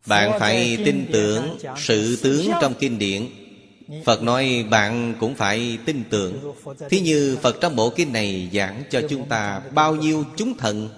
[0.06, 3.26] Bạn phải tin tưởng sự tướng trong kinh điển.
[4.04, 6.54] Phật nói bạn cũng phải tin tưởng.
[6.90, 10.88] Thí như Phật trong bộ kinh này giảng cho chúng ta bao nhiêu chúng thần?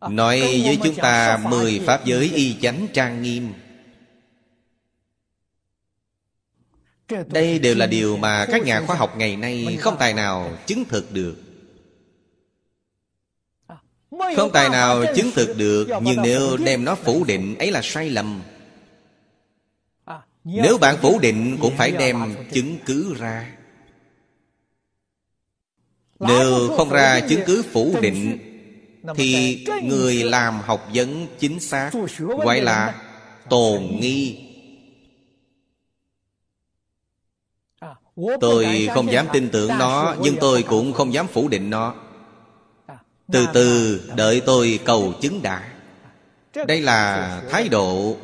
[0.00, 3.52] Nói với chúng ta mười pháp giới y chánh trang nghiêm.
[7.26, 10.84] Đây đều là điều mà các nhà khoa học ngày nay không tài nào chứng
[10.84, 11.36] thực được.
[14.36, 18.10] Không tài nào chứng thực được Nhưng nếu đem nó phủ định ấy là sai
[18.10, 18.42] lầm
[20.48, 23.54] nếu bạn phủ định cũng phải đem chứng cứ ra.
[26.20, 28.38] Nếu không ra chứng cứ phủ định
[29.14, 31.90] Thì người làm học vấn chính xác
[32.44, 33.02] Gọi là
[33.48, 34.44] tồn nghi.
[38.40, 41.94] Tôi không dám tin tưởng nó Nhưng tôi cũng không dám phủ định nó.
[43.32, 45.72] Từ từ đợi tôi cầu chứng đã.
[46.66, 48.16] Đây là thái độ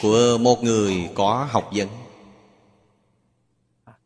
[0.00, 1.88] của một người có học vấn.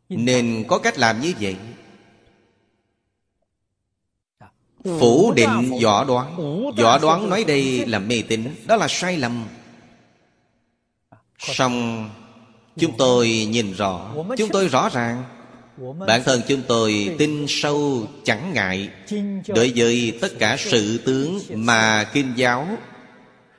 [0.09, 1.55] Nên có cách làm như vậy.
[4.83, 6.35] Phủ định võ đoán.
[6.77, 9.47] Võ đoán nói đây là mê tín, Đó là sai lầm.
[11.37, 12.09] Song
[12.79, 14.11] Chúng tôi nhìn rõ.
[14.37, 15.23] Chúng tôi rõ ràng.
[16.07, 18.89] Bản thân chúng tôi tin sâu chẳng ngại
[19.47, 22.67] Đối với tất cả sự tướng mà Kinh giáo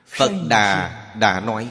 [0.07, 1.67] Phật Đà đã nói.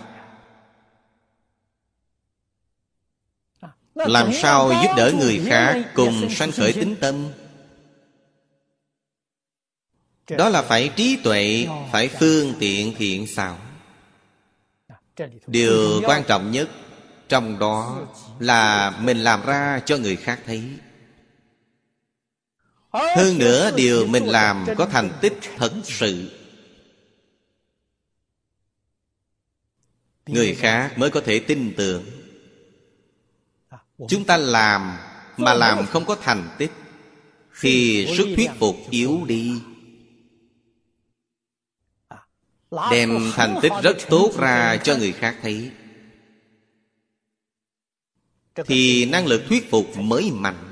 [4.06, 7.28] Làm sao giúp đỡ người khác cùng sanh khởi tính tâm?
[10.30, 13.58] Đó là phải trí tuệ Phải phương tiện thiện xảo.
[15.46, 16.68] Điều quan trọng nhất
[17.28, 18.06] Trong đó
[18.38, 20.62] là mình làm ra cho người khác thấy.
[22.92, 26.30] Hơn nữa điều mình làm có thành tích thật sự.
[30.26, 32.19] Người khác mới có thể tin tưởng
[34.08, 34.98] Chúng ta làm
[35.36, 36.70] Mà làm không có thành tích.
[37.60, 39.60] Thì sức thuyết phục yếu đi,
[42.90, 45.70] Đem thành tích rất tốt ra cho người khác thấy.
[48.66, 50.66] Thì năng lực thuyết phục mới mạnh.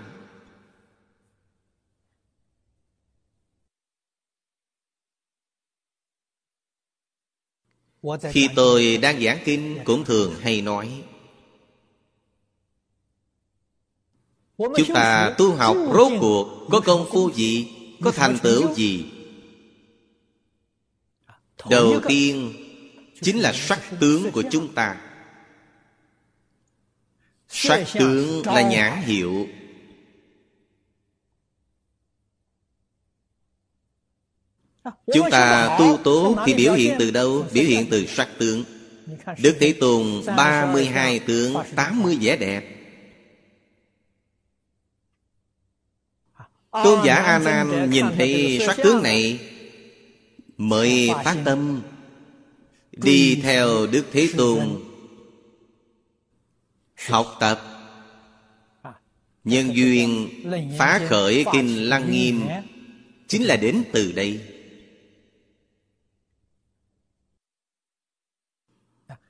[8.32, 11.04] Khi tôi đang giảng kinh, Cũng thường hay nói
[14.58, 17.68] Chúng ta tu học rốt cuộc Có công phu gì
[18.04, 19.04] Có thành tựu gì?
[21.70, 22.52] Đầu tiên
[23.20, 25.00] Chính là sắc tướng của chúng ta.
[27.48, 29.48] Sắc tướng là nhãn hiệu.
[35.14, 37.46] Chúng ta tu tốt thì biểu hiện từ đâu?
[37.52, 38.64] Biểu hiện từ sắc tướng.
[39.42, 42.77] Đức Thế Tôn 32 tướng 80 vẻ đẹp
[46.72, 49.40] Tôn giả A Nan nhìn thấy sắc tướng này
[50.56, 51.82] Mới phát tâm
[52.92, 54.80] Đi theo Đức Thế Tôn.
[57.08, 57.60] Học tập.
[59.44, 60.28] Nhân duyên
[60.78, 62.42] phá khởi kinh Lăng Nghiêm
[63.28, 64.40] Chính là đến từ đây.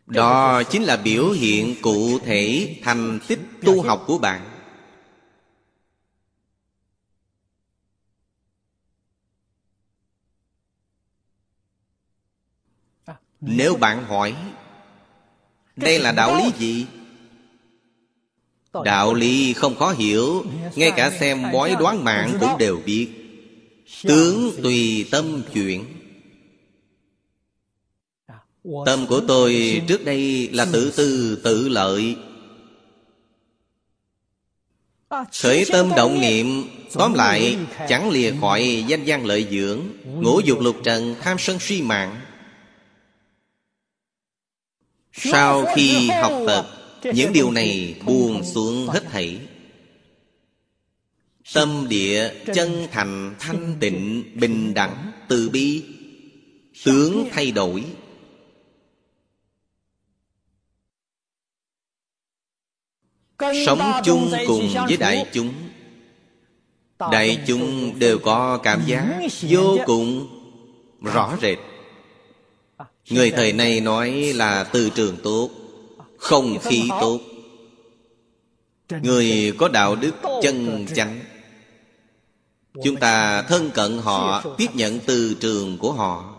[0.07, 4.58] Đó chính là biểu hiện cụ thể thành tích tu học của bạn
[13.41, 14.35] Nếu bạn hỏi,
[15.77, 16.87] Đây là đạo lý gì?
[18.85, 20.45] Đạo lý không khó hiểu.
[20.77, 23.09] Ngay cả xem bói đoán mạng cũng đều biết.
[24.03, 25.85] Tướng tùy tâm chuyển.
[28.87, 32.17] Tâm của tôi trước đây là tự tư, tự lợi.
[35.43, 37.57] Khởi tâm động niệm, Tóm lại,
[37.89, 42.21] chẳng lìa khỏi danh gian lợi dưỡng, Ngũ dục lục trần, tham sân suy mạng.
[45.19, 46.67] Sau khi học tập
[47.15, 49.41] Những điều này buông xuống hết thảy.
[51.55, 55.85] Tâm địa chân thành, thanh tịnh, Bình đẳng, từ bi.
[56.85, 57.85] Tướng thay đổi.
[63.67, 65.55] Sống chung cùng với đại chúng.
[66.99, 70.29] Đại chúng đều có cảm giác vô cùng
[71.03, 71.59] rõ rệt.
[73.11, 75.51] Người thời nay nói là từ trường tốt,
[76.19, 77.21] Không khí tốt.
[79.03, 81.21] Người có đạo đức chân chánh.
[82.85, 86.35] Chúng ta thân cận họ, Tiếp nhận từ trường của họ.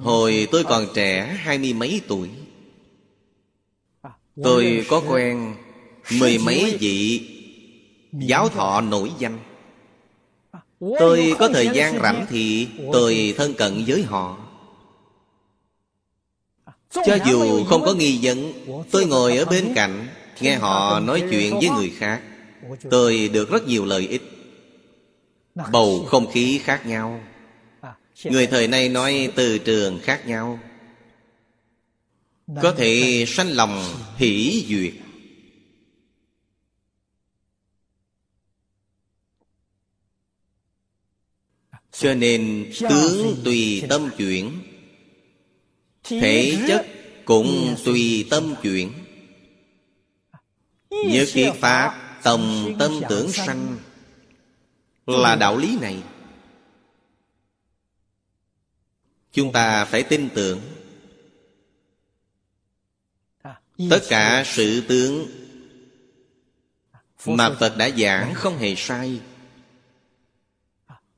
[0.00, 2.30] Hồi tôi còn trẻ, hai mươi mấy tuổi,
[4.42, 5.54] Tôi có quen
[6.20, 7.28] Mười mấy vị
[8.12, 9.38] Giáo thọ nổi danh.
[10.80, 14.38] Tôi có thời gian rảnh thì Tôi thân cận với họ.
[16.90, 18.52] Cho dù không có nghi vấn
[18.90, 20.06] Tôi ngồi ở bên cạnh
[20.40, 22.22] Nghe họ nói chuyện với người khác.
[22.90, 24.22] Tôi được rất nhiều lợi ích
[25.72, 27.20] Bầu không khí khác nhau.
[28.24, 30.58] Người thời nay nói từ trường khác nhau.
[32.62, 33.84] Có thể sanh lòng
[34.16, 35.05] hỷ duyệt
[41.98, 44.58] Cho nên tướng tùy tâm chuyển,
[46.04, 46.86] Thể chất
[47.24, 48.92] cũng tùy tâm chuyển.
[50.90, 53.78] Nhớ kiết Pháp Tầm tâm tưởng sanh
[55.06, 56.02] Là đạo lý này.
[59.32, 60.60] Chúng ta phải tin tưởng.
[63.90, 65.26] Tất cả sự tướng
[67.26, 69.20] mà phật đã giảng không hề sai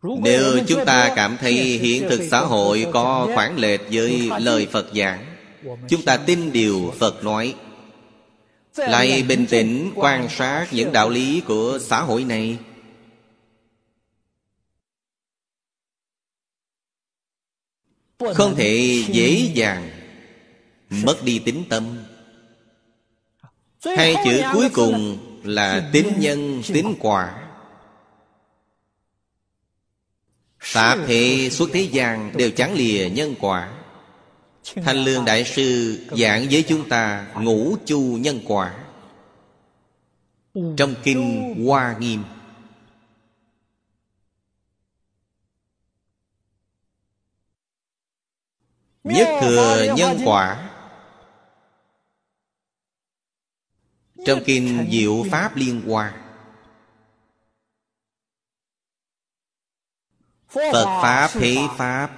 [0.02, 4.86] nếu chúng ta cảm thấy hiện thực xã hội có khoảng lệch với lời phật
[4.94, 5.28] giảng
[5.88, 7.54] chúng ta tin điều phật nói.
[8.76, 12.58] lại bình tĩnh quan sát những đạo lý của xã hội này.
[18.34, 19.90] Không thể dễ dàng
[20.90, 21.98] mất đi tính tâm.
[23.96, 27.47] Hai chữ cuối cùng là tính nhân tính quả
[30.74, 33.72] Tạp hệ suốt thế gian đều chẳng lìa nhân quả.
[34.74, 38.84] Thanh Lương Đại Sư giảng với chúng ta ngũ chu nhân quả.
[40.76, 42.24] Trong Kinh Hoa Nghiêm.
[49.04, 50.70] Nhất thừa nhân quả.
[54.26, 56.27] Trong Kinh Diệu Pháp Liên Hoa.
[60.48, 62.10] Phật Pháp thế Pháp.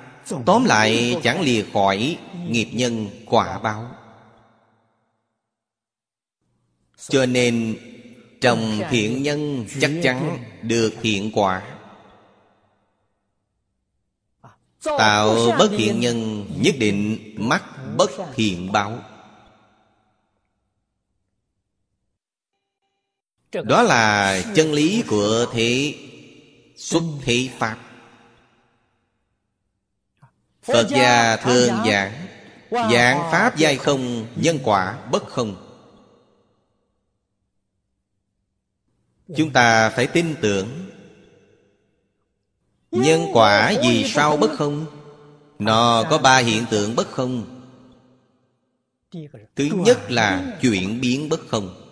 [0.47, 3.91] Tóm lại chẳng lìa khỏi nghiệp nhân quả báo.
[7.09, 7.77] Cho nên
[8.41, 11.63] Trồng thiện nhân chắc chắn được thiện quả.
[14.83, 17.65] Tạo bất thiện nhân nhất định mắc
[17.97, 18.99] bất thiện báo.
[23.53, 25.95] Đó là chân lý của thế
[26.77, 27.90] xuất thế Pháp
[30.73, 32.13] Phật gia thường giảng
[32.71, 35.57] Giảng Pháp giai không Nhân quả bất không.
[39.37, 40.91] Chúng ta phải tin tưởng.
[42.91, 44.87] Nhân quả vì sao bất không?
[45.59, 47.61] Nó có ba hiện tượng bất không.
[49.57, 51.87] Thứ nhất là chuyển biến bất không.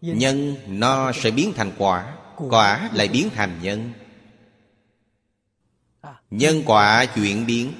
[0.00, 3.92] Nhân nó sẽ biến thành quả Quả lại biến thành nhân.
[6.30, 7.72] Nhân quả chuyển biến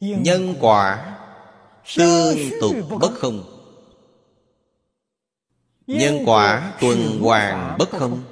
[0.00, 1.16] Nhân quả
[1.96, 3.44] Tương tục bất không
[5.86, 8.22] Nhân quả tuần hoàn bất không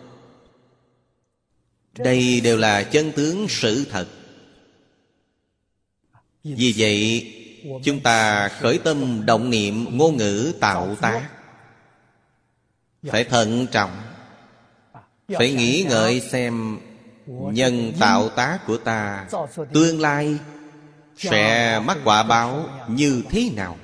[1.95, 4.07] Đây đều là chân tướng sự thật.
[6.45, 7.35] Vì vậy
[7.85, 11.29] Chúng ta khởi tâm động niệm ngôn ngữ tạo tác.
[13.03, 14.03] Phải thận trọng.
[15.29, 16.79] Phải nghĩ ngợi xem
[17.27, 19.27] Nhân tạo tác của ta
[19.73, 20.39] Tương lai
[21.19, 23.79] sẽ mắc quả báo như thế nào?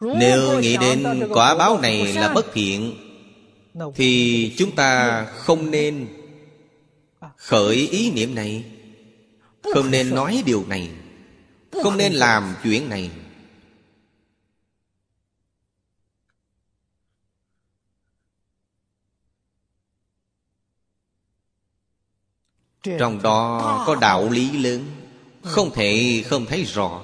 [0.00, 2.94] Nếu nghĩ đến quả báo này là bất thiện,
[3.94, 6.08] Thì chúng ta không nên
[7.36, 8.64] Khởi ý niệm này.
[9.74, 10.90] Không nên nói điều này.
[11.82, 13.10] Không nên làm chuyện này.
[22.82, 24.86] Trong đó có đạo lý lớn
[25.42, 27.02] Không thể không thấy rõ.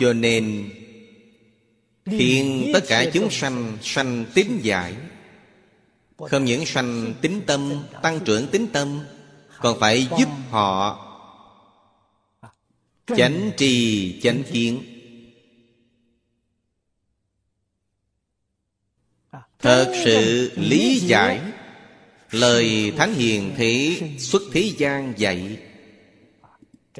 [0.00, 0.70] Cho nên
[2.06, 4.94] Khiến tất cả chúng sanh Sanh tín giải.
[6.18, 7.72] Không những sanh tính tâm
[8.02, 9.00] Tăng trưởng tính tâm
[9.58, 11.04] Còn phải giúp họ
[13.16, 14.97] Chánh trì chánh kiến
[19.58, 21.40] Thật sự lý giải.
[22.30, 25.58] Lời Thánh Hiền Thế xuất thế gian dạy.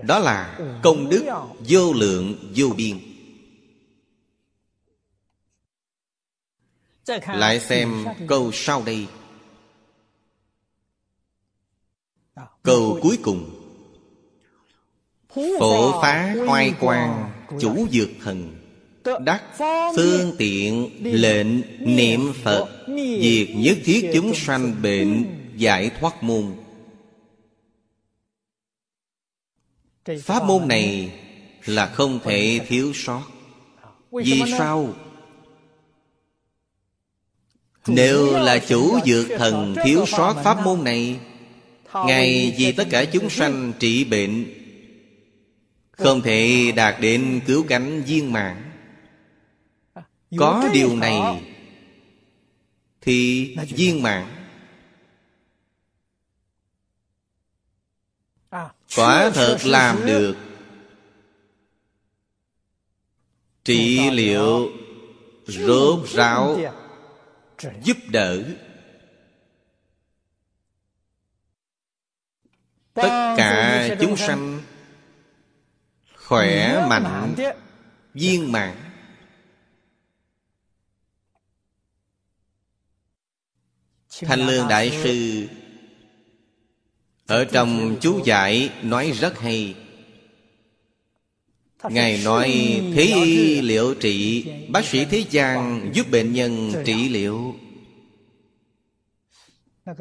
[0.02, 1.24] Đó là công đức
[1.68, 2.98] vô lượng vô biên.
[7.26, 9.06] Lại xem câu sau đây.
[12.62, 13.54] Câu cuối cùng.
[15.34, 17.30] Phổ phá oai quan
[17.60, 18.57] Chủ dược thần
[19.20, 19.42] Đắc
[19.96, 21.46] phương tiện lệnh
[21.96, 25.24] niệm Phật Việc nhất thiết chúng sanh bệnh
[25.56, 26.44] Giải thoát môn.
[30.22, 31.12] Pháp môn này
[31.64, 33.22] là không thể thiếu sót.
[34.10, 34.94] Vì sao?
[37.86, 41.16] Nếu là chủ dược thần thiếu sót pháp môn này
[41.94, 44.44] Ngài vì tất cả chúng sanh trị bệnh
[45.90, 48.67] Không thể đạt đến cứu cánh viên mạng
[50.36, 51.44] có điều này
[53.00, 54.34] thì viên mạng
[58.50, 60.36] à, quả thật làm được.
[63.64, 64.70] Trị liệu
[65.46, 66.58] rốt ráo
[67.82, 68.42] giúp đỡ
[72.94, 74.60] tất cả chúng sanh
[76.16, 77.34] khỏe mạnh
[78.14, 78.87] viên mãn
[84.20, 85.46] thanh lương đại sư.
[87.26, 89.74] Ở trong chú giải nói rất hay.
[91.90, 92.46] Ngài nói
[92.94, 97.56] Thế y liệu trị Bác sĩ thế gian giúp bệnh nhân trị liệu?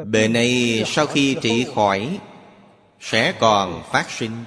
[0.06, 2.19] Bệnh này sau khi trị khỏi
[2.99, 4.44] Sẽ còn phát sinh.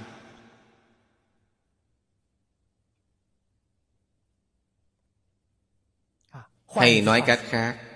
[6.76, 7.89] Hay nói cách khác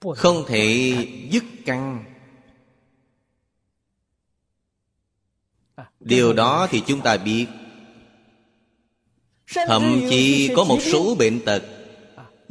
[0.00, 0.94] Không thể
[1.30, 2.04] dứt căn
[6.00, 7.46] Điều đó thì chúng ta biết.
[9.66, 11.62] Thậm chí có một số bệnh tật.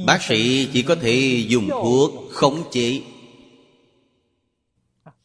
[0.06, 3.02] Bác sĩ chỉ có thể dùng thuốc khống chế.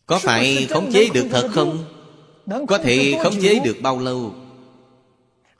[0.06, 1.84] Có phải khống chế được thật không?
[2.68, 4.34] Có thể khống chế được bao lâu?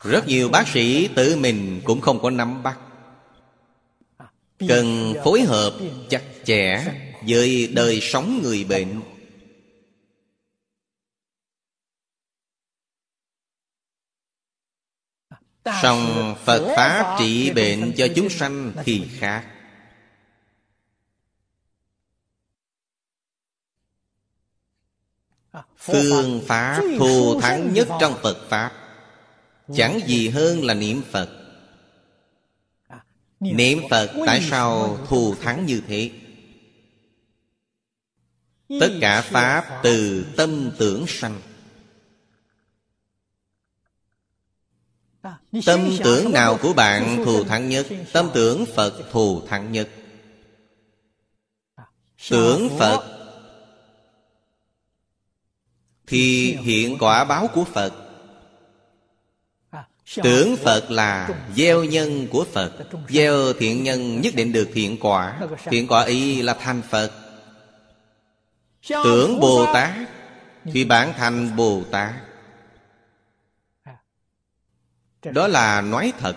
[0.03, 2.79] Rất nhiều bác sĩ tự mình cũng không có nắm bắt.
[4.69, 5.75] Cần phối hợp
[6.09, 6.95] chặt chẽ
[7.29, 9.01] với đời sống người bệnh.
[15.83, 19.49] Song phật pháp trị bệnh cho chúng sanh thì khác.
[25.77, 28.73] Phương pháp thù thắng nhất trong phật pháp.
[29.75, 31.29] Chẳng gì hơn là niệm phật.
[33.41, 36.11] Niệm phật tại sao thù thắng như thế?
[38.81, 41.41] Tất cả pháp từ tâm tưởng sanh.
[45.67, 47.87] Tâm tưởng nào của bạn thù thắng nhất?
[48.13, 49.89] Tâm tưởng Phật thù thắng nhất.
[52.31, 53.23] Tưởng Phật
[56.07, 57.93] Thì hiện quả báo của Phật.
[60.23, 62.73] Tưởng Phật là gieo nhân của Phật.
[63.09, 65.41] Gieo thiện nhân nhất định được thiện quả.
[65.65, 67.22] Thiện quả ý là thành Phật.
[68.89, 70.09] Tưởng Bồ Tát
[70.65, 72.15] Thì bản thành Bồ Tát.
[75.25, 76.37] Đó là nói thật.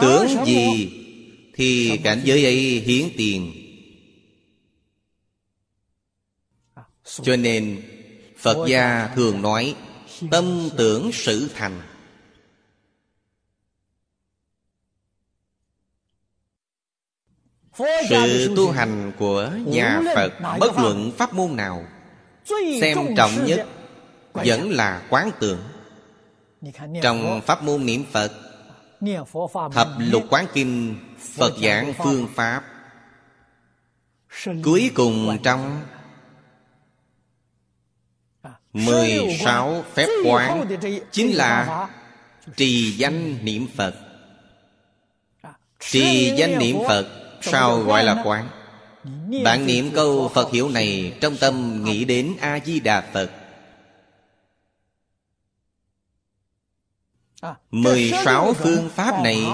[0.00, 0.92] Tưởng gì
[1.54, 2.56] thì cảnh giới ấy
[2.86, 3.52] hiến tiền.
[7.04, 7.82] Cho nên
[8.38, 9.74] phật gia thường nói
[10.30, 11.80] tâm tưởng sự thành
[18.08, 21.84] sự tu hành của nhà phật bất luận pháp môn nào
[22.80, 23.66] xem trọng nhất
[24.32, 25.58] vẫn là quán tưởng
[27.02, 28.32] trong pháp môn niệm phật
[29.72, 30.98] thập lục quán kinh
[31.34, 32.64] phật giảng phương pháp.
[34.64, 35.82] Cuối cùng trong
[38.72, 40.66] mười sáu phép quán
[41.12, 41.88] chính là
[42.56, 43.94] trì danh niệm phật.
[45.80, 48.48] Trì danh niệm phật sao gọi là quán?
[49.44, 53.30] Bạn niệm câu phật hiệu này trong tâm nghĩ đến a di đà phật
[57.70, 59.44] Mười sáu phương pháp này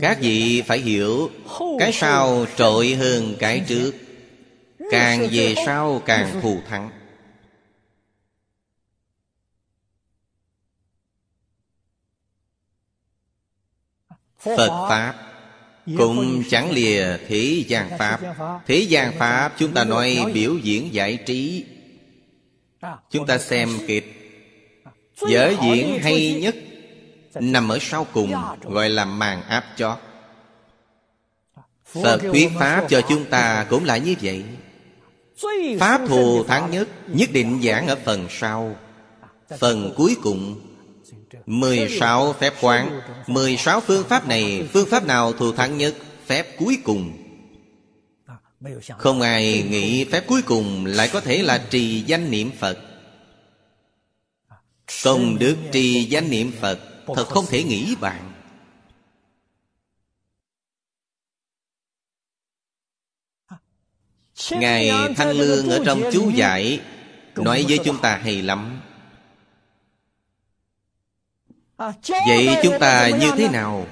[0.00, 1.30] Các vị phải hiểu
[1.78, 3.92] Cái sau trội hơn cái trước.
[4.90, 6.90] Càng về sau càng thù thắng.
[14.38, 15.31] Phật Pháp
[15.86, 18.20] Cũng chẳng lìa thế gian Pháp.
[18.66, 21.64] Thế gian Pháp chúng ta nói biểu diễn giải trí.
[23.10, 24.18] Chúng ta xem kịch
[25.20, 26.56] Vở diễn hay nhất
[27.34, 28.32] Nằm ở sau cùng
[28.62, 29.98] Gọi là màn áp chót.
[32.02, 34.44] Phật thuyết Pháp cho chúng ta cũng là như vậy.
[35.80, 38.76] Pháp thù thắng nhất Nhất định giảng ở phần sau.
[39.58, 40.60] Phần cuối cùng
[41.46, 43.00] 16 phép quán.
[43.26, 45.94] 16 phương pháp này, Phương pháp nào thù thắng nhất?
[46.26, 47.22] Phép cuối cùng.
[48.98, 52.78] Không ai nghĩ phép cuối cùng Lại có thể là trì danh niệm Phật.
[55.04, 58.32] Công đức trì danh niệm Phật, Thật không thể nghĩ bạn
[64.50, 66.80] Ngài Thanh Lương ở trong chú giải,
[67.36, 68.80] Nói với chúng ta hay lắm.
[72.28, 73.86] Vậy chúng ta như thế nào?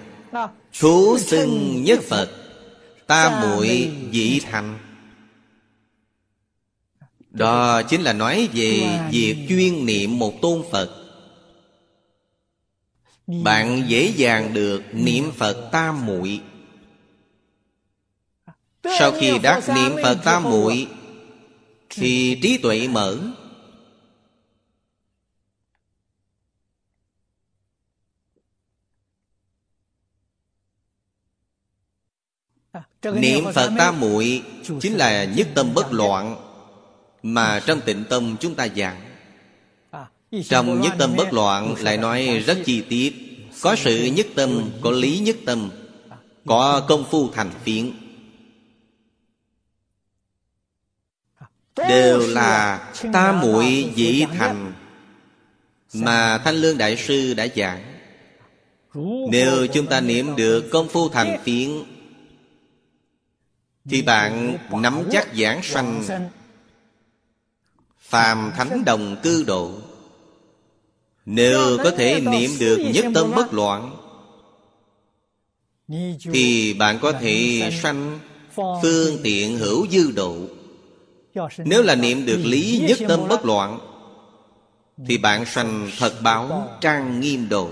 [0.81, 2.31] Thú xưng nhất Phật
[3.11, 4.79] Ta muội dị thành.
[7.31, 10.91] Đó chính là nói về việc chuyên niệm một tôn Phật.
[13.27, 16.41] Bạn dễ dàng được niệm Phật tam muội.
[18.99, 20.87] Sau khi đắc niệm Phật tam muội
[21.89, 23.19] Thì trí tuệ mở
[33.15, 34.43] Niệm Phật tam muội
[34.81, 36.37] Chính là nhất tâm bất loạn
[37.23, 39.01] Mà trong tịnh tâm chúng ta giảng.
[40.49, 43.15] Trong nhất tâm bất loạn Lại nói rất chi tiết.
[43.62, 45.70] Có sự nhất tâm Có lý nhất tâm
[46.47, 47.91] Có công phu thành phiến.
[51.77, 54.73] Đều là ta muội dĩ thành
[55.95, 57.91] Mà Thanh Lương Đại Sư đã giảng.
[59.31, 61.70] Nếu chúng ta niệm được công phu thành phiến
[63.89, 66.02] Thì bạn nắm chắc giảng sanh.
[67.98, 69.73] Phàm thánh đồng cư độ.
[71.27, 73.97] Nếu có thể niệm được nhất tâm bất loạn
[76.32, 78.19] Thì bạn có thể sanh
[78.57, 80.36] phương tiện hữu dư độ.
[81.59, 83.78] nếu là niệm được lý nhất tâm bất loạn
[85.07, 87.70] Thì bạn sanh thật báo trang nghiêm độ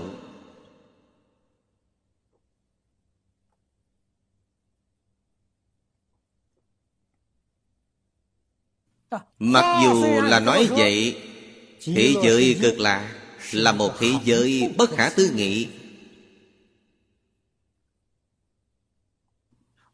[9.39, 11.21] Mặc dù là nói vậy
[11.85, 13.19] Thế giới cực lạ
[13.51, 15.67] Là một thế giới bất khả tư nghị.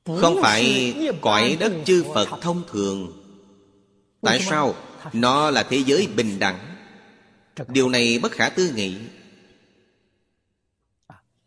[0.05, 3.13] Không phải cõi đất chư Phật thông thường.
[4.21, 4.75] Tại sao?
[5.13, 6.75] Nó là thế giới bình đẳng.
[7.67, 8.95] Điều này bất khả tư nghị.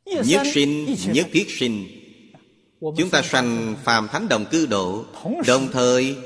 [0.05, 1.87] Nhất sinh, nhất thiết sinh.
[2.81, 5.05] Chúng ta sanh phàm thánh đồng cư độ.
[5.47, 6.17] Đồng thời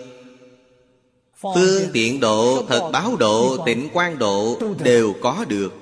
[1.43, 5.73] Phương tiện độ, thật báo độ, tịnh quan độ Đều có được.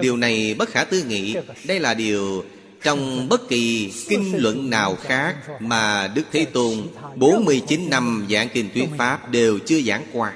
[0.00, 1.36] Điều này bất khả tư nghị.
[1.66, 2.44] Đây là điều
[2.82, 6.74] trong bất kỳ kinh luận nào khác Mà Đức Thế Tôn
[7.16, 10.32] 49 năm giảng kinh thuyết Pháp Đều chưa giảng qua.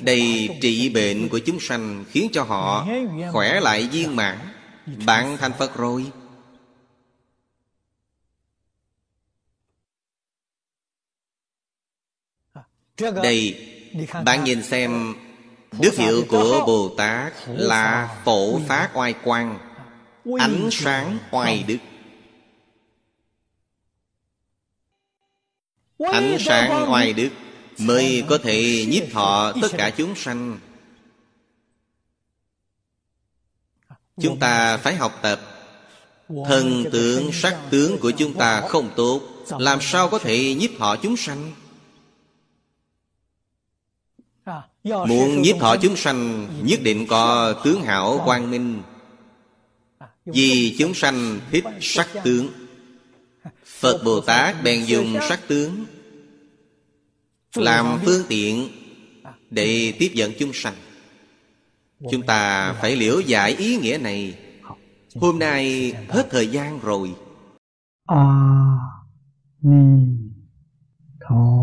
[0.00, 2.86] Đây trị bệnh của chúng sanh Khiến cho họ
[3.32, 4.38] khỏe lại viên mãn.
[5.06, 6.04] Bạn thành Phật rồi
[13.10, 13.68] Đây
[14.24, 15.14] Bạn nhìn xem
[15.80, 19.58] Đức hiệu của Bồ Tát Là phổ phát oai quang
[20.38, 21.76] Ánh sáng oai đức.
[25.98, 27.30] Ánh sáng oai đức
[27.78, 30.58] Mới có thể nhiếp thọ tất cả chúng sanh.
[34.20, 35.40] Chúng ta phải học tập.
[36.28, 39.20] Thần tượng sắc tướng của chúng ta không tốt
[39.58, 41.52] Làm sao có thể nhiếp thọ chúng sanh
[44.84, 48.82] Muốn nhiếp thọ chúng sanh Nhất định có tướng hảo quang minh.
[50.24, 52.48] Vì chúng sanh thích sắc tướng.
[53.80, 55.84] Phật Bồ Tát bèn dùng sắc tướng
[57.54, 58.68] Làm phương tiện
[59.50, 60.74] Để tiếp dẫn chúng sanh.
[62.10, 64.34] Chúng ta phải liễu giải ý nghĩa này.
[65.14, 67.14] Hôm nay hết thời gian rồi.
[68.06, 68.42] A
[69.62, 70.06] Ni
[71.20, 71.62] Tho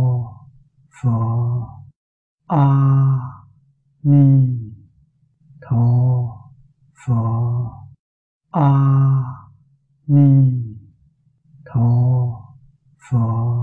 [1.04, 1.69] Phật
[2.50, 3.46] 阿
[4.02, 4.74] 弥
[5.62, 6.52] 陀
[6.96, 7.72] 佛。
[8.50, 9.54] 阿
[10.06, 10.80] 弥
[11.64, 12.58] 陀
[12.98, 13.60] 佛。